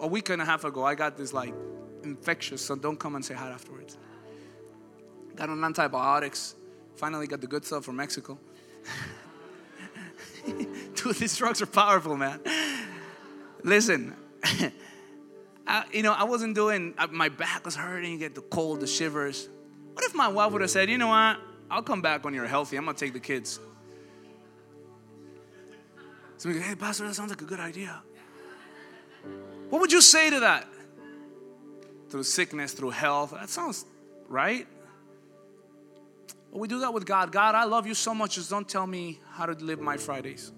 a 0.00 0.06
week 0.06 0.30
and 0.30 0.42
a 0.42 0.44
half 0.44 0.64
ago. 0.64 0.84
I 0.84 0.94
got 0.94 1.16
this 1.16 1.32
like 1.32 1.54
infectious, 2.02 2.64
so 2.64 2.74
don't 2.74 2.98
come 2.98 3.14
and 3.14 3.24
say 3.24 3.34
hi 3.34 3.50
afterwards. 3.50 3.98
Got 5.36 5.50
on 5.50 5.62
antibiotics. 5.62 6.56
Finally 6.96 7.26
got 7.26 7.40
the 7.40 7.46
good 7.46 7.64
stuff 7.64 7.84
from 7.84 7.96
Mexico. 7.96 8.38
Dude, 10.46 11.16
these 11.16 11.36
drugs 11.36 11.62
are 11.62 11.66
powerful, 11.66 12.16
man. 12.16 12.40
Listen, 13.62 14.16
I, 15.66 15.84
you 15.92 16.02
know, 16.02 16.12
I 16.12 16.24
wasn't 16.24 16.54
doing, 16.54 16.94
my 17.10 17.28
back 17.28 17.64
was 17.64 17.76
hurting, 17.76 18.12
you 18.12 18.18
get 18.18 18.34
the 18.34 18.40
cold, 18.40 18.80
the 18.80 18.86
shivers. 18.86 19.48
What 19.92 20.04
if 20.04 20.14
my 20.14 20.28
wife 20.28 20.52
would 20.52 20.62
have 20.62 20.70
said, 20.70 20.90
you 20.90 20.98
know 20.98 21.08
what, 21.08 21.38
I'll 21.70 21.82
come 21.82 22.02
back 22.02 22.24
when 22.24 22.34
you're 22.34 22.46
healthy, 22.46 22.76
I'm 22.76 22.84
gonna 22.84 22.96
take 22.96 23.12
the 23.12 23.20
kids. 23.20 23.60
So 26.38 26.48
we 26.48 26.56
go, 26.56 26.60
hey, 26.60 26.74
Pastor, 26.74 27.06
that 27.06 27.14
sounds 27.14 27.30
like 27.30 27.42
a 27.42 27.44
good 27.44 27.60
idea. 27.60 28.02
What 29.70 29.80
would 29.80 29.92
you 29.92 30.00
say 30.00 30.28
to 30.30 30.40
that? 30.40 30.66
through 32.12 32.22
sickness, 32.22 32.74
through 32.74 32.90
health. 32.90 33.30
That 33.30 33.48
sounds 33.48 33.86
right. 34.28 34.68
But 36.52 36.58
we 36.58 36.68
do 36.68 36.80
that 36.80 36.92
with 36.92 37.06
God. 37.06 37.32
God, 37.32 37.54
I 37.54 37.64
love 37.64 37.86
you 37.86 37.94
so 37.94 38.14
much, 38.14 38.34
just 38.34 38.50
don't 38.50 38.68
tell 38.68 38.86
me 38.86 39.18
how 39.30 39.46
to 39.46 39.52
live 39.52 39.80
my 39.80 39.96
Fridays. 39.96 40.52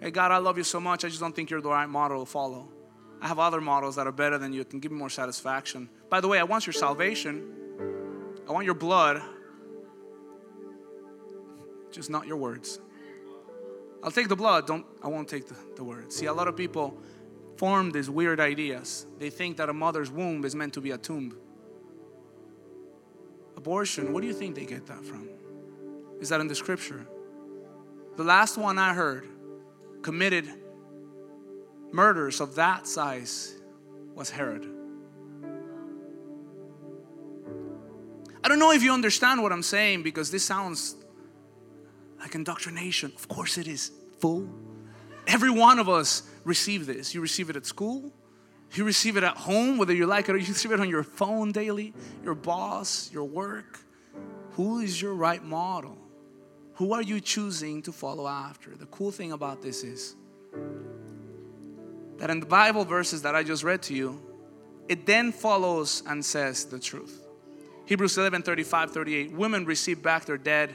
Hey, 0.00 0.10
God, 0.10 0.32
I 0.32 0.38
love 0.38 0.56
you 0.56 0.64
so 0.64 0.80
much, 0.80 1.04
I 1.04 1.08
just 1.08 1.20
don't 1.20 1.36
think 1.36 1.50
you're 1.50 1.60
the 1.60 1.68
right 1.68 1.88
model 1.88 2.24
to 2.24 2.30
follow. 2.30 2.70
I 3.20 3.28
have 3.28 3.38
other 3.38 3.60
models 3.60 3.96
that 3.96 4.06
are 4.06 4.12
better 4.12 4.38
than 4.38 4.54
you, 4.54 4.64
can 4.64 4.80
give 4.80 4.90
me 4.90 4.96
more 4.96 5.10
satisfaction. 5.10 5.90
By 6.08 6.22
the 6.22 6.28
way, 6.28 6.38
I 6.38 6.42
want 6.44 6.66
your 6.66 6.72
salvation, 6.72 7.46
I 8.48 8.52
want 8.52 8.64
your 8.64 8.74
blood, 8.74 9.20
just 11.90 12.08
not 12.08 12.26
your 12.26 12.38
words. 12.38 12.80
I'll 14.02 14.10
take 14.10 14.28
the 14.28 14.36
blood, 14.36 14.66
don't 14.66 14.86
I 15.02 15.08
won't 15.08 15.28
take 15.28 15.46
the, 15.46 15.56
the 15.76 15.84
words. 15.84 16.16
See, 16.16 16.24
a 16.24 16.32
lot 16.32 16.48
of 16.48 16.56
people 16.56 16.96
form 17.58 17.90
these 17.90 18.08
weird 18.08 18.40
ideas. 18.40 19.06
They 19.18 19.28
think 19.28 19.58
that 19.58 19.68
a 19.68 19.74
mother's 19.74 20.10
womb 20.10 20.46
is 20.46 20.54
meant 20.54 20.72
to 20.74 20.80
be 20.80 20.92
a 20.92 20.98
tomb. 20.98 21.36
Abortion, 23.54 24.14
what 24.14 24.22
do 24.22 24.26
you 24.26 24.32
think 24.32 24.54
they 24.54 24.64
get 24.64 24.86
that 24.86 25.04
from? 25.04 25.28
Is 26.20 26.30
that 26.30 26.40
in 26.40 26.48
the 26.48 26.54
scripture? 26.54 27.06
The 28.16 28.24
last 28.24 28.56
one 28.56 28.78
I 28.78 28.94
heard 28.94 29.28
committed 30.02 30.48
murders 31.92 32.40
of 32.40 32.54
that 32.54 32.86
size 32.86 33.54
was 34.14 34.30
Herod. 34.30 34.68
I 38.42 38.48
don't 38.48 38.58
know 38.58 38.72
if 38.72 38.82
you 38.82 38.92
understand 38.92 39.42
what 39.42 39.52
I'm 39.52 39.62
saying 39.62 40.02
because 40.02 40.30
this 40.30 40.44
sounds 40.44 40.96
like 42.20 42.34
indoctrination. 42.34 43.12
Of 43.16 43.28
course 43.28 43.58
it 43.58 43.68
is, 43.68 43.92
fool. 44.18 44.48
Every 45.26 45.50
one 45.50 45.78
of 45.78 45.88
us 45.88 46.22
receive 46.44 46.86
this. 46.86 47.14
You 47.14 47.20
receive 47.20 47.50
it 47.50 47.56
at 47.56 47.66
school, 47.66 48.12
you 48.72 48.84
receive 48.84 49.16
it 49.16 49.24
at 49.24 49.36
home, 49.36 49.78
whether 49.78 49.92
you 49.92 50.06
like 50.06 50.28
it 50.28 50.34
or 50.34 50.38
you 50.38 50.46
receive 50.46 50.72
it 50.72 50.80
on 50.80 50.88
your 50.88 51.02
phone 51.02 51.52
daily, 51.52 51.92
your 52.24 52.34
boss, 52.34 53.10
your 53.12 53.24
work. 53.24 53.80
Who 54.52 54.80
is 54.80 55.00
your 55.00 55.14
right 55.14 55.42
model? 55.42 55.99
Who 56.80 56.94
are 56.94 57.02
you 57.02 57.20
choosing 57.20 57.82
to 57.82 57.92
follow 57.92 58.26
after? 58.26 58.74
The 58.74 58.86
cool 58.86 59.10
thing 59.10 59.32
about 59.32 59.60
this 59.60 59.84
is 59.84 60.14
that 62.16 62.30
in 62.30 62.40
the 62.40 62.46
Bible 62.46 62.86
verses 62.86 63.20
that 63.20 63.34
I 63.34 63.42
just 63.42 63.62
read 63.62 63.82
to 63.82 63.94
you, 63.94 64.18
it 64.88 65.04
then 65.04 65.30
follows 65.30 66.02
and 66.06 66.24
says 66.24 66.64
the 66.64 66.78
truth. 66.78 67.26
Hebrews 67.84 68.16
11 68.16 68.44
35 68.44 68.92
38. 68.92 69.32
Women 69.32 69.66
received 69.66 70.02
back 70.02 70.24
their 70.24 70.38
dead 70.38 70.74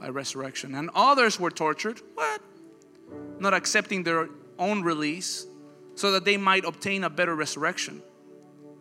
by 0.00 0.08
resurrection, 0.08 0.74
and 0.74 0.88
others 0.94 1.38
were 1.38 1.50
tortured. 1.50 2.00
What? 2.14 2.40
Not 3.38 3.52
accepting 3.52 4.04
their 4.04 4.30
own 4.58 4.80
release 4.80 5.44
so 5.96 6.12
that 6.12 6.24
they 6.24 6.38
might 6.38 6.64
obtain 6.64 7.04
a 7.04 7.10
better 7.10 7.34
resurrection. 7.34 8.00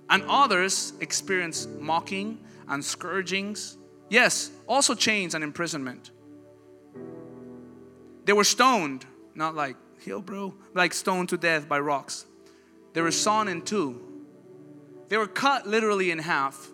And 0.09 0.24
others 0.30 0.93
experience 1.01 1.67
mocking 1.82 2.39
and 2.69 2.82
scourgings. 2.82 3.76
Yes, 4.09 4.51
also 4.69 4.95
chains 4.95 5.36
and 5.36 5.43
imprisonment. 5.43 6.11
They 8.26 8.34
were 8.34 8.43
stoned, 8.43 9.05
not 9.36 9.55
like, 9.55 9.76
heal, 9.99 10.22
bro, 10.22 10.53
like 10.74 10.93
stoned 10.93 11.30
to 11.30 11.38
death 11.38 11.67
by 11.67 11.80
rocks. 11.80 12.26
They 12.93 13.01
were 13.01 13.11
sawn 13.11 13.47
in 13.47 13.61
two. 13.61 14.01
They 15.09 15.17
were 15.17 15.28
cut 15.28 15.67
literally 15.67 16.11
in 16.11 16.19
half. 16.19 16.69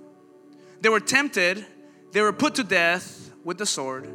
They 0.81 0.89
were 0.89 0.99
tempted. 0.99 1.65
They 2.11 2.21
were 2.21 2.33
put 2.33 2.55
to 2.55 2.63
death 2.63 3.31
with 3.43 3.57
the 3.57 3.65
sword. 3.65 4.09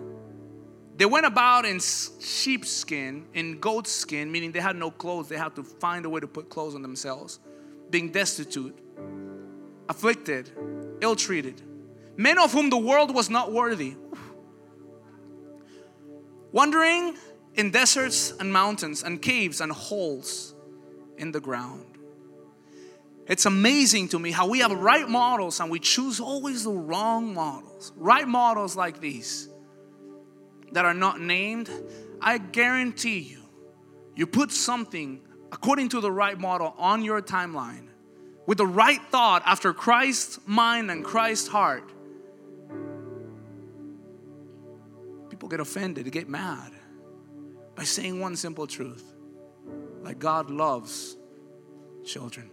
They 0.96 1.06
went 1.06 1.26
about 1.26 1.64
in 1.64 1.80
sheepskin, 1.80 3.26
in 3.34 3.58
goatskin, 3.58 4.30
meaning 4.30 4.52
they 4.52 4.60
had 4.60 4.76
no 4.76 4.90
clothes. 4.90 5.28
They 5.28 5.38
had 5.38 5.56
to 5.56 5.64
find 5.64 6.04
a 6.04 6.10
way 6.10 6.20
to 6.20 6.26
put 6.26 6.48
clothes 6.48 6.74
on 6.74 6.82
themselves. 6.82 7.40
Being 7.90 8.10
destitute, 8.10 8.78
afflicted, 9.88 10.50
ill 11.00 11.16
treated, 11.16 11.62
men 12.16 12.38
of 12.38 12.52
whom 12.52 12.70
the 12.70 12.78
world 12.78 13.14
was 13.14 13.30
not 13.30 13.52
worthy. 13.52 13.96
Wandering 16.53 17.16
in 17.55 17.70
deserts 17.70 18.32
and 18.38 18.53
mountains 18.53 19.03
and 19.03 19.20
caves 19.20 19.61
and 19.61 19.72
holes 19.72 20.55
in 21.18 21.32
the 21.32 21.40
ground. 21.40 21.86
It's 23.26 23.46
amazing 23.46 24.09
to 24.09 24.18
me 24.18 24.32
how 24.32 24.48
we 24.48 24.59
have 24.59 24.72
right 24.72 25.09
models 25.09 25.61
and 25.61 25.70
we 25.70 25.78
choose 25.78 26.20
always 26.20 26.64
the 26.64 26.72
wrong 26.72 27.32
models. 27.34 27.92
Right 27.96 28.26
models 28.26 28.76
like 28.76 29.00
these 29.00 29.48
that 30.72 30.84
are 30.84 30.94
not 30.94 31.20
named, 31.20 31.70
I 32.20 32.38
guarantee 32.38 33.20
you, 33.20 33.42
you 34.14 34.26
put 34.26 34.50
something 34.50 35.20
according 35.53 35.90
to 35.90 36.00
the 36.00 36.11
right 36.11 36.38
model 36.38 36.74
on 36.78 37.05
your 37.05 37.22
timeline 37.22 37.88
with 38.46 38.59
the 38.59 38.66
right 38.66 39.00
thought 39.11 39.42
after 39.46 39.72
Christ's 39.72 40.40
mind 40.46 40.90
and 40.90 41.05
Christ's 41.05 41.48
heart. 41.48 41.92
People 45.43 45.49
get 45.49 45.59
offended, 45.59 46.12
get 46.12 46.28
mad 46.28 46.70
by 47.74 47.82
saying 47.82 48.20
one 48.20 48.36
simple 48.36 48.64
truth 48.64 49.12
like 50.05 50.20
God 50.20 50.51
loves 50.51 51.16
children. 52.05 52.49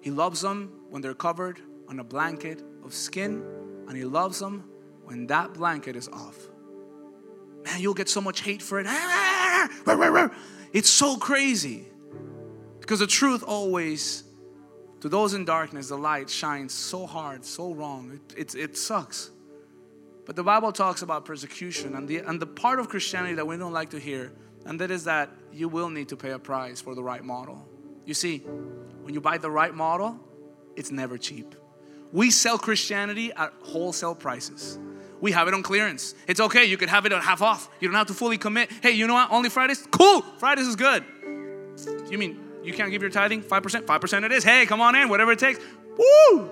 He 0.00 0.10
loves 0.10 0.40
them 0.40 0.72
when 0.88 1.02
they're 1.02 1.12
covered 1.12 1.60
on 1.90 2.00
a 2.00 2.04
blanket 2.04 2.62
of 2.82 2.94
skin, 2.94 3.44
and 3.86 3.98
He 3.98 4.06
loves 4.06 4.38
them 4.38 4.64
when 5.04 5.26
that 5.26 5.52
blanket 5.52 5.94
is 5.94 6.08
off. 6.08 6.38
Man, 7.66 7.82
you'll 7.82 7.92
get 7.92 8.08
so 8.08 8.22
much 8.22 8.40
hate 8.40 8.62
for 8.62 8.80
it. 8.80 8.86
It's 10.72 10.88
so 10.88 11.18
crazy. 11.18 11.86
Because 12.80 13.00
the 13.00 13.06
truth 13.06 13.44
always, 13.46 14.24
to 15.02 15.10
those 15.10 15.34
in 15.34 15.44
darkness, 15.44 15.88
the 15.88 15.98
light 15.98 16.30
shines 16.30 16.72
so 16.72 17.04
hard, 17.04 17.44
so 17.44 17.74
wrong. 17.74 18.18
It, 18.34 18.54
it, 18.54 18.54
it 18.54 18.78
sucks. 18.78 19.32
But 20.28 20.36
the 20.36 20.44
Bible 20.44 20.72
talks 20.72 21.00
about 21.00 21.24
persecution 21.24 21.94
and 21.94 22.06
the, 22.06 22.18
and 22.18 22.38
the 22.38 22.44
part 22.44 22.78
of 22.78 22.90
Christianity 22.90 23.32
that 23.36 23.46
we 23.46 23.56
don't 23.56 23.72
like 23.72 23.88
to 23.90 23.98
hear, 23.98 24.30
and 24.66 24.78
that 24.78 24.90
is 24.90 25.04
that 25.04 25.30
you 25.54 25.70
will 25.70 25.88
need 25.88 26.10
to 26.10 26.18
pay 26.18 26.32
a 26.32 26.38
price 26.38 26.82
for 26.82 26.94
the 26.94 27.02
right 27.02 27.24
model. 27.24 27.66
You 28.04 28.12
see, 28.12 28.40
when 29.00 29.14
you 29.14 29.22
buy 29.22 29.38
the 29.38 29.50
right 29.50 29.74
model, 29.74 30.20
it's 30.76 30.90
never 30.90 31.16
cheap. 31.16 31.54
We 32.12 32.30
sell 32.30 32.58
Christianity 32.58 33.32
at 33.32 33.54
wholesale 33.62 34.14
prices. 34.14 34.78
We 35.22 35.32
have 35.32 35.48
it 35.48 35.54
on 35.54 35.62
clearance. 35.62 36.14
It's 36.26 36.40
okay, 36.40 36.66
you 36.66 36.76
could 36.76 36.90
have 36.90 37.06
it 37.06 37.12
at 37.12 37.22
half 37.22 37.40
off. 37.40 37.70
You 37.80 37.88
don't 37.88 37.96
have 37.96 38.08
to 38.08 38.14
fully 38.14 38.36
commit. 38.36 38.70
Hey, 38.82 38.90
you 38.90 39.06
know 39.06 39.14
what? 39.14 39.30
Only 39.30 39.48
Fridays? 39.48 39.88
Cool! 39.90 40.20
Fridays 40.36 40.66
is 40.66 40.76
good. 40.76 41.06
You 42.10 42.18
mean 42.18 42.38
you 42.62 42.74
can't 42.74 42.90
give 42.90 43.00
your 43.00 43.10
tithing? 43.10 43.44
5%? 43.44 43.86
5% 43.86 44.24
it 44.24 44.32
is. 44.32 44.44
Hey, 44.44 44.66
come 44.66 44.82
on 44.82 44.94
in, 44.94 45.08
whatever 45.08 45.32
it 45.32 45.38
takes. 45.38 45.58
Woo! 45.96 46.50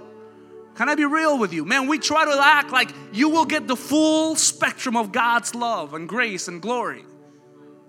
Can 0.76 0.90
I 0.90 0.94
be 0.94 1.06
real 1.06 1.38
with 1.38 1.52
you? 1.52 1.64
Man, 1.64 1.88
we 1.88 1.98
try 1.98 2.24
to 2.26 2.38
act 2.38 2.70
like 2.70 2.90
you 3.12 3.30
will 3.30 3.46
get 3.46 3.66
the 3.66 3.76
full 3.76 4.36
spectrum 4.36 4.96
of 4.96 5.10
God's 5.10 5.54
love 5.54 5.94
and 5.94 6.08
grace 6.08 6.48
and 6.48 6.60
glory 6.60 7.04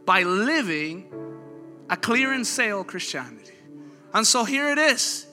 by 0.05 0.23
living 0.23 1.11
a 1.89 1.97
clearance 1.97 2.47
sale 2.47 2.85
Christianity. 2.85 3.53
And 4.13 4.25
so 4.25 4.45
here 4.45 4.71
it 4.71 4.77
is. 4.77 5.27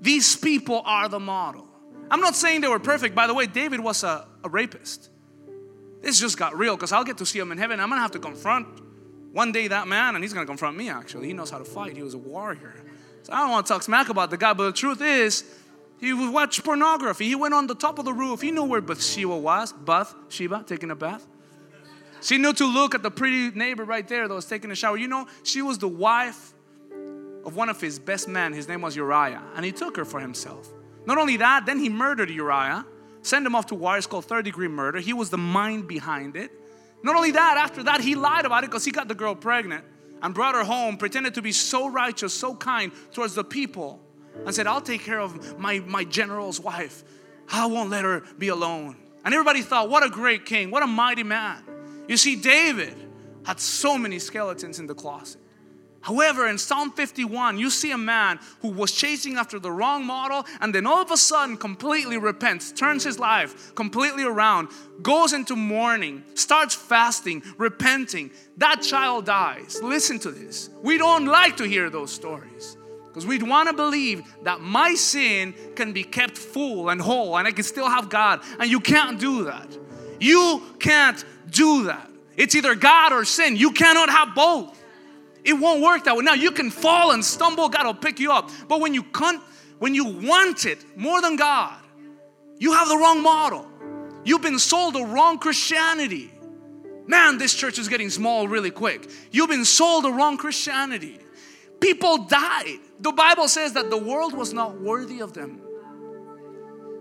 These 0.00 0.36
people 0.36 0.82
are 0.84 1.08
the 1.08 1.20
model. 1.20 1.68
I'm 2.10 2.20
not 2.20 2.34
saying 2.34 2.62
they 2.62 2.68
were 2.68 2.78
perfect. 2.78 3.14
By 3.14 3.26
the 3.26 3.34
way, 3.34 3.46
David 3.46 3.80
was 3.80 4.02
a, 4.02 4.26
a 4.42 4.48
rapist. 4.48 5.10
This 6.00 6.18
just 6.18 6.38
got 6.38 6.56
real 6.56 6.74
because 6.76 6.92
I'll 6.92 7.04
get 7.04 7.18
to 7.18 7.26
see 7.26 7.38
him 7.38 7.52
in 7.52 7.58
heaven. 7.58 7.80
I'm 7.80 7.88
going 7.88 7.98
to 7.98 8.02
have 8.02 8.12
to 8.12 8.18
confront 8.18 8.66
one 9.32 9.52
day 9.52 9.68
that 9.68 9.88
man, 9.88 10.14
and 10.14 10.24
he's 10.24 10.32
going 10.32 10.46
to 10.46 10.50
confront 10.50 10.76
me 10.76 10.88
actually. 10.88 11.26
He 11.26 11.32
knows 11.32 11.50
how 11.50 11.58
to 11.58 11.64
fight, 11.64 11.96
he 11.96 12.02
was 12.02 12.14
a 12.14 12.18
warrior. 12.18 12.74
So 13.22 13.32
I 13.32 13.38
don't 13.40 13.50
want 13.50 13.66
to 13.66 13.72
talk 13.72 13.82
smack 13.82 14.10
about 14.10 14.30
the 14.30 14.36
guy, 14.36 14.52
but 14.52 14.66
the 14.66 14.72
truth 14.72 15.00
is, 15.00 15.44
he 16.04 16.28
watched 16.28 16.64
pornography. 16.64 17.26
He 17.26 17.34
went 17.34 17.54
on 17.54 17.66
the 17.66 17.74
top 17.74 17.98
of 17.98 18.04
the 18.04 18.12
roof. 18.12 18.40
He 18.40 18.50
knew 18.50 18.64
where 18.64 18.80
Bathsheba 18.80 19.36
was. 19.36 19.72
Bath, 19.72 20.14
Sheba, 20.28 20.64
taking 20.66 20.90
a 20.90 20.94
bath. 20.94 21.26
She 22.20 22.38
knew 22.38 22.52
to 22.54 22.66
look 22.66 22.94
at 22.94 23.02
the 23.02 23.10
pretty 23.10 23.50
neighbor 23.50 23.84
right 23.84 24.06
there 24.06 24.26
that 24.26 24.34
was 24.34 24.46
taking 24.46 24.70
a 24.70 24.74
shower. 24.74 24.96
You 24.96 25.08
know, 25.08 25.26
she 25.42 25.60
was 25.60 25.78
the 25.78 25.88
wife 25.88 26.54
of 27.44 27.54
one 27.54 27.68
of 27.68 27.80
his 27.80 27.98
best 27.98 28.28
men. 28.28 28.52
His 28.52 28.66
name 28.66 28.80
was 28.80 28.96
Uriah, 28.96 29.42
and 29.54 29.64
he 29.64 29.72
took 29.72 29.96
her 29.96 30.04
for 30.04 30.20
himself. 30.20 30.68
Not 31.06 31.18
only 31.18 31.36
that, 31.36 31.66
then 31.66 31.78
he 31.78 31.90
murdered 31.90 32.30
Uriah, 32.30 32.86
sent 33.22 33.46
him 33.46 33.54
off 33.54 33.66
to 33.66 33.74
war. 33.74 33.98
It's 33.98 34.06
called 34.06 34.24
third 34.24 34.46
degree 34.46 34.68
murder. 34.68 35.00
He 35.00 35.12
was 35.12 35.28
the 35.28 35.38
mind 35.38 35.86
behind 35.86 36.34
it. 36.36 36.50
Not 37.02 37.14
only 37.14 37.32
that, 37.32 37.58
after 37.58 37.82
that, 37.82 38.00
he 38.00 38.14
lied 38.14 38.46
about 38.46 38.64
it 38.64 38.70
because 38.70 38.84
he 38.84 38.90
got 38.90 39.08
the 39.08 39.14
girl 39.14 39.34
pregnant 39.34 39.84
and 40.22 40.34
brought 40.34 40.54
her 40.54 40.64
home, 40.64 40.96
pretended 40.96 41.34
to 41.34 41.42
be 41.42 41.52
so 41.52 41.88
righteous, 41.88 42.32
so 42.32 42.54
kind 42.54 42.90
towards 43.12 43.34
the 43.34 43.44
people 43.44 44.00
and 44.44 44.54
said, 44.54 44.66
I'll 44.66 44.80
take 44.80 45.02
care 45.02 45.20
of 45.20 45.58
my, 45.58 45.80
my 45.80 46.04
general's 46.04 46.60
wife. 46.60 47.04
I 47.50 47.66
won't 47.66 47.90
let 47.90 48.04
her 48.04 48.22
be 48.38 48.48
alone. 48.48 48.96
And 49.24 49.32
everybody 49.32 49.62
thought, 49.62 49.88
what 49.88 50.04
a 50.04 50.10
great 50.10 50.44
king, 50.44 50.70
what 50.70 50.82
a 50.82 50.86
mighty 50.86 51.22
man. 51.22 51.62
You 52.08 52.16
see, 52.16 52.36
David 52.36 52.96
had 53.44 53.60
so 53.60 53.96
many 53.96 54.18
skeletons 54.18 54.78
in 54.78 54.86
the 54.86 54.94
closet. 54.94 55.40
However, 56.04 56.48
in 56.48 56.58
Psalm 56.58 56.90
51, 56.90 57.56
you 57.56 57.70
see 57.70 57.90
a 57.90 57.96
man 57.96 58.38
who 58.60 58.68
was 58.68 58.92
chasing 58.92 59.36
after 59.36 59.58
the 59.58 59.72
wrong 59.72 60.04
model 60.04 60.44
and 60.60 60.74
then 60.74 60.86
all 60.86 61.00
of 61.00 61.10
a 61.10 61.16
sudden 61.16 61.56
completely 61.56 62.18
repents, 62.18 62.72
turns 62.72 63.04
his 63.04 63.18
life 63.18 63.74
completely 63.74 64.22
around, 64.22 64.68
goes 65.00 65.32
into 65.32 65.56
mourning, 65.56 66.22
starts 66.34 66.74
fasting, 66.74 67.42
repenting. 67.56 68.30
That 68.58 68.82
child 68.82 69.24
dies. 69.24 69.80
Listen 69.82 70.18
to 70.18 70.30
this. 70.30 70.68
We 70.82 70.98
don't 70.98 71.24
like 71.24 71.56
to 71.56 71.64
hear 71.64 71.88
those 71.88 72.12
stories. 72.12 72.76
Because 73.14 73.28
we'd 73.28 73.44
want 73.44 73.68
to 73.68 73.74
believe 73.76 74.24
that 74.42 74.60
my 74.60 74.96
sin 74.96 75.54
can 75.76 75.92
be 75.92 76.02
kept 76.02 76.36
full 76.36 76.88
and 76.88 77.00
whole 77.00 77.36
and 77.36 77.46
I 77.46 77.52
can 77.52 77.62
still 77.62 77.88
have 77.88 78.08
God. 78.08 78.40
And 78.58 78.68
you 78.68 78.80
can't 78.80 79.20
do 79.20 79.44
that. 79.44 79.78
You 80.18 80.60
can't 80.80 81.24
do 81.48 81.84
that. 81.84 82.10
It's 82.36 82.56
either 82.56 82.74
God 82.74 83.12
or 83.12 83.24
sin. 83.24 83.54
You 83.54 83.70
cannot 83.70 84.10
have 84.10 84.34
both. 84.34 84.82
It 85.44 85.52
won't 85.52 85.80
work 85.80 86.02
that 86.04 86.16
way. 86.16 86.24
Now 86.24 86.34
you 86.34 86.50
can 86.50 86.72
fall 86.72 87.12
and 87.12 87.24
stumble, 87.24 87.68
God 87.68 87.86
will 87.86 87.94
pick 87.94 88.18
you 88.18 88.32
up. 88.32 88.50
But 88.66 88.80
when 88.80 88.94
you 88.94 89.04
con- 89.04 89.40
when 89.78 89.94
you 89.94 90.06
want 90.06 90.66
it 90.66 90.84
more 90.96 91.22
than 91.22 91.36
God, 91.36 91.78
you 92.58 92.72
have 92.72 92.88
the 92.88 92.96
wrong 92.96 93.22
model. 93.22 93.64
You've 94.24 94.42
been 94.42 94.58
sold 94.58 94.94
the 94.94 95.04
wrong 95.04 95.38
Christianity. 95.38 96.32
Man, 97.06 97.38
this 97.38 97.54
church 97.54 97.78
is 97.78 97.86
getting 97.86 98.10
small 98.10 98.48
really 98.48 98.72
quick. 98.72 99.08
You've 99.30 99.50
been 99.50 99.64
sold 99.64 100.02
the 100.02 100.10
wrong 100.10 100.36
Christianity. 100.36 101.20
People 101.78 102.24
died. 102.24 102.80
The 103.04 103.12
Bible 103.12 103.48
says 103.48 103.74
that 103.74 103.90
the 103.90 103.98
world 103.98 104.32
was 104.32 104.54
not 104.54 104.80
worthy 104.80 105.20
of 105.20 105.34
them. 105.34 105.60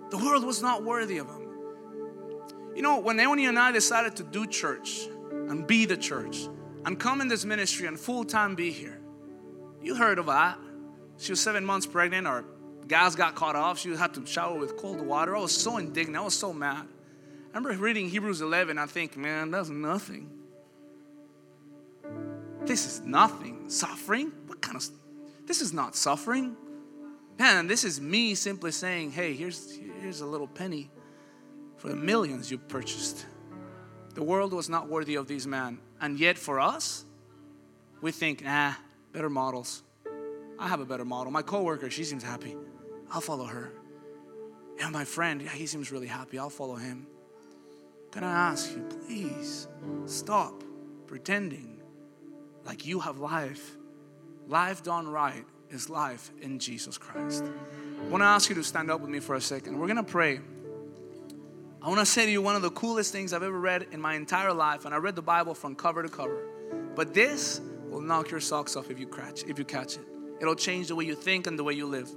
The 0.10 0.18
world 0.18 0.44
was 0.44 0.62
not 0.62 0.84
worthy 0.84 1.18
of 1.18 1.30
them. 1.30 1.48
You 2.76 2.82
know, 2.82 3.00
when 3.00 3.16
Naomi 3.16 3.46
and 3.46 3.58
I 3.58 3.72
decided 3.72 4.18
to 4.18 4.24
do 4.24 4.46
church 4.46 5.08
and 5.32 5.66
be 5.66 5.86
the 5.86 5.96
church 5.96 6.50
and 6.86 7.00
come 7.00 7.22
in 7.22 7.30
this 7.30 7.46
ministry 7.46 7.88
and 7.88 7.98
full 7.98 8.26
time 8.26 8.54
be 8.54 8.70
here, 8.70 9.00
you 9.82 9.96
heard 9.96 10.20
of 10.20 10.26
that. 10.26 10.60
She 11.20 11.32
was 11.32 11.40
seven 11.40 11.64
months 11.64 11.88
pregnant, 11.88 12.28
our 12.28 12.44
gas 12.86 13.16
got 13.16 13.36
caught 13.36 13.56
off. 13.56 13.80
She 13.80 13.96
had 13.96 14.14
to 14.16 14.26
shower 14.26 14.60
with 14.60 14.76
cold 14.76 15.00
water. 15.00 15.38
I 15.38 15.40
was 15.40 15.56
so 15.56 15.78
indignant. 15.78 16.18
I 16.18 16.22
was 16.22 16.38
so 16.38 16.52
mad. 16.52 16.86
I 17.54 17.58
remember 17.58 17.82
reading 17.82 18.10
Hebrews 18.10 18.42
11. 18.42 18.78
I 18.78 18.88
think, 18.88 19.16
man, 19.16 19.52
that's 19.52 19.70
nothing. 19.70 20.30
This 22.66 22.86
is 22.86 23.02
nothing. 23.06 23.70
Suffering? 23.70 24.34
What 24.48 24.60
kind 24.60 24.76
of 24.76 24.84
this 25.46 25.62
is 25.62 25.74
not 25.74 25.96
suffering. 25.96 26.56
Man, 27.40 27.68
this 27.68 27.84
is 27.84 28.00
me 28.00 28.36
simply 28.36 28.72
saying, 28.72 29.12
hey, 29.12 29.34
here's 29.34 29.78
here's 30.02 30.22
a 30.22 30.26
little 30.26 30.48
penny 30.48 30.92
for 31.78 31.90
the 31.90 31.96
millions 31.96 32.52
you 32.52 32.58
purchased. 32.58 33.26
The 34.14 34.24
world 34.24 34.54
was 34.54 34.70
not 34.70 34.90
worthy 34.90 35.16
of 35.16 35.28
these 35.28 35.48
men. 35.48 35.80
And 36.00 36.20
yet 36.20 36.38
for 36.38 36.60
us, 36.60 37.06
we 38.02 38.12
think, 38.12 38.44
nah, 38.44 38.74
better 39.12 39.30
models. 39.30 39.84
I 40.60 40.68
have 40.68 40.82
a 40.82 40.86
better 40.86 41.06
model. 41.06 41.32
My 41.32 41.42
coworker, 41.42 41.90
she 41.90 42.04
seems 42.04 42.24
happy. 42.24 42.56
I'll 43.12 43.22
follow 43.22 43.46
her. 43.46 43.72
And 44.82 44.92
my 44.92 45.06
friend, 45.06 45.42
he 45.42 45.66
seems 45.66 45.92
really 45.92 46.08
happy. 46.08 46.38
I'll 46.38 46.50
follow 46.50 46.76
him. 46.76 47.08
Can 48.12 48.24
I 48.24 48.52
ask 48.52 48.72
you, 48.72 48.84
please 49.06 49.68
stop 50.06 50.64
pretending 51.08 51.82
like 52.66 52.86
you 52.86 53.00
have 53.00 53.18
life. 53.18 53.78
Life 54.48 54.84
done 54.84 55.08
right 55.08 55.46
is 55.70 55.90
life 55.90 56.32
in 56.42 56.60
Jesus 56.60 56.98
Christ. 56.98 57.44
I 58.00 58.08
want 58.10 58.22
to 58.22 58.26
ask 58.26 58.50
you 58.50 58.56
to 58.56 58.64
stand 58.64 58.92
up 58.92 59.02
with 59.02 59.10
me 59.10 59.20
for 59.20 59.36
a 59.36 59.42
second. 59.42 59.78
We're 59.80 59.88
going 59.88 59.98
to 59.98 60.04
pray. 60.04 60.40
I 61.82 61.88
want 61.88 62.00
to 62.00 62.06
say 62.06 62.26
to 62.26 62.32
you 62.32 62.42
one 62.42 62.56
of 62.56 62.62
the 62.62 62.70
coolest 62.72 63.12
things 63.12 63.34
I've 63.34 63.44
ever 63.44 63.60
read 63.60 63.88
in 63.92 64.00
my 64.00 64.16
entire 64.16 64.54
life, 64.54 64.86
and 64.86 64.94
I 64.94 64.98
read 64.98 65.16
the 65.16 65.22
Bible 65.22 65.54
from 65.54 65.76
cover 65.76 66.04
to 66.04 66.10
cover. 66.10 66.48
But 66.96 67.14
this 67.14 67.62
will 67.90 68.02
knock 68.02 68.32
your 68.32 68.40
socks 68.40 68.76
off 68.76 68.90
if 68.90 69.00
you 69.00 69.08
catch 69.08 69.44
if 69.44 69.58
you 69.58 69.66
catch 69.66 69.96
it. 69.96 70.08
It'll 70.42 70.56
change 70.56 70.88
the 70.88 70.96
way 70.96 71.06
you 71.06 71.16
think 71.16 71.48
and 71.48 71.58
the 71.58 71.64
way 71.64 71.74
you 71.74 71.86
live. 71.86 72.10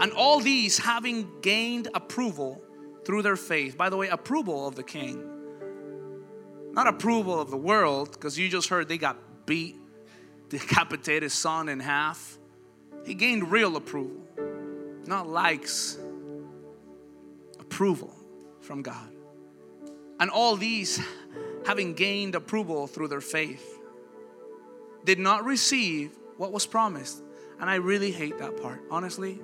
And 0.00 0.12
all 0.12 0.40
these 0.40 0.78
having 0.78 1.28
gained 1.40 1.88
approval 1.94 2.62
through 3.04 3.22
their 3.22 3.36
faith. 3.36 3.76
By 3.76 3.90
the 3.90 3.96
way, 3.96 4.08
approval 4.08 4.66
of 4.66 4.74
the 4.74 4.82
king 4.82 5.30
not 6.74 6.88
approval 6.88 7.40
of 7.40 7.50
the 7.50 7.56
world, 7.56 8.10
because 8.12 8.38
you 8.38 8.48
just 8.48 8.68
heard 8.68 8.88
they 8.88 8.98
got 8.98 9.16
beat, 9.46 9.76
decapitated, 10.58 11.30
son 11.30 11.68
in 11.68 11.80
half. 11.80 12.38
He 13.04 13.14
gained 13.14 13.50
real 13.50 13.76
approval, 13.76 14.16
not 15.06 15.28
likes, 15.28 15.98
approval 17.60 18.14
from 18.60 18.82
God. 18.82 19.10
And 20.20 20.30
all 20.30 20.56
these, 20.56 21.00
having 21.66 21.94
gained 21.94 22.34
approval 22.34 22.86
through 22.86 23.08
their 23.08 23.20
faith, 23.20 23.78
did 25.04 25.18
not 25.18 25.44
receive 25.44 26.12
what 26.36 26.52
was 26.52 26.66
promised. 26.66 27.22
And 27.60 27.68
I 27.68 27.76
really 27.76 28.10
hate 28.10 28.38
that 28.38 28.60
part, 28.62 28.80
honestly, 28.90 29.40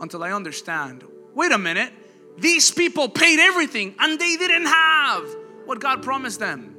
until 0.00 0.22
I 0.22 0.32
understand. 0.32 1.04
Wait 1.34 1.52
a 1.52 1.58
minute, 1.58 1.92
these 2.38 2.70
people 2.70 3.08
paid 3.08 3.38
everything 3.38 3.94
and 3.98 4.18
they 4.18 4.36
didn't 4.36 4.66
have 4.66 5.24
what 5.64 5.80
God 5.80 6.02
promised 6.02 6.40
them. 6.40 6.75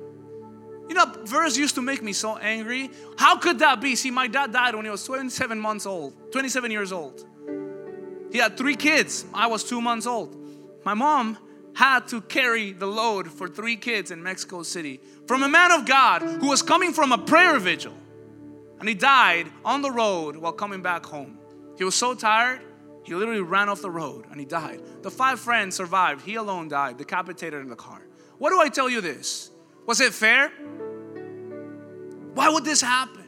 You 0.88 0.96
know, 0.96 1.06
verse 1.26 1.58
used 1.58 1.76
to 1.76 1.82
make 1.82 2.02
me 2.02 2.14
so 2.14 2.38
angry. 2.38 2.90
How 3.18 3.38
could 3.38 3.60
that 3.60 3.82
be? 3.82 3.96
See, 3.96 4.12
my 4.12 4.28
dad 4.28 4.54
died 4.54 4.76
when 4.76 4.86
he 4.86 4.92
was 4.92 5.04
27 5.04 5.60
months 5.60 5.86
old, 5.86 6.32
27 6.32 6.72
years 6.72 6.92
old. 6.92 7.26
He 8.32 8.38
had 8.38 8.58
three 8.58 8.76
kids. 8.76 9.26
I 9.34 9.48
was 9.48 9.64
two 9.64 9.82
months 9.82 10.06
old. 10.06 10.36
My 10.86 10.94
mom 10.94 11.38
had 11.76 12.08
to 12.08 12.22
carry 12.22 12.72
the 12.72 12.88
load 12.88 13.30
for 13.32 13.48
three 13.48 13.76
kids 13.76 14.12
in 14.12 14.24
Mexico 14.24 14.64
City 14.64 15.00
from 15.28 15.44
a 15.44 15.50
man 15.50 15.72
of 15.72 15.86
God 15.86 16.22
who 16.22 16.48
was 16.48 16.62
coming 16.62 16.94
from 16.94 17.12
a 17.12 17.18
prayer 17.18 17.60
vigil. 17.60 17.94
And 18.80 18.88
he 18.88 18.96
died 18.96 19.52
on 19.66 19.82
the 19.82 19.92
road 19.92 20.38
while 20.38 20.54
coming 20.54 20.82
back 20.82 21.06
home. 21.06 21.38
He 21.78 21.84
was 21.84 21.96
so 21.96 22.16
tired, 22.16 22.62
he 23.04 23.16
literally 23.16 23.42
ran 23.42 23.70
off 23.70 23.82
the 23.82 23.90
road 23.90 24.26
and 24.32 24.40
he 24.40 24.46
died. 24.46 24.82
The 25.02 25.12
five 25.12 25.40
friends 25.40 25.76
survived. 25.76 26.26
He 26.26 26.36
alone 26.36 26.68
died, 26.68 26.98
decapitated 26.98 27.62
in 27.62 27.70
the 27.70 27.76
car. 27.76 28.02
What 28.38 28.50
do 28.50 28.60
I 28.60 28.70
tell 28.70 28.90
you 28.90 29.00
this? 29.00 29.52
Was 29.88 30.02
it 30.02 30.14
fair? 30.14 30.52
Why 32.34 32.50
would 32.50 32.66
this 32.66 32.82
happen? 32.82 33.24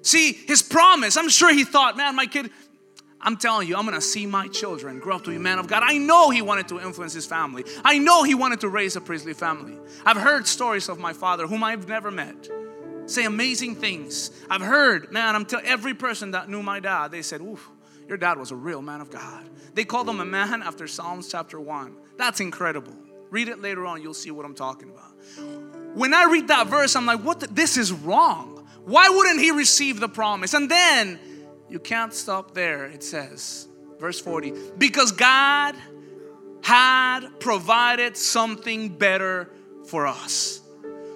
See, 0.00 0.32
his 0.32 0.62
promise, 0.62 1.16
I'm 1.16 1.28
sure 1.28 1.52
he 1.52 1.62
thought, 1.62 1.96
man, 1.96 2.16
my 2.16 2.26
kid, 2.26 2.50
I'm 3.20 3.36
telling 3.36 3.68
you, 3.68 3.76
I'm 3.76 3.84
gonna 3.84 4.00
see 4.00 4.26
my 4.26 4.48
children 4.48 4.98
grow 4.98 5.16
up 5.16 5.24
to 5.24 5.30
be 5.30 5.36
a 5.36 5.38
man 5.38 5.60
of 5.60 5.68
God. 5.68 5.84
I 5.86 5.98
know 5.98 6.30
he 6.30 6.42
wanted 6.42 6.66
to 6.68 6.80
influence 6.80 7.12
his 7.12 7.24
family. 7.24 7.64
I 7.84 7.98
know 7.98 8.24
he 8.24 8.34
wanted 8.34 8.60
to 8.62 8.68
raise 8.68 8.96
a 8.96 9.00
priestly 9.00 9.32
family. 9.32 9.78
I've 10.04 10.16
heard 10.16 10.48
stories 10.48 10.88
of 10.88 10.98
my 10.98 11.12
father, 11.12 11.46
whom 11.46 11.62
I've 11.62 11.86
never 11.86 12.10
met, 12.10 12.48
say 13.06 13.24
amazing 13.24 13.76
things. 13.76 14.32
I've 14.50 14.60
heard, 14.60 15.12
man, 15.12 15.36
I'm 15.36 15.44
telling 15.44 15.66
every 15.66 15.94
person 15.94 16.32
that 16.32 16.48
knew 16.48 16.64
my 16.64 16.80
dad, 16.80 17.12
they 17.12 17.22
said, 17.22 17.40
oof, 17.40 17.70
your 18.08 18.18
dad 18.18 18.38
was 18.38 18.50
a 18.50 18.56
real 18.56 18.82
man 18.82 19.00
of 19.00 19.10
God. 19.10 19.48
They 19.74 19.84
called 19.84 20.08
him 20.08 20.20
a 20.20 20.24
man 20.24 20.62
after 20.62 20.88
Psalms 20.88 21.30
chapter 21.30 21.60
1. 21.60 21.94
That's 22.18 22.40
incredible. 22.40 22.94
Read 23.30 23.48
it 23.48 23.60
later 23.60 23.86
on, 23.86 24.02
you'll 24.02 24.14
see 24.14 24.30
what 24.32 24.44
I'm 24.44 24.54
talking 24.54 24.90
about. 24.90 25.61
When 25.94 26.14
I 26.14 26.24
read 26.24 26.48
that 26.48 26.68
verse, 26.68 26.96
I'm 26.96 27.06
like, 27.06 27.20
what? 27.20 27.40
The, 27.40 27.46
this 27.48 27.76
is 27.76 27.92
wrong. 27.92 28.66
Why 28.84 29.08
wouldn't 29.08 29.40
he 29.40 29.50
receive 29.50 30.00
the 30.00 30.08
promise? 30.08 30.54
And 30.54 30.70
then 30.70 31.18
you 31.68 31.78
can't 31.78 32.12
stop 32.12 32.54
there, 32.54 32.86
it 32.86 33.02
says, 33.02 33.68
verse 33.98 34.20
40, 34.20 34.52
because 34.76 35.12
God 35.12 35.74
had 36.62 37.28
provided 37.40 38.16
something 38.16 38.90
better 38.90 39.50
for 39.86 40.06
us, 40.06 40.60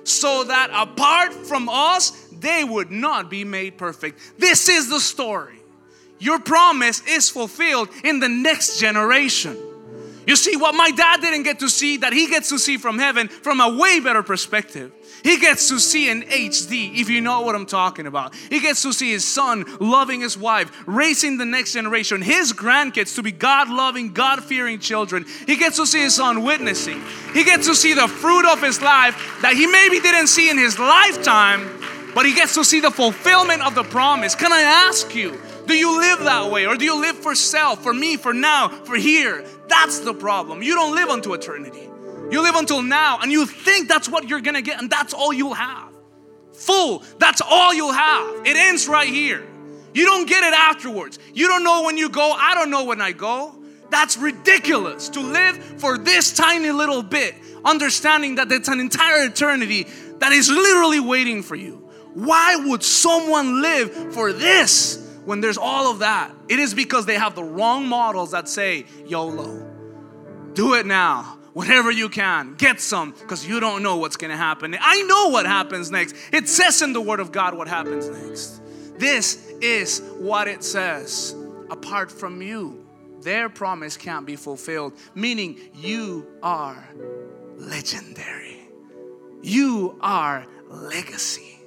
so 0.04 0.44
that 0.44 0.70
apart 0.72 1.32
from 1.32 1.68
us, 1.68 2.10
they 2.40 2.64
would 2.64 2.90
not 2.90 3.30
be 3.30 3.44
made 3.44 3.76
perfect. 3.76 4.18
This 4.38 4.68
is 4.68 4.88
the 4.88 5.00
story. 5.00 5.58
Your 6.18 6.38
promise 6.38 7.02
is 7.06 7.28
fulfilled 7.28 7.88
in 8.04 8.20
the 8.20 8.28
next 8.28 8.78
generation. 8.78 9.56
You 10.26 10.34
see, 10.34 10.56
what 10.56 10.74
my 10.74 10.90
dad 10.90 11.20
didn't 11.20 11.44
get 11.44 11.60
to 11.60 11.68
see, 11.68 11.98
that 11.98 12.12
he 12.12 12.26
gets 12.26 12.48
to 12.48 12.58
see 12.58 12.76
from 12.76 12.98
heaven 12.98 13.28
from 13.28 13.60
a 13.60 13.76
way 13.76 14.00
better 14.00 14.24
perspective. 14.24 14.92
He 15.22 15.38
gets 15.38 15.68
to 15.68 15.78
see 15.78 16.10
in 16.10 16.22
HD, 16.22 16.98
if 17.00 17.08
you 17.08 17.20
know 17.20 17.42
what 17.42 17.54
I'm 17.54 17.64
talking 17.64 18.06
about. 18.06 18.34
He 18.34 18.58
gets 18.58 18.82
to 18.82 18.92
see 18.92 19.12
his 19.12 19.26
son 19.26 19.64
loving 19.78 20.20
his 20.20 20.36
wife, 20.36 20.70
raising 20.86 21.38
the 21.38 21.44
next 21.44 21.72
generation, 21.72 22.22
his 22.22 22.52
grandkids 22.52 23.14
to 23.14 23.22
be 23.22 23.30
God 23.30 23.70
loving, 23.70 24.12
God 24.12 24.42
fearing 24.42 24.80
children. 24.80 25.24
He 25.46 25.56
gets 25.56 25.76
to 25.76 25.86
see 25.86 26.00
his 26.00 26.16
son 26.16 26.42
witnessing. 26.42 27.02
He 27.32 27.44
gets 27.44 27.66
to 27.68 27.76
see 27.76 27.94
the 27.94 28.08
fruit 28.08 28.50
of 28.50 28.60
his 28.60 28.82
life 28.82 29.38
that 29.42 29.54
he 29.54 29.66
maybe 29.66 30.00
didn't 30.00 30.26
see 30.26 30.50
in 30.50 30.58
his 30.58 30.78
lifetime, 30.78 31.80
but 32.14 32.26
he 32.26 32.34
gets 32.34 32.54
to 32.54 32.64
see 32.64 32.80
the 32.80 32.90
fulfillment 32.90 33.62
of 33.64 33.76
the 33.76 33.84
promise. 33.84 34.34
Can 34.34 34.52
I 34.52 34.60
ask 34.60 35.14
you, 35.14 35.40
do 35.66 35.74
you 35.74 35.98
live 35.98 36.20
that 36.20 36.50
way? 36.50 36.66
Or 36.66 36.76
do 36.76 36.84
you 36.84 37.00
live 37.00 37.16
for 37.16 37.34
self, 37.34 37.82
for 37.82 37.92
me, 37.92 38.16
for 38.16 38.32
now, 38.32 38.68
for 38.68 38.96
here? 38.96 39.44
That's 39.68 40.00
the 40.00 40.14
problem. 40.14 40.62
You 40.62 40.74
don't 40.74 40.94
live 40.94 41.08
unto 41.08 41.34
eternity. 41.34 41.88
You 42.30 42.42
live 42.42 42.56
until 42.56 42.82
now 42.82 43.18
and 43.20 43.30
you 43.30 43.46
think 43.46 43.88
that's 43.88 44.08
what 44.08 44.28
you're 44.28 44.40
gonna 44.40 44.62
get 44.62 44.80
and 44.80 44.90
that's 44.90 45.14
all 45.14 45.32
you'll 45.32 45.54
have. 45.54 45.92
Full, 46.52 47.04
that's 47.18 47.40
all 47.40 47.72
you'll 47.72 47.92
have. 47.92 48.46
It 48.46 48.56
ends 48.56 48.88
right 48.88 49.08
here. 49.08 49.46
You 49.94 50.04
don't 50.04 50.28
get 50.28 50.42
it 50.42 50.52
afterwards. 50.52 51.18
You 51.32 51.46
don't 51.48 51.62
know 51.62 51.84
when 51.84 51.96
you 51.96 52.08
go. 52.08 52.32
I 52.32 52.54
don't 52.54 52.70
know 52.70 52.84
when 52.84 53.00
I 53.00 53.12
go. 53.12 53.54
That's 53.90 54.16
ridiculous 54.16 55.08
to 55.10 55.20
live 55.20 55.56
for 55.56 55.96
this 55.96 56.36
tiny 56.36 56.70
little 56.70 57.02
bit, 57.02 57.34
understanding 57.64 58.34
that 58.34 58.50
it's 58.50 58.68
an 58.68 58.80
entire 58.80 59.26
eternity 59.26 59.86
that 60.18 60.32
is 60.32 60.50
literally 60.50 61.00
waiting 61.00 61.42
for 61.42 61.54
you. 61.54 61.88
Why 62.14 62.56
would 62.56 62.82
someone 62.82 63.62
live 63.62 64.12
for 64.12 64.32
this? 64.32 65.05
When 65.26 65.40
there's 65.40 65.58
all 65.58 65.90
of 65.90 65.98
that, 65.98 66.32
it 66.48 66.60
is 66.60 66.72
because 66.72 67.04
they 67.04 67.16
have 67.16 67.34
the 67.34 67.42
wrong 67.42 67.86
models 67.86 68.30
that 68.30 68.48
say 68.48 68.86
YOLO. 69.06 69.60
Do 70.54 70.74
it 70.74 70.86
now, 70.86 71.36
whatever 71.52 71.90
you 71.90 72.08
can, 72.08 72.54
get 72.54 72.80
some, 72.80 73.10
because 73.10 73.46
you 73.46 73.58
don't 73.58 73.82
know 73.82 73.96
what's 73.96 74.16
gonna 74.16 74.36
happen. 74.36 74.76
I 74.80 75.02
know 75.02 75.28
what 75.28 75.44
happens 75.44 75.90
next. 75.90 76.14
It 76.32 76.48
says 76.48 76.80
in 76.80 76.92
the 76.92 77.00
Word 77.00 77.18
of 77.18 77.32
God 77.32 77.54
what 77.54 77.66
happens 77.66 78.08
next. 78.08 78.62
This 78.98 79.50
is 79.60 80.00
what 80.16 80.46
it 80.46 80.62
says. 80.62 81.34
Apart 81.70 82.12
from 82.12 82.40
you, 82.40 82.86
their 83.20 83.48
promise 83.48 83.96
can't 83.96 84.24
be 84.24 84.36
fulfilled, 84.36 84.92
meaning 85.16 85.58
you 85.74 86.24
are 86.40 86.88
legendary. 87.56 88.60
You 89.42 89.98
are 90.00 90.46
legacy. 90.68 91.58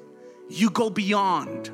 You 0.47 0.69
go 0.69 0.89
beyond 0.89 1.71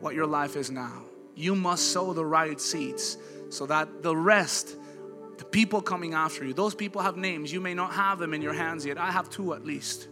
what 0.00 0.16
your 0.16 0.26
life 0.26 0.56
is 0.56 0.72
now 0.72 1.04
you 1.40 1.54
must 1.54 1.92
sow 1.92 2.12
the 2.12 2.24
right 2.24 2.60
seeds 2.60 3.16
so 3.48 3.66
that 3.66 4.02
the 4.02 4.14
rest, 4.14 4.76
the 5.38 5.44
people 5.44 5.80
coming 5.80 6.14
after 6.14 6.44
you, 6.44 6.52
those 6.52 6.74
people 6.74 7.00
have 7.02 7.16
names. 7.16 7.52
You 7.52 7.60
may 7.60 7.74
not 7.74 7.92
have 7.94 8.18
them 8.18 8.34
in 8.34 8.42
your 8.42 8.52
hands 8.52 8.84
yet. 8.84 8.98
I 8.98 9.10
have 9.10 9.30
two 9.30 9.54
at 9.54 9.64
least. 9.64 10.08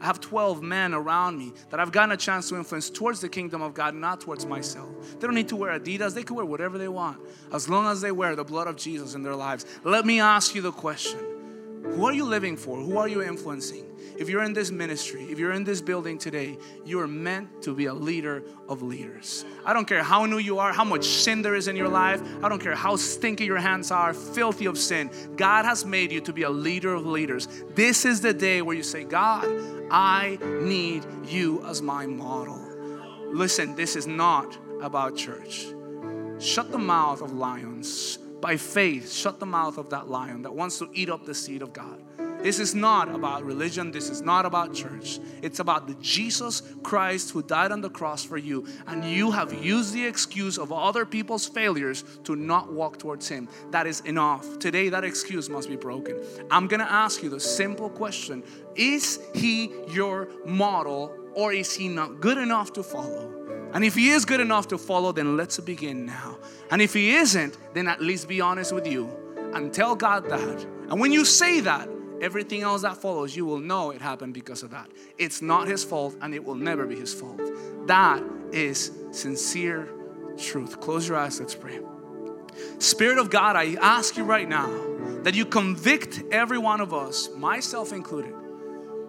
I 0.00 0.04
have 0.04 0.20
12 0.20 0.62
men 0.62 0.92
around 0.92 1.38
me 1.38 1.54
that 1.70 1.80
I've 1.80 1.90
gotten 1.90 2.12
a 2.12 2.16
chance 2.18 2.50
to 2.50 2.56
influence 2.56 2.90
towards 2.90 3.22
the 3.22 3.30
kingdom 3.30 3.62
of 3.62 3.72
God, 3.72 3.94
not 3.94 4.20
towards 4.20 4.44
myself. 4.44 4.90
They 5.18 5.26
don't 5.26 5.34
need 5.34 5.48
to 5.48 5.56
wear 5.56 5.78
Adidas, 5.78 6.14
they 6.14 6.22
can 6.22 6.36
wear 6.36 6.44
whatever 6.44 6.76
they 6.76 6.88
want 6.88 7.18
as 7.52 7.68
long 7.68 7.86
as 7.86 8.02
they 8.02 8.12
wear 8.12 8.36
the 8.36 8.44
blood 8.44 8.66
of 8.66 8.76
Jesus 8.76 9.14
in 9.14 9.22
their 9.22 9.34
lives. 9.34 9.64
Let 9.84 10.04
me 10.04 10.20
ask 10.20 10.54
you 10.54 10.60
the 10.60 10.72
question 10.72 11.18
Who 11.82 12.04
are 12.04 12.12
you 12.12 12.24
living 12.24 12.58
for? 12.58 12.76
Who 12.76 12.98
are 12.98 13.08
you 13.08 13.22
influencing? 13.22 13.85
If 14.18 14.30
you're 14.30 14.42
in 14.42 14.52
this 14.54 14.70
ministry, 14.70 15.24
if 15.24 15.38
you're 15.38 15.52
in 15.52 15.64
this 15.64 15.80
building 15.80 16.16
today, 16.18 16.56
you 16.84 17.00
are 17.00 17.06
meant 17.06 17.62
to 17.62 17.74
be 17.74 17.86
a 17.86 17.94
leader 17.94 18.42
of 18.68 18.82
leaders. 18.82 19.44
I 19.64 19.72
don't 19.72 19.86
care 19.86 20.02
how 20.02 20.24
new 20.24 20.38
you 20.38 20.58
are, 20.58 20.72
how 20.72 20.84
much 20.84 21.04
sin 21.04 21.42
there 21.42 21.54
is 21.54 21.68
in 21.68 21.76
your 21.76 21.88
life. 21.88 22.22
I 22.42 22.48
don't 22.48 22.60
care 22.60 22.74
how 22.74 22.96
stinky 22.96 23.44
your 23.44 23.58
hands 23.58 23.90
are, 23.90 24.14
filthy 24.14 24.66
of 24.66 24.78
sin. 24.78 25.10
God 25.36 25.64
has 25.64 25.84
made 25.84 26.12
you 26.12 26.20
to 26.22 26.32
be 26.32 26.44
a 26.44 26.50
leader 26.50 26.94
of 26.94 27.06
leaders. 27.06 27.46
This 27.74 28.04
is 28.04 28.20
the 28.20 28.32
day 28.32 28.62
where 28.62 28.76
you 28.76 28.82
say, 28.82 29.04
God, 29.04 29.46
I 29.90 30.38
need 30.62 31.04
you 31.26 31.64
as 31.66 31.82
my 31.82 32.06
model. 32.06 32.60
Listen, 33.32 33.74
this 33.74 33.96
is 33.96 34.06
not 34.06 34.56
about 34.80 35.16
church. 35.16 35.66
Shut 36.38 36.72
the 36.72 36.78
mouth 36.78 37.20
of 37.20 37.32
lions. 37.32 38.18
By 38.40 38.56
faith, 38.56 39.12
shut 39.12 39.40
the 39.40 39.46
mouth 39.46 39.78
of 39.78 39.90
that 39.90 40.08
lion 40.08 40.42
that 40.42 40.54
wants 40.54 40.78
to 40.78 40.88
eat 40.92 41.10
up 41.10 41.24
the 41.24 41.34
seed 41.34 41.62
of 41.62 41.72
God. 41.72 42.02
This 42.46 42.60
is 42.60 42.76
not 42.76 43.12
about 43.12 43.42
religion. 43.42 43.90
This 43.90 44.08
is 44.08 44.22
not 44.22 44.46
about 44.46 44.72
church. 44.72 45.18
It's 45.42 45.58
about 45.58 45.88
the 45.88 45.94
Jesus 45.94 46.62
Christ 46.84 47.32
who 47.32 47.42
died 47.42 47.72
on 47.72 47.80
the 47.80 47.90
cross 47.90 48.22
for 48.22 48.38
you. 48.38 48.64
And 48.86 49.04
you 49.04 49.32
have 49.32 49.52
used 49.64 49.92
the 49.92 50.06
excuse 50.06 50.56
of 50.56 50.70
other 50.70 51.04
people's 51.04 51.48
failures 51.48 52.04
to 52.22 52.36
not 52.36 52.72
walk 52.72 53.00
towards 53.00 53.26
Him. 53.26 53.48
That 53.72 53.88
is 53.88 53.98
enough. 54.02 54.60
Today, 54.60 54.90
that 54.90 55.02
excuse 55.02 55.50
must 55.50 55.68
be 55.68 55.74
broken. 55.74 56.22
I'm 56.48 56.68
going 56.68 56.78
to 56.78 56.88
ask 56.88 57.20
you 57.20 57.30
the 57.30 57.40
simple 57.40 57.90
question 57.90 58.44
Is 58.76 59.18
He 59.34 59.72
your 59.88 60.28
model 60.46 61.18
or 61.34 61.52
is 61.52 61.74
He 61.74 61.88
not 61.88 62.20
good 62.20 62.38
enough 62.38 62.72
to 62.74 62.84
follow? 62.84 63.28
And 63.72 63.84
if 63.84 63.96
He 63.96 64.10
is 64.10 64.24
good 64.24 64.38
enough 64.38 64.68
to 64.68 64.78
follow, 64.78 65.10
then 65.10 65.36
let's 65.36 65.58
begin 65.58 66.06
now. 66.06 66.38
And 66.70 66.80
if 66.80 66.94
He 66.94 67.16
isn't, 67.16 67.58
then 67.74 67.88
at 67.88 68.00
least 68.00 68.28
be 68.28 68.40
honest 68.40 68.72
with 68.72 68.86
you 68.86 69.10
and 69.52 69.74
tell 69.74 69.96
God 69.96 70.28
that. 70.28 70.64
And 70.88 71.00
when 71.00 71.10
you 71.10 71.24
say 71.24 71.58
that, 71.62 71.88
everything 72.20 72.62
else 72.62 72.82
that 72.82 72.96
follows, 72.96 73.36
you 73.36 73.44
will 73.44 73.60
know 73.60 73.90
it 73.90 74.00
happened 74.00 74.34
because 74.34 74.62
of 74.62 74.70
that. 74.70 74.90
It's 75.18 75.42
not 75.42 75.68
his 75.68 75.84
fault 75.84 76.16
and 76.20 76.34
it 76.34 76.44
will 76.44 76.54
never 76.54 76.86
be 76.86 76.96
his 76.96 77.14
fault. 77.14 77.40
That 77.86 78.22
is 78.52 78.92
sincere 79.10 79.88
truth. 80.38 80.80
Close 80.80 81.08
your 81.08 81.18
eyes, 81.18 81.40
let's 81.40 81.54
pray. 81.54 81.80
Spirit 82.78 83.18
of 83.18 83.30
God, 83.30 83.56
I 83.56 83.74
ask 83.80 84.16
you 84.16 84.24
right 84.24 84.48
now 84.48 84.68
that 85.22 85.34
you 85.34 85.44
convict 85.44 86.22
every 86.30 86.58
one 86.58 86.80
of 86.80 86.94
us, 86.94 87.28
myself 87.36 87.92
included, 87.92 88.34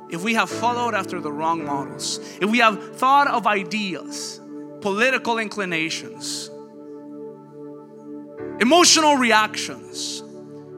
if 0.09 0.23
we 0.23 0.33
have 0.35 0.49
followed 0.49 0.93
after 0.93 1.19
the 1.19 1.31
wrong 1.31 1.65
models, 1.65 2.19
if 2.41 2.49
we 2.49 2.59
have 2.59 2.97
thought 2.97 3.27
of 3.27 3.45
ideas, 3.45 4.39
political 4.81 5.37
inclinations, 5.37 6.49
emotional 8.59 9.15
reactions, 9.15 10.23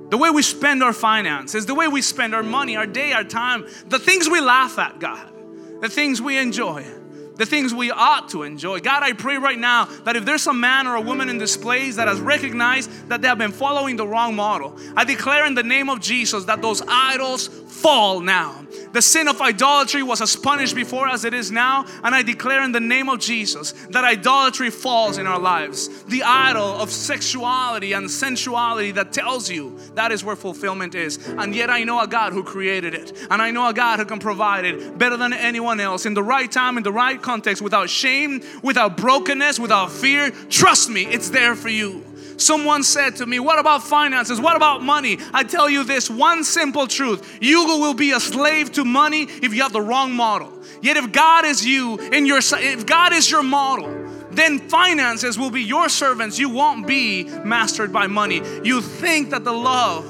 the 0.10 0.18
way 0.18 0.30
we 0.30 0.42
spend 0.42 0.84
our 0.84 0.94
finances, 0.94 1.66
the 1.66 1.76
way 1.76 1.88
we 1.88 2.02
spend 2.02 2.34
our 2.34 2.44
money, 2.44 2.76
our 2.76 2.88
day, 2.88 3.14
our 3.14 3.24
time, 3.24 3.68
the 3.88 4.00
things 4.00 4.28
we 4.30 4.42
laugh 4.42 4.80
at, 4.80 5.00
God, 5.00 5.32
the 5.82 5.90
things 5.90 6.22
we 6.22 6.38
enjoy, 6.38 6.84
the 7.36 7.46
things 7.46 7.74
we 7.74 7.90
ought 7.90 8.30
to 8.30 8.44
enjoy. 8.44 8.80
God, 8.80 9.02
I 9.02 9.14
pray 9.14 9.38
right 9.38 9.58
now 9.58 9.86
that 10.04 10.16
if 10.16 10.26
there's 10.26 10.46
a 10.48 10.54
man 10.54 10.88
or 10.88 10.96
a 10.96 11.02
woman 11.02 11.30
in 11.30 11.38
this 11.38 11.56
place 11.56 11.96
that 11.96 12.08
has 12.08 12.20
recognized 12.20 13.10
that 13.10 13.22
they 13.22 13.28
have 13.28 13.38
been 13.38 13.52
following 13.54 13.96
the 13.96 14.06
wrong 14.06 14.36
model, 14.36 14.78
I 14.96 15.06
declare 15.06 15.46
in 15.46 15.56
the 15.56 15.64
name 15.64 15.90
of 15.90 16.02
Jesus 16.02 16.46
that 16.46 16.62
those 16.62 16.82
idols 16.88 17.48
fall 17.48 18.20
now. 18.20 18.66
The 18.92 19.02
sin 19.02 19.28
of 19.28 19.42
idolatry 19.42 20.04
was 20.04 20.22
as 20.22 20.36
punished 20.36 20.76
before 20.76 21.08
as 21.08 21.26
it 21.26 21.34
is 21.34 21.52
now, 21.52 21.86
and 22.04 22.16
I 22.16 22.24
declare 22.24 22.64
in 22.64 22.72
the 22.72 22.80
name 22.80 23.10
of 23.10 23.20
Jesus 23.20 23.74
that 23.90 24.04
idolatry 24.04 24.70
falls 24.70 25.18
in 25.18 25.28
our 25.28 25.40
lives. 25.40 26.04
The 26.06 26.24
idol 26.24 26.76
of 26.82 26.90
sexuality 26.90 27.94
and 27.94 28.10
sensuality 28.10 28.92
that 28.94 29.14
tells 29.14 29.50
you 29.50 29.80
that 29.96 30.12
is 30.12 30.24
where 30.24 30.36
fulfillment 30.36 30.96
is. 30.96 31.18
And 31.28 31.54
yet 31.56 31.70
I 31.70 31.84
know 31.84 32.00
a 32.02 32.08
God 32.08 32.34
who 32.34 32.44
created 32.44 32.94
it, 32.94 33.14
and 33.30 33.42
I 33.42 33.52
know 33.52 33.68
a 33.68 33.74
God 33.74 34.00
who 34.00 34.06
can 34.06 34.20
provide 34.20 34.66
it 34.66 34.98
better 34.98 35.18
than 35.18 35.34
anyone 35.34 35.80
else 35.80 36.06
in 36.06 36.14
the 36.14 36.24
right 36.24 36.52
time, 36.52 36.78
in 36.78 36.84
the 36.84 36.92
right 36.92 37.22
context, 37.22 37.62
without 37.62 37.90
shame, 37.90 38.42
without 38.64 38.98
brokenness, 38.98 39.60
without 39.60 39.92
fear. 39.92 40.32
Trust 40.50 40.90
me, 40.90 41.06
it's 41.06 41.30
there 41.30 41.56
for 41.56 41.70
you. 41.70 42.04
Someone 42.40 42.84
said 42.84 43.18
to 43.18 43.26
me, 43.26 43.40
What 43.40 43.60
about 43.60 43.84
finances? 43.84 44.40
What 44.40 44.56
about 44.56 44.82
money? 44.82 45.20
I 45.34 45.44
tell 45.44 45.70
you 45.70 45.84
this 45.84 46.10
one 46.10 46.44
simple 46.44 46.88
truth 46.88 47.38
you 47.42 47.66
will 47.66 47.94
be 47.94 48.12
a 48.12 48.20
slave 48.20 48.72
to 48.74 48.86
money 48.86 49.24
if 49.24 49.54
you 49.54 49.62
have 49.62 49.74
the 49.74 49.82
wrong 49.82 50.14
model. 50.14 50.52
Yet, 50.82 50.96
if 50.96 51.12
God 51.12 51.46
is 51.46 51.66
you, 51.66 51.98
in 51.98 52.26
your, 52.26 52.40
if 52.42 52.86
God 52.86 53.12
is 53.12 53.30
your 53.30 53.44
model, 53.44 53.94
then 54.32 54.60
finances 54.60 55.38
will 55.38 55.52
be 55.52 55.64
your 55.64 55.90
servants. 55.90 56.40
You 56.40 56.50
won't 56.50 56.88
be 56.88 57.26
mastered 57.26 57.92
by 57.92 58.08
money. 58.08 58.42
You 58.64 58.82
think 58.82 59.32
that 59.32 59.44
the 59.44 59.52
love 59.52 60.06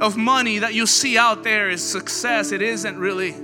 of 0.00 0.16
money 0.16 0.60
that 0.60 0.74
you 0.74 0.86
see 0.86 1.18
out 1.18 1.42
there 1.42 1.68
is 1.68 1.82
success. 1.82 2.52
It 2.52 2.62
isn't 2.62 2.96
really. 2.96 3.34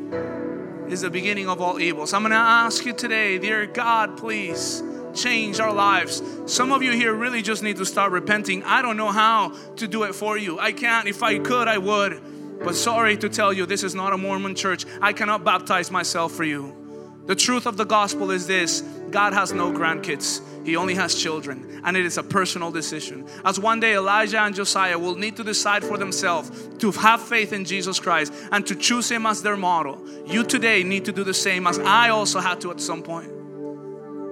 Is 0.89 1.01
the 1.01 1.11
beginning 1.11 1.49
of 1.49 1.61
all 1.61 1.81
evil. 1.81 2.07
So 2.07 2.17
I'm 2.17 2.23
going 2.23 2.31
to 2.31 2.37
ask 2.37 2.85
you 2.85 2.93
today, 2.93 3.39
dear 3.39 3.67
God, 3.67 4.17
please 4.19 4.83
change 5.15 5.61
our 5.61 5.73
lives. 5.73 6.23
Some 6.47 6.73
of 6.73 6.83
you 6.83 6.93
here 6.93 7.15
really 7.15 7.43
just 7.43 7.63
need 7.63 7.77
to 7.77 7.87
start 7.87 8.13
repenting. 8.13 8.63
I 8.65 8.83
don't 8.83 8.97
know 8.97 9.13
how 9.13 9.55
to 9.77 9.89
do 9.89 10.05
it 10.05 10.15
for 10.15 10.37
you. 10.37 10.59
I 10.59 10.73
can't. 10.73 11.09
If 11.09 11.23
I 11.23 11.39
could, 11.39 11.69
I 11.69 11.79
would. 11.79 12.21
But 12.63 12.77
sorry 12.77 13.17
to 13.19 13.29
tell 13.29 13.53
you, 13.53 13.67
this 13.67 13.83
is 13.83 13.95
not 13.95 14.13
a 14.13 14.19
Mormon 14.19 14.55
church. 14.55 14.87
I 15.01 15.13
cannot 15.13 15.45
baptize 15.45 15.91
myself 15.91 16.33
for 16.33 16.45
you. 16.45 16.85
The 17.27 17.35
truth 17.35 17.67
of 17.67 17.77
the 17.77 17.85
gospel 17.85 18.31
is 18.31 18.47
this 18.47 18.83
God 19.11 19.33
has 19.33 19.53
no 19.53 19.73
grandkids, 19.73 20.43
He 20.67 20.77
only 20.77 20.95
has 20.95 21.15
children, 21.15 21.81
and 21.85 21.97
it 21.97 22.05
is 22.05 22.19
a 22.19 22.23
personal 22.23 22.71
decision. 22.71 23.27
As 23.45 23.59
one 23.59 23.81
day 23.81 23.97
Elijah 23.97 24.41
and 24.41 24.55
Josiah 24.55 24.99
will 24.99 25.15
need 25.15 25.37
to 25.37 25.45
decide 25.45 25.85
for 25.85 25.97
themselves 25.97 26.69
to 26.79 26.91
have 26.93 27.23
faith 27.23 27.53
in 27.53 27.65
Jesus 27.65 27.99
Christ 27.99 28.33
and 28.53 28.67
to 28.67 28.75
choose 28.75 29.11
Him 29.11 29.25
as 29.25 29.43
their 29.43 29.57
model, 29.57 30.03
you 30.27 30.45
today 30.45 30.83
need 30.83 31.07
to 31.07 31.13
do 31.13 31.25
the 31.25 31.35
same 31.35 31.67
as 31.67 31.79
I 31.79 32.11
also 32.11 32.41
had 32.41 32.61
to 32.63 32.71
at 32.71 32.81
some 32.81 33.03
point. 33.03 33.31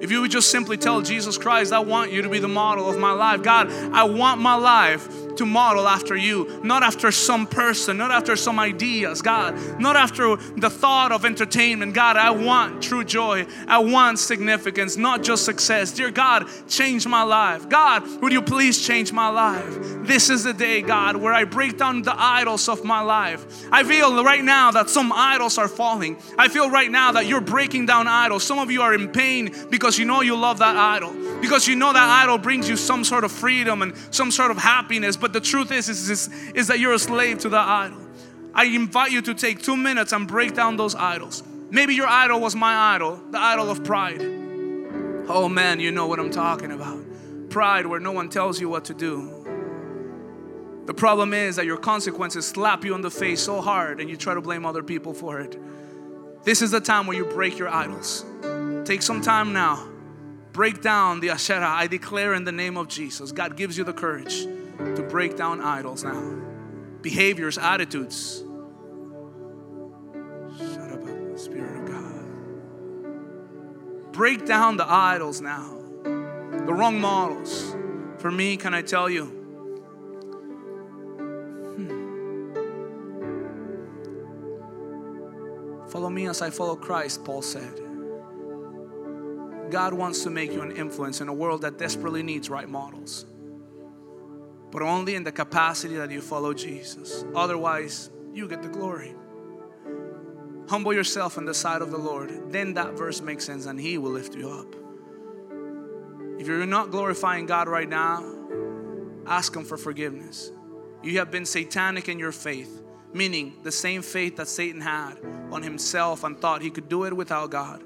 If 0.03 0.11
you 0.11 0.21
would 0.21 0.33
just 0.33 0.51
simply 0.51 0.77
tell 0.77 1.01
Jesus 1.01 1.39
Christ, 1.39 1.73
I 1.73 1.79
want 1.79 2.11
you 2.11 2.23
to 2.23 2.29
be 2.29 2.41
the 2.41 2.49
model 2.49 2.91
of 2.91 2.99
my 2.99 3.13
life. 3.13 3.41
God, 3.45 3.71
I 3.71 4.03
want 4.03 4.41
my 4.41 4.57
life 4.57 5.09
to 5.37 5.47
model 5.47 5.89
after 5.89 6.17
you, 6.17 6.61
not 6.63 6.83
after 6.83 7.11
some 7.13 7.47
person, 7.47 7.97
not 7.97 8.11
after 8.11 8.37
some 8.37 8.59
ideas, 8.59 9.23
God, 9.23 9.81
not 9.81 9.97
after 9.97 10.37
the 10.37 10.71
thought 10.71 11.13
of 11.13 11.25
entertainment. 11.25 11.95
God, 11.95 12.17
I 12.17 12.31
want 12.31 12.83
true 12.83 13.05
joy. 13.05 13.47
I 13.67 13.79
want 13.79 14.19
significance, 14.19 14.97
not 14.97 15.23
just 15.23 15.45
success. 15.45 15.93
Dear 15.93 16.11
God, 16.11 16.49
change 16.69 17.07
my 17.07 17.23
life. 17.23 17.69
God, 17.69 18.07
would 18.23 18.33
you 18.33 18.43
please 18.43 18.85
change 18.85 19.13
my 19.13 19.29
life? 19.29 19.79
This 20.07 20.31
is 20.31 20.45
the 20.45 20.53
day, 20.53 20.83
God, 20.83 21.17
where 21.17 21.33
I 21.33 21.45
break 21.45 21.79
down 21.79 22.03
the 22.03 22.15
idols 22.17 22.69
of 22.69 22.85
my 22.85 23.01
life. 23.01 23.45
I 23.71 23.85
feel 23.85 24.23
right 24.25 24.43
now 24.43 24.71
that 24.73 24.91
some 24.91 25.13
idols 25.13 25.59
are 25.59 25.69
falling. 25.69 26.17
I 26.39 26.49
feel 26.49 26.71
right 26.71 26.91
now 26.91 27.13
that 27.13 27.27
you're 27.27 27.41
breaking 27.41 27.87
down 27.87 28.09
idols. 28.09 28.45
Some 28.45 28.59
of 28.59 28.71
you 28.71 28.83
are 28.83 28.95
in 28.95 29.09
pain 29.09 29.55
because 29.71 29.99
you 29.99 30.05
know 30.05 30.21
you 30.21 30.37
love 30.37 30.59
that 30.59 30.77
idol, 30.77 31.13
because 31.41 31.67
you 31.67 31.77
know 31.77 31.93
that 31.93 32.09
idol 32.23 32.39
brings 32.39 32.69
you 32.69 32.77
some 32.77 33.05
sort 33.05 33.25
of 33.25 33.33
freedom 33.33 33.83
and 33.83 33.95
some 34.11 34.31
sort 34.31 34.51
of 34.51 34.59
happiness 34.59 35.17
but 35.23 35.33
the 35.33 35.41
truth 35.41 35.71
is, 35.71 35.89
is, 35.89 36.11
is, 36.11 36.29
is 36.53 36.67
that 36.67 36.81
you're 36.81 36.93
a 36.93 36.99
slave 36.99 37.39
to 37.39 37.49
the 37.49 37.57
idol. 37.57 37.97
I 38.53 38.65
invite 38.65 39.13
you 39.13 39.23
to 39.23 39.35
take 39.35 39.63
two 39.63 39.77
minutes 39.77 40.13
and 40.13 40.27
break 40.27 40.53
down 40.53 40.77
those 40.77 40.97
idols. 40.97 41.45
Maybe 41.71 41.95
your 41.95 42.09
idol 42.09 42.41
was 42.41 42.57
my 42.57 42.95
idol, 42.95 43.21
the 43.31 43.39
idol 43.39 43.71
of 43.71 43.85
pride. 43.85 44.21
Oh 45.29 45.49
man, 45.49 45.79
you 45.79 45.93
know 45.93 46.09
what 46.09 46.19
I'm 46.19 46.31
talking 46.31 46.73
about. 46.73 46.99
Pride 47.51 47.87
where 47.87 48.01
no 48.01 48.11
one 48.11 48.29
tells 48.29 48.61
you 48.61 48.69
what 48.69 48.85
to 48.87 48.95
do. 48.95 50.83
The 50.87 50.93
problem 50.93 51.33
is 51.33 51.55
that 51.55 51.67
your 51.67 51.77
consequences 51.77 52.49
slap 52.49 52.85
you 52.85 52.97
in 52.97 53.01
the 53.01 53.11
face 53.11 53.41
so 53.41 53.61
hard 53.61 54.01
and 54.01 54.11
you 54.11 54.17
try 54.17 54.35
to 54.35 54.41
blame 54.41 54.67
other 54.67 54.83
people 54.83 55.15
for 55.15 55.39
it. 55.39 55.57
This 56.43 56.63
is 56.63 56.73
the 56.73 56.81
time 56.81 57.07
where 57.07 57.17
you 57.17 57.27
break 57.27 57.59
your 57.61 57.69
idols. 57.69 58.25
Take 58.85 59.03
some 59.03 59.23
time 59.23 59.53
now. 59.53 59.89
Break 60.53 60.83
down 60.83 61.21
the 61.21 61.31
Asherah. 61.31 61.69
I 61.69 61.87
declare 61.87 62.35
in 62.35 62.43
the 62.43 62.51
name 62.51 62.77
of 62.77 62.89
Jesus. 62.89 63.31
God 63.31 63.57
gives 63.57 63.79
you 63.79 63.85
the 63.85 63.93
courage 63.93 64.49
to 64.97 65.03
break 65.03 65.37
down 65.37 65.61
idols 65.61 66.05
now. 66.05 66.39
Behaviors, 67.01 67.59
attitudes. 67.59 68.45
Shut 70.59 70.93
up, 70.93 71.39
Spirit 71.39 71.83
of 71.83 71.87
God. 71.87 72.25
Break 74.13 74.47
down 74.47 74.77
the 74.77 74.89
idols 74.89 75.41
now. 75.41 75.79
The 76.05 76.73
wrong 76.73 77.01
models. 77.01 77.75
For 78.19 78.31
me, 78.31 78.57
can 78.57 78.73
I 78.75 78.83
tell 78.83 79.11
you? 79.11 79.25
Hmm. 81.77 81.89
Follow 85.89 86.11
me 86.11 86.29
as 86.29 86.43
I 86.43 86.51
follow 86.51 86.77
Christ, 86.77 87.25
Paul 87.25 87.43
said. 87.43 87.81
God 89.71 89.95
wants 89.95 90.23
to 90.25 90.31
make 90.31 90.53
you 90.53 90.61
an 90.61 90.77
influence 90.77 91.21
in 91.21 91.29
a 91.29 91.33
world 91.33 91.63
that 91.63 91.79
desperately 91.79 92.23
needs 92.23 92.51
right 92.51 92.69
models 92.69 93.25
but 94.73 94.83
only 94.83 95.15
in 95.15 95.23
the 95.23 95.31
capacity 95.31 95.95
that 95.97 96.11
you 96.11 96.21
follow 96.23 96.53
Jesus. 96.55 97.25
Otherwise, 97.35 98.11
you 98.33 98.49
get 98.49 98.63
the 98.63 98.69
glory. 98.69 99.15
Humble 100.69 100.95
yourself 100.95 101.37
in 101.37 101.45
the 101.45 101.55
sight 101.55 101.83
of 101.83 101.91
the 101.91 101.99
Lord. 101.99 102.51
Then 102.51 102.75
that 102.75 102.95
verse 102.95 103.21
makes 103.21 103.45
sense 103.45 103.67
and 103.67 103.79
He 103.79 103.99
will 103.99 104.13
lift 104.13 104.35
you 104.35 104.51
up. 104.51 104.75
If 106.41 106.47
you're 106.47 106.67
not 106.67 106.91
glorifying 106.91 107.47
God 107.47 107.69
right 107.69 107.89
now, 107.89 108.25
ask 109.27 109.55
Him 109.55 109.65
for 109.65 109.77
forgiveness. 109.77 110.51
You 111.03 111.19
have 111.19 111.31
been 111.31 111.45
satanic 111.45 112.09
in 112.09 112.19
your 112.19 112.33
faith, 112.33 112.83
meaning 113.13 113.59
the 113.63 113.73
same 113.73 114.01
faith 114.01 114.37
that 114.37 114.49
Satan 114.49 114.81
had 114.81 115.19
on 115.51 115.63
himself 115.63 116.25
and 116.25 116.41
thought 116.41 116.63
he 116.63 116.71
could 116.71 116.89
do 116.89 117.05
it 117.05 117.15
without 117.15 117.51
God. 117.51 117.83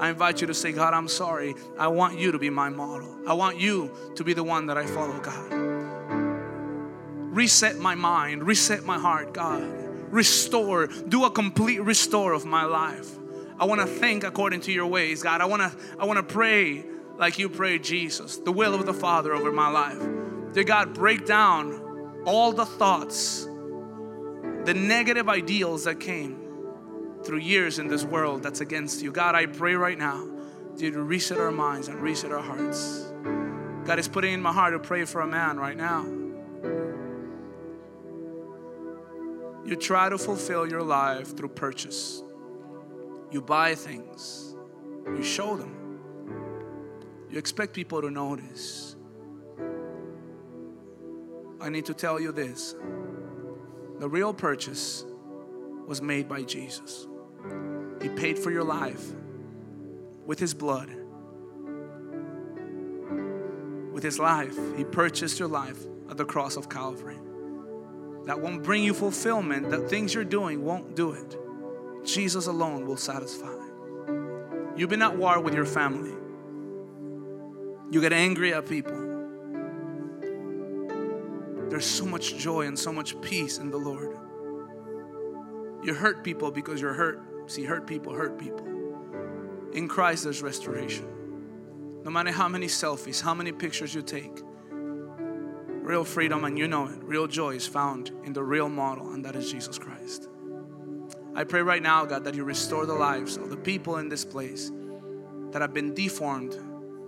I 0.00 0.08
invite 0.08 0.40
you 0.40 0.46
to 0.48 0.54
say, 0.54 0.72
God, 0.72 0.92
I'm 0.92 1.08
sorry. 1.08 1.54
I 1.78 1.88
want 1.88 2.18
you 2.18 2.32
to 2.32 2.38
be 2.38 2.50
my 2.50 2.68
model. 2.68 3.16
I 3.28 3.34
want 3.34 3.58
you 3.58 3.90
to 4.16 4.24
be 4.24 4.32
the 4.32 4.42
one 4.42 4.66
that 4.66 4.76
I 4.76 4.86
follow, 4.86 5.18
God. 5.20 5.75
Reset 7.36 7.76
my 7.76 7.94
mind, 7.94 8.44
reset 8.44 8.84
my 8.84 8.98
heart, 8.98 9.34
God. 9.34 9.62
Restore, 10.10 10.86
do 10.86 11.26
a 11.26 11.30
complete 11.30 11.82
restore 11.82 12.32
of 12.32 12.46
my 12.46 12.64
life. 12.64 13.10
I 13.60 13.66
want 13.66 13.82
to 13.82 13.86
think 13.86 14.24
according 14.24 14.62
to 14.62 14.72
your 14.72 14.86
ways, 14.86 15.22
God. 15.22 15.42
I 15.42 15.44
want 15.44 15.60
to 15.60 15.78
I 15.98 16.06
want 16.06 16.16
to 16.16 16.22
pray 16.22 16.86
like 17.18 17.38
you 17.38 17.50
pray, 17.50 17.78
Jesus, 17.78 18.38
the 18.38 18.52
will 18.52 18.74
of 18.74 18.86
the 18.86 18.94
Father 18.94 19.34
over 19.34 19.52
my 19.52 19.68
life. 19.68 20.02
Dear 20.54 20.64
God, 20.64 20.94
break 20.94 21.26
down 21.26 22.22
all 22.24 22.52
the 22.52 22.64
thoughts, 22.64 23.44
the 23.44 24.72
negative 24.72 25.28
ideals 25.28 25.84
that 25.84 26.00
came 26.00 26.40
through 27.22 27.40
years 27.40 27.78
in 27.78 27.86
this 27.86 28.02
world 28.02 28.42
that's 28.42 28.62
against 28.62 29.02
you. 29.02 29.12
God, 29.12 29.34
I 29.34 29.44
pray 29.44 29.74
right 29.74 29.98
now, 29.98 30.26
dear, 30.78 30.90
to 30.90 31.02
reset 31.02 31.36
our 31.36 31.52
minds 31.52 31.88
and 31.88 32.00
reset 32.00 32.32
our 32.32 32.40
hearts. 32.40 33.12
God 33.84 33.98
is 33.98 34.08
putting 34.08 34.32
in 34.32 34.40
my 34.40 34.54
heart 34.54 34.72
to 34.72 34.78
pray 34.78 35.04
for 35.04 35.20
a 35.20 35.26
man 35.26 35.58
right 35.58 35.76
now. 35.76 36.25
You 39.66 39.74
try 39.74 40.08
to 40.08 40.16
fulfill 40.16 40.68
your 40.68 40.82
life 40.82 41.36
through 41.36 41.48
purchase. 41.48 42.22
You 43.32 43.42
buy 43.42 43.74
things, 43.74 44.54
you 45.08 45.24
show 45.24 45.56
them. 45.56 45.98
You 47.28 47.38
expect 47.38 47.74
people 47.74 48.00
to 48.00 48.08
notice. 48.08 48.94
I 51.60 51.68
need 51.68 51.84
to 51.86 51.94
tell 51.94 52.20
you 52.20 52.30
this 52.30 52.76
the 53.98 54.08
real 54.08 54.32
purchase 54.32 55.04
was 55.88 56.00
made 56.00 56.28
by 56.28 56.42
Jesus. 56.42 57.08
He 58.00 58.08
paid 58.08 58.38
for 58.38 58.52
your 58.52 58.64
life 58.64 59.04
with 60.26 60.38
His 60.38 60.54
blood. 60.54 60.94
With 63.92 64.04
His 64.04 64.20
life, 64.20 64.56
He 64.76 64.84
purchased 64.84 65.40
your 65.40 65.48
life 65.48 65.78
at 66.08 66.16
the 66.16 66.24
cross 66.24 66.56
of 66.56 66.68
Calvary 66.68 67.18
that 68.26 68.40
won't 68.40 68.62
bring 68.62 68.82
you 68.82 68.92
fulfillment, 68.92 69.70
that 69.70 69.88
things 69.88 70.12
you're 70.12 70.24
doing 70.24 70.64
won't 70.64 70.94
do 70.96 71.12
it. 71.12 71.36
Jesus 72.04 72.46
alone 72.46 72.86
will 72.86 72.96
satisfy. 72.96 73.54
You've 74.76 74.90
been 74.90 75.02
at 75.02 75.16
war 75.16 75.40
with 75.40 75.54
your 75.54 75.64
family. 75.64 76.12
You 77.90 78.00
get 78.00 78.12
angry 78.12 78.52
at 78.52 78.68
people. 78.68 79.06
There's 81.70 81.86
so 81.86 82.04
much 82.04 82.36
joy 82.36 82.66
and 82.66 82.78
so 82.78 82.92
much 82.92 83.20
peace 83.20 83.58
in 83.58 83.70
the 83.70 83.76
Lord. 83.76 84.16
You 85.84 85.94
hurt 85.94 86.24
people 86.24 86.50
because 86.50 86.80
you're 86.80 86.94
hurt. 86.94 87.22
See, 87.46 87.64
hurt 87.64 87.86
people 87.86 88.12
hurt 88.12 88.38
people. 88.38 88.66
In 89.72 89.86
Christ, 89.88 90.24
there's 90.24 90.42
restoration. 90.42 91.06
No 92.04 92.10
matter 92.10 92.32
how 92.32 92.48
many 92.48 92.66
selfies, 92.66 93.20
how 93.20 93.34
many 93.34 93.52
pictures 93.52 93.94
you 93.94 94.02
take, 94.02 94.40
Real 95.86 96.02
freedom, 96.02 96.44
and 96.44 96.58
you 96.58 96.66
know 96.66 96.88
it, 96.88 96.98
real 97.04 97.28
joy 97.28 97.54
is 97.54 97.64
found 97.64 98.10
in 98.24 98.32
the 98.32 98.42
real 98.42 98.68
model, 98.68 99.12
and 99.12 99.24
that 99.24 99.36
is 99.36 99.52
Jesus 99.52 99.78
Christ. 99.78 100.28
I 101.32 101.44
pray 101.44 101.62
right 101.62 101.80
now, 101.80 102.04
God, 102.04 102.24
that 102.24 102.34
you 102.34 102.42
restore 102.42 102.86
the 102.86 102.94
lives 102.94 103.36
of 103.36 103.50
the 103.50 103.56
people 103.56 103.98
in 103.98 104.08
this 104.08 104.24
place 104.24 104.72
that 105.52 105.62
have 105.62 105.72
been 105.72 105.94
deformed 105.94 106.56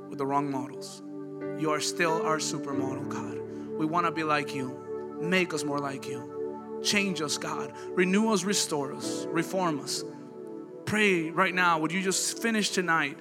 with 0.09 0.18
the 0.18 0.24
wrong 0.24 0.49
models. 0.49 1.03
You 1.61 1.72
are 1.72 1.81
still 1.81 2.24
our 2.24 2.39
supermodel, 2.39 3.09
God. 3.09 3.41
We 3.76 3.85
want 3.85 4.07
to 4.07 4.12
be 4.12 4.22
like 4.22 4.55
you. 4.55 4.79
Make 5.20 5.53
us 5.53 5.64
more 5.64 5.81
like 5.81 6.07
you. 6.07 6.81
Change 6.85 7.20
us, 7.20 7.37
God. 7.37 7.72
Renew 7.89 8.33
us, 8.33 8.45
restore 8.45 8.95
us, 8.95 9.26
reform 9.26 9.81
us. 9.81 10.05
Pray 10.85 11.31
right 11.31 11.53
now. 11.53 11.81
Would 11.81 11.91
you 11.91 12.01
just 12.01 12.41
finish 12.41 12.70
tonight 12.70 13.18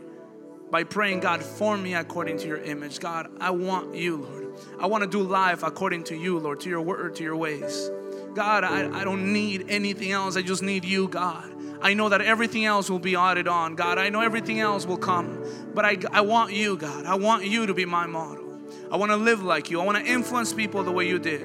by 0.69 0.83
praying, 0.83 1.21
God, 1.21 1.41
form 1.41 1.81
me 1.81 1.95
according 1.95 2.37
to 2.37 2.47
your 2.47 2.61
image? 2.61 2.99
God, 2.99 3.31
I 3.41 3.49
want 3.49 3.95
you, 3.95 4.17
Lord. 4.17 4.46
I 4.79 4.87
want 4.87 5.03
to 5.03 5.09
do 5.09 5.21
life 5.21 5.63
according 5.63 6.05
to 6.05 6.15
you, 6.15 6.39
Lord, 6.39 6.59
to 6.61 6.69
your 6.69 6.81
word, 6.81 7.15
to 7.15 7.23
your 7.23 7.35
ways. 7.35 7.89
God, 8.33 8.63
I, 8.63 9.01
I 9.01 9.03
don't 9.03 9.33
need 9.33 9.65
anything 9.69 10.11
else. 10.11 10.37
I 10.37 10.41
just 10.41 10.61
need 10.61 10.85
you, 10.85 11.07
God. 11.07 11.51
I 11.81 11.93
know 11.93 12.09
that 12.09 12.21
everything 12.21 12.65
else 12.65 12.89
will 12.89 12.99
be 12.99 13.15
added 13.15 13.47
on, 13.47 13.75
God. 13.75 13.97
I 13.97 14.09
know 14.09 14.21
everything 14.21 14.59
else 14.59 14.85
will 14.85 14.97
come. 14.97 15.43
But 15.73 15.85
I, 15.85 15.97
I 16.11 16.21
want 16.21 16.53
you, 16.53 16.77
God. 16.77 17.05
I 17.05 17.15
want 17.15 17.45
you 17.45 17.65
to 17.67 17.73
be 17.73 17.85
my 17.85 18.07
model. 18.07 18.59
I 18.91 18.95
want 18.97 19.11
to 19.11 19.17
live 19.17 19.43
like 19.43 19.69
you. 19.69 19.81
I 19.81 19.85
want 19.85 19.97
to 19.97 20.11
influence 20.11 20.53
people 20.53 20.83
the 20.83 20.91
way 20.91 21.07
you 21.07 21.19
did. 21.19 21.41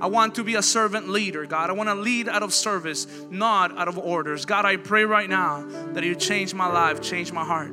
I 0.00 0.06
want 0.06 0.34
to 0.36 0.44
be 0.44 0.54
a 0.54 0.62
servant 0.62 1.08
leader, 1.08 1.46
God. 1.46 1.70
I 1.70 1.74
want 1.74 1.88
to 1.88 1.94
lead 1.94 2.28
out 2.28 2.42
of 2.42 2.54
service, 2.54 3.06
not 3.30 3.76
out 3.76 3.86
of 3.86 3.98
orders. 3.98 4.44
God, 4.44 4.64
I 4.64 4.76
pray 4.76 5.04
right 5.04 5.28
now 5.28 5.64
that 5.92 6.04
you 6.04 6.14
change 6.14 6.54
my 6.54 6.66
life, 6.66 7.00
change 7.00 7.32
my 7.32 7.44
heart. 7.44 7.70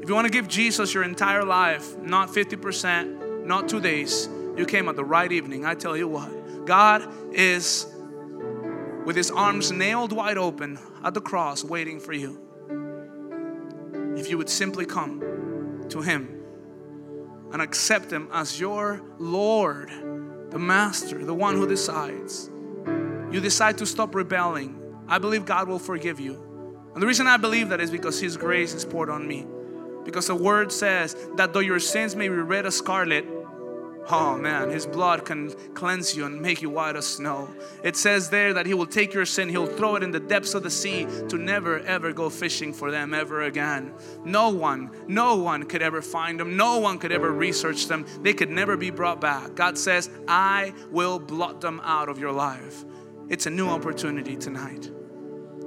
If 0.00 0.08
you 0.08 0.14
want 0.14 0.26
to 0.26 0.32
give 0.32 0.46
Jesus 0.46 0.94
your 0.94 1.02
entire 1.02 1.44
life, 1.44 1.98
not 1.98 2.28
50%, 2.28 3.25
not 3.46 3.68
two 3.68 3.80
days, 3.80 4.28
you 4.56 4.66
came 4.66 4.88
at 4.88 4.96
the 4.96 5.04
right 5.04 5.30
evening. 5.30 5.64
I 5.64 5.74
tell 5.74 5.96
you 5.96 6.08
what, 6.08 6.66
God 6.66 7.06
is 7.32 7.86
with 9.04 9.16
his 9.16 9.30
arms 9.30 9.70
nailed 9.70 10.12
wide 10.12 10.38
open 10.38 10.78
at 11.04 11.14
the 11.14 11.20
cross 11.20 11.62
waiting 11.62 12.00
for 12.00 12.12
you. 12.12 12.42
If 14.16 14.30
you 14.30 14.38
would 14.38 14.48
simply 14.48 14.86
come 14.86 15.86
to 15.90 16.00
him 16.00 16.36
and 17.52 17.62
accept 17.62 18.12
Him 18.12 18.28
as 18.32 18.58
your 18.58 19.02
Lord, 19.18 19.90
the 20.50 20.58
Master, 20.58 21.24
the 21.24 21.34
one 21.34 21.54
who 21.54 21.66
decides. 21.66 22.50
You 23.30 23.40
decide 23.40 23.78
to 23.78 23.86
stop 23.86 24.14
rebelling. 24.14 24.78
I 25.08 25.18
believe 25.18 25.44
God 25.44 25.68
will 25.68 25.78
forgive 25.78 26.20
you. 26.20 26.42
And 26.94 27.02
the 27.02 27.06
reason 27.06 27.26
I 27.26 27.36
believe 27.36 27.68
that 27.70 27.80
is 27.80 27.90
because 27.90 28.20
His 28.20 28.36
grace 28.36 28.74
is 28.74 28.84
poured 28.84 29.10
on 29.10 29.26
me. 29.26 29.46
Because 30.04 30.26
the 30.26 30.34
Word 30.34 30.72
says 30.72 31.16
that 31.36 31.52
though 31.52 31.60
your 31.60 31.80
sins 31.80 32.16
may 32.16 32.28
be 32.28 32.34
red 32.34 32.66
as 32.66 32.76
scarlet, 32.76 33.26
Oh 34.08 34.36
man, 34.36 34.70
His 34.70 34.86
blood 34.86 35.24
can 35.24 35.50
cleanse 35.74 36.16
you 36.16 36.26
and 36.26 36.40
make 36.40 36.62
you 36.62 36.70
white 36.70 36.94
as 36.94 37.06
snow. 37.06 37.48
It 37.82 37.96
says 37.96 38.30
there 38.30 38.54
that 38.54 38.66
He 38.66 38.74
will 38.74 38.86
take 38.86 39.12
your 39.12 39.26
sin, 39.26 39.48
He'll 39.48 39.66
throw 39.66 39.96
it 39.96 40.02
in 40.02 40.12
the 40.12 40.20
depths 40.20 40.54
of 40.54 40.62
the 40.62 40.70
sea 40.70 41.06
to 41.28 41.36
never 41.36 41.80
ever 41.80 42.12
go 42.12 42.30
fishing 42.30 42.72
for 42.72 42.90
them 42.90 43.14
ever 43.14 43.42
again. 43.42 43.92
No 44.24 44.50
one, 44.50 44.90
no 45.08 45.36
one 45.36 45.64
could 45.64 45.82
ever 45.82 46.02
find 46.02 46.38
them, 46.38 46.56
no 46.56 46.78
one 46.78 46.98
could 46.98 47.12
ever 47.12 47.32
research 47.32 47.88
them. 47.88 48.06
They 48.22 48.32
could 48.32 48.50
never 48.50 48.76
be 48.76 48.90
brought 48.90 49.20
back. 49.20 49.54
God 49.54 49.76
says, 49.76 50.08
I 50.28 50.72
will 50.90 51.18
blot 51.18 51.60
them 51.60 51.80
out 51.82 52.08
of 52.08 52.18
your 52.18 52.32
life. 52.32 52.84
It's 53.28 53.46
a 53.46 53.50
new 53.50 53.68
opportunity 53.68 54.36
tonight. 54.36 54.90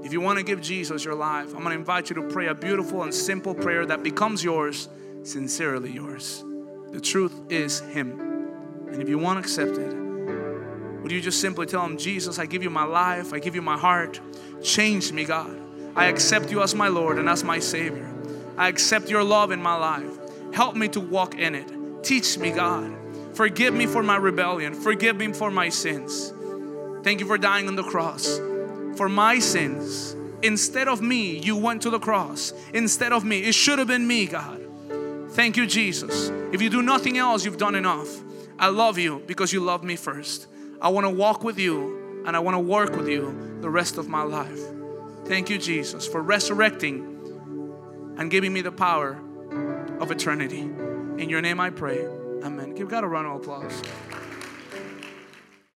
If 0.01 0.13
you 0.13 0.21
want 0.21 0.37
to 0.37 0.45
give 0.45 0.61
Jesus 0.61 1.03
your 1.03 1.15
life, 1.15 1.47
I'm 1.47 1.61
going 1.61 1.71
to 1.71 1.79
invite 1.79 2.09
you 2.09 2.15
to 2.15 2.23
pray 2.23 2.47
a 2.47 2.55
beautiful 2.55 3.03
and 3.03 3.13
simple 3.13 3.53
prayer 3.53 3.85
that 3.85 4.01
becomes 4.01 4.43
yours, 4.43 4.87
sincerely 5.23 5.91
yours. 5.91 6.45
The 6.91 7.01
truth 7.01 7.33
is 7.49 7.81
Him. 7.81 8.28
And 8.91 9.01
if 9.01 9.09
you 9.09 9.17
want 9.17 9.37
to 9.37 9.39
accept 9.39 9.77
it, 9.77 9.93
would 11.01 11.11
you 11.11 11.21
just 11.21 11.39
simply 11.39 11.65
tell 11.65 11.85
Him, 11.85 11.97
Jesus, 11.97 12.39
I 12.39 12.45
give 12.45 12.63
you 12.63 12.69
my 12.69 12.83
life, 12.83 13.33
I 13.33 13.39
give 13.39 13.55
you 13.55 13.61
my 13.61 13.77
heart. 13.77 14.19
Change 14.61 15.11
me, 15.11 15.25
God. 15.25 15.57
I 15.95 16.05
accept 16.05 16.51
you 16.51 16.61
as 16.61 16.75
my 16.75 16.87
Lord 16.87 17.17
and 17.17 17.29
as 17.29 17.43
my 17.43 17.59
Savior. 17.59 18.09
I 18.57 18.67
accept 18.67 19.09
your 19.09 19.23
love 19.23 19.51
in 19.51 19.61
my 19.61 19.75
life. 19.75 20.17
Help 20.53 20.75
me 20.75 20.87
to 20.89 20.99
walk 20.99 21.35
in 21.35 21.55
it. 21.55 22.03
Teach 22.03 22.37
me, 22.37 22.51
God. 22.51 22.95
Forgive 23.33 23.73
me 23.73 23.85
for 23.85 24.03
my 24.03 24.17
rebellion. 24.17 24.73
Forgive 24.73 25.15
me 25.15 25.31
for 25.33 25.49
my 25.49 25.69
sins. 25.69 26.33
Thank 27.03 27.21
you 27.21 27.25
for 27.25 27.37
dying 27.37 27.67
on 27.67 27.75
the 27.75 27.83
cross 27.83 28.39
for 28.99 29.07
my 29.07 29.39
sins. 29.39 30.13
Instead 30.43 30.89
of 30.89 31.01
me, 31.01 31.37
you 31.39 31.55
went 31.55 31.81
to 31.83 31.89
the 31.89 31.99
cross. 31.99 32.53
Instead 32.73 33.13
of 33.13 33.23
me, 33.23 33.43
it 33.43 33.53
should 33.53 33.79
have 33.79 33.87
been 33.87 34.05
me, 34.05 34.25
God. 34.25 34.59
Thank 35.29 35.55
you, 35.55 35.65
Jesus. 35.65 36.29
If 36.51 36.61
you 36.61 36.69
do 36.69 36.81
nothing 36.81 37.17
else, 37.17 37.45
you've 37.45 37.57
done 37.57 37.75
enough. 37.75 38.09
I 38.59 38.67
love 38.67 38.97
you 38.97 39.23
because 39.25 39.53
you 39.53 39.61
love 39.61 39.85
me 39.85 39.95
first. 39.95 40.47
I 40.81 40.89
want 40.89 41.05
to 41.05 41.09
walk 41.09 41.45
with 41.45 41.57
you 41.57 42.23
and 42.25 42.35
I 42.35 42.39
want 42.39 42.55
to 42.55 42.59
work 42.59 42.93
with 42.93 43.07
you 43.07 43.57
the 43.61 43.69
rest 43.69 43.97
of 43.97 44.09
my 44.09 44.23
life. 44.23 44.59
Thank 45.23 45.49
you, 45.49 45.57
Jesus, 45.57 46.05
for 46.05 46.21
resurrecting 46.21 48.15
and 48.17 48.29
giving 48.29 48.51
me 48.51 48.59
the 48.59 48.71
power 48.71 49.17
of 50.01 50.11
eternity. 50.11 50.59
In 50.59 51.29
your 51.29 51.41
name 51.41 51.61
I 51.61 51.69
pray. 51.69 52.05
Amen. 52.43 52.75
Give 52.75 52.89
God 52.89 53.05
a 53.05 53.07
round 53.07 53.27
of 53.27 53.35
applause. 53.37 53.81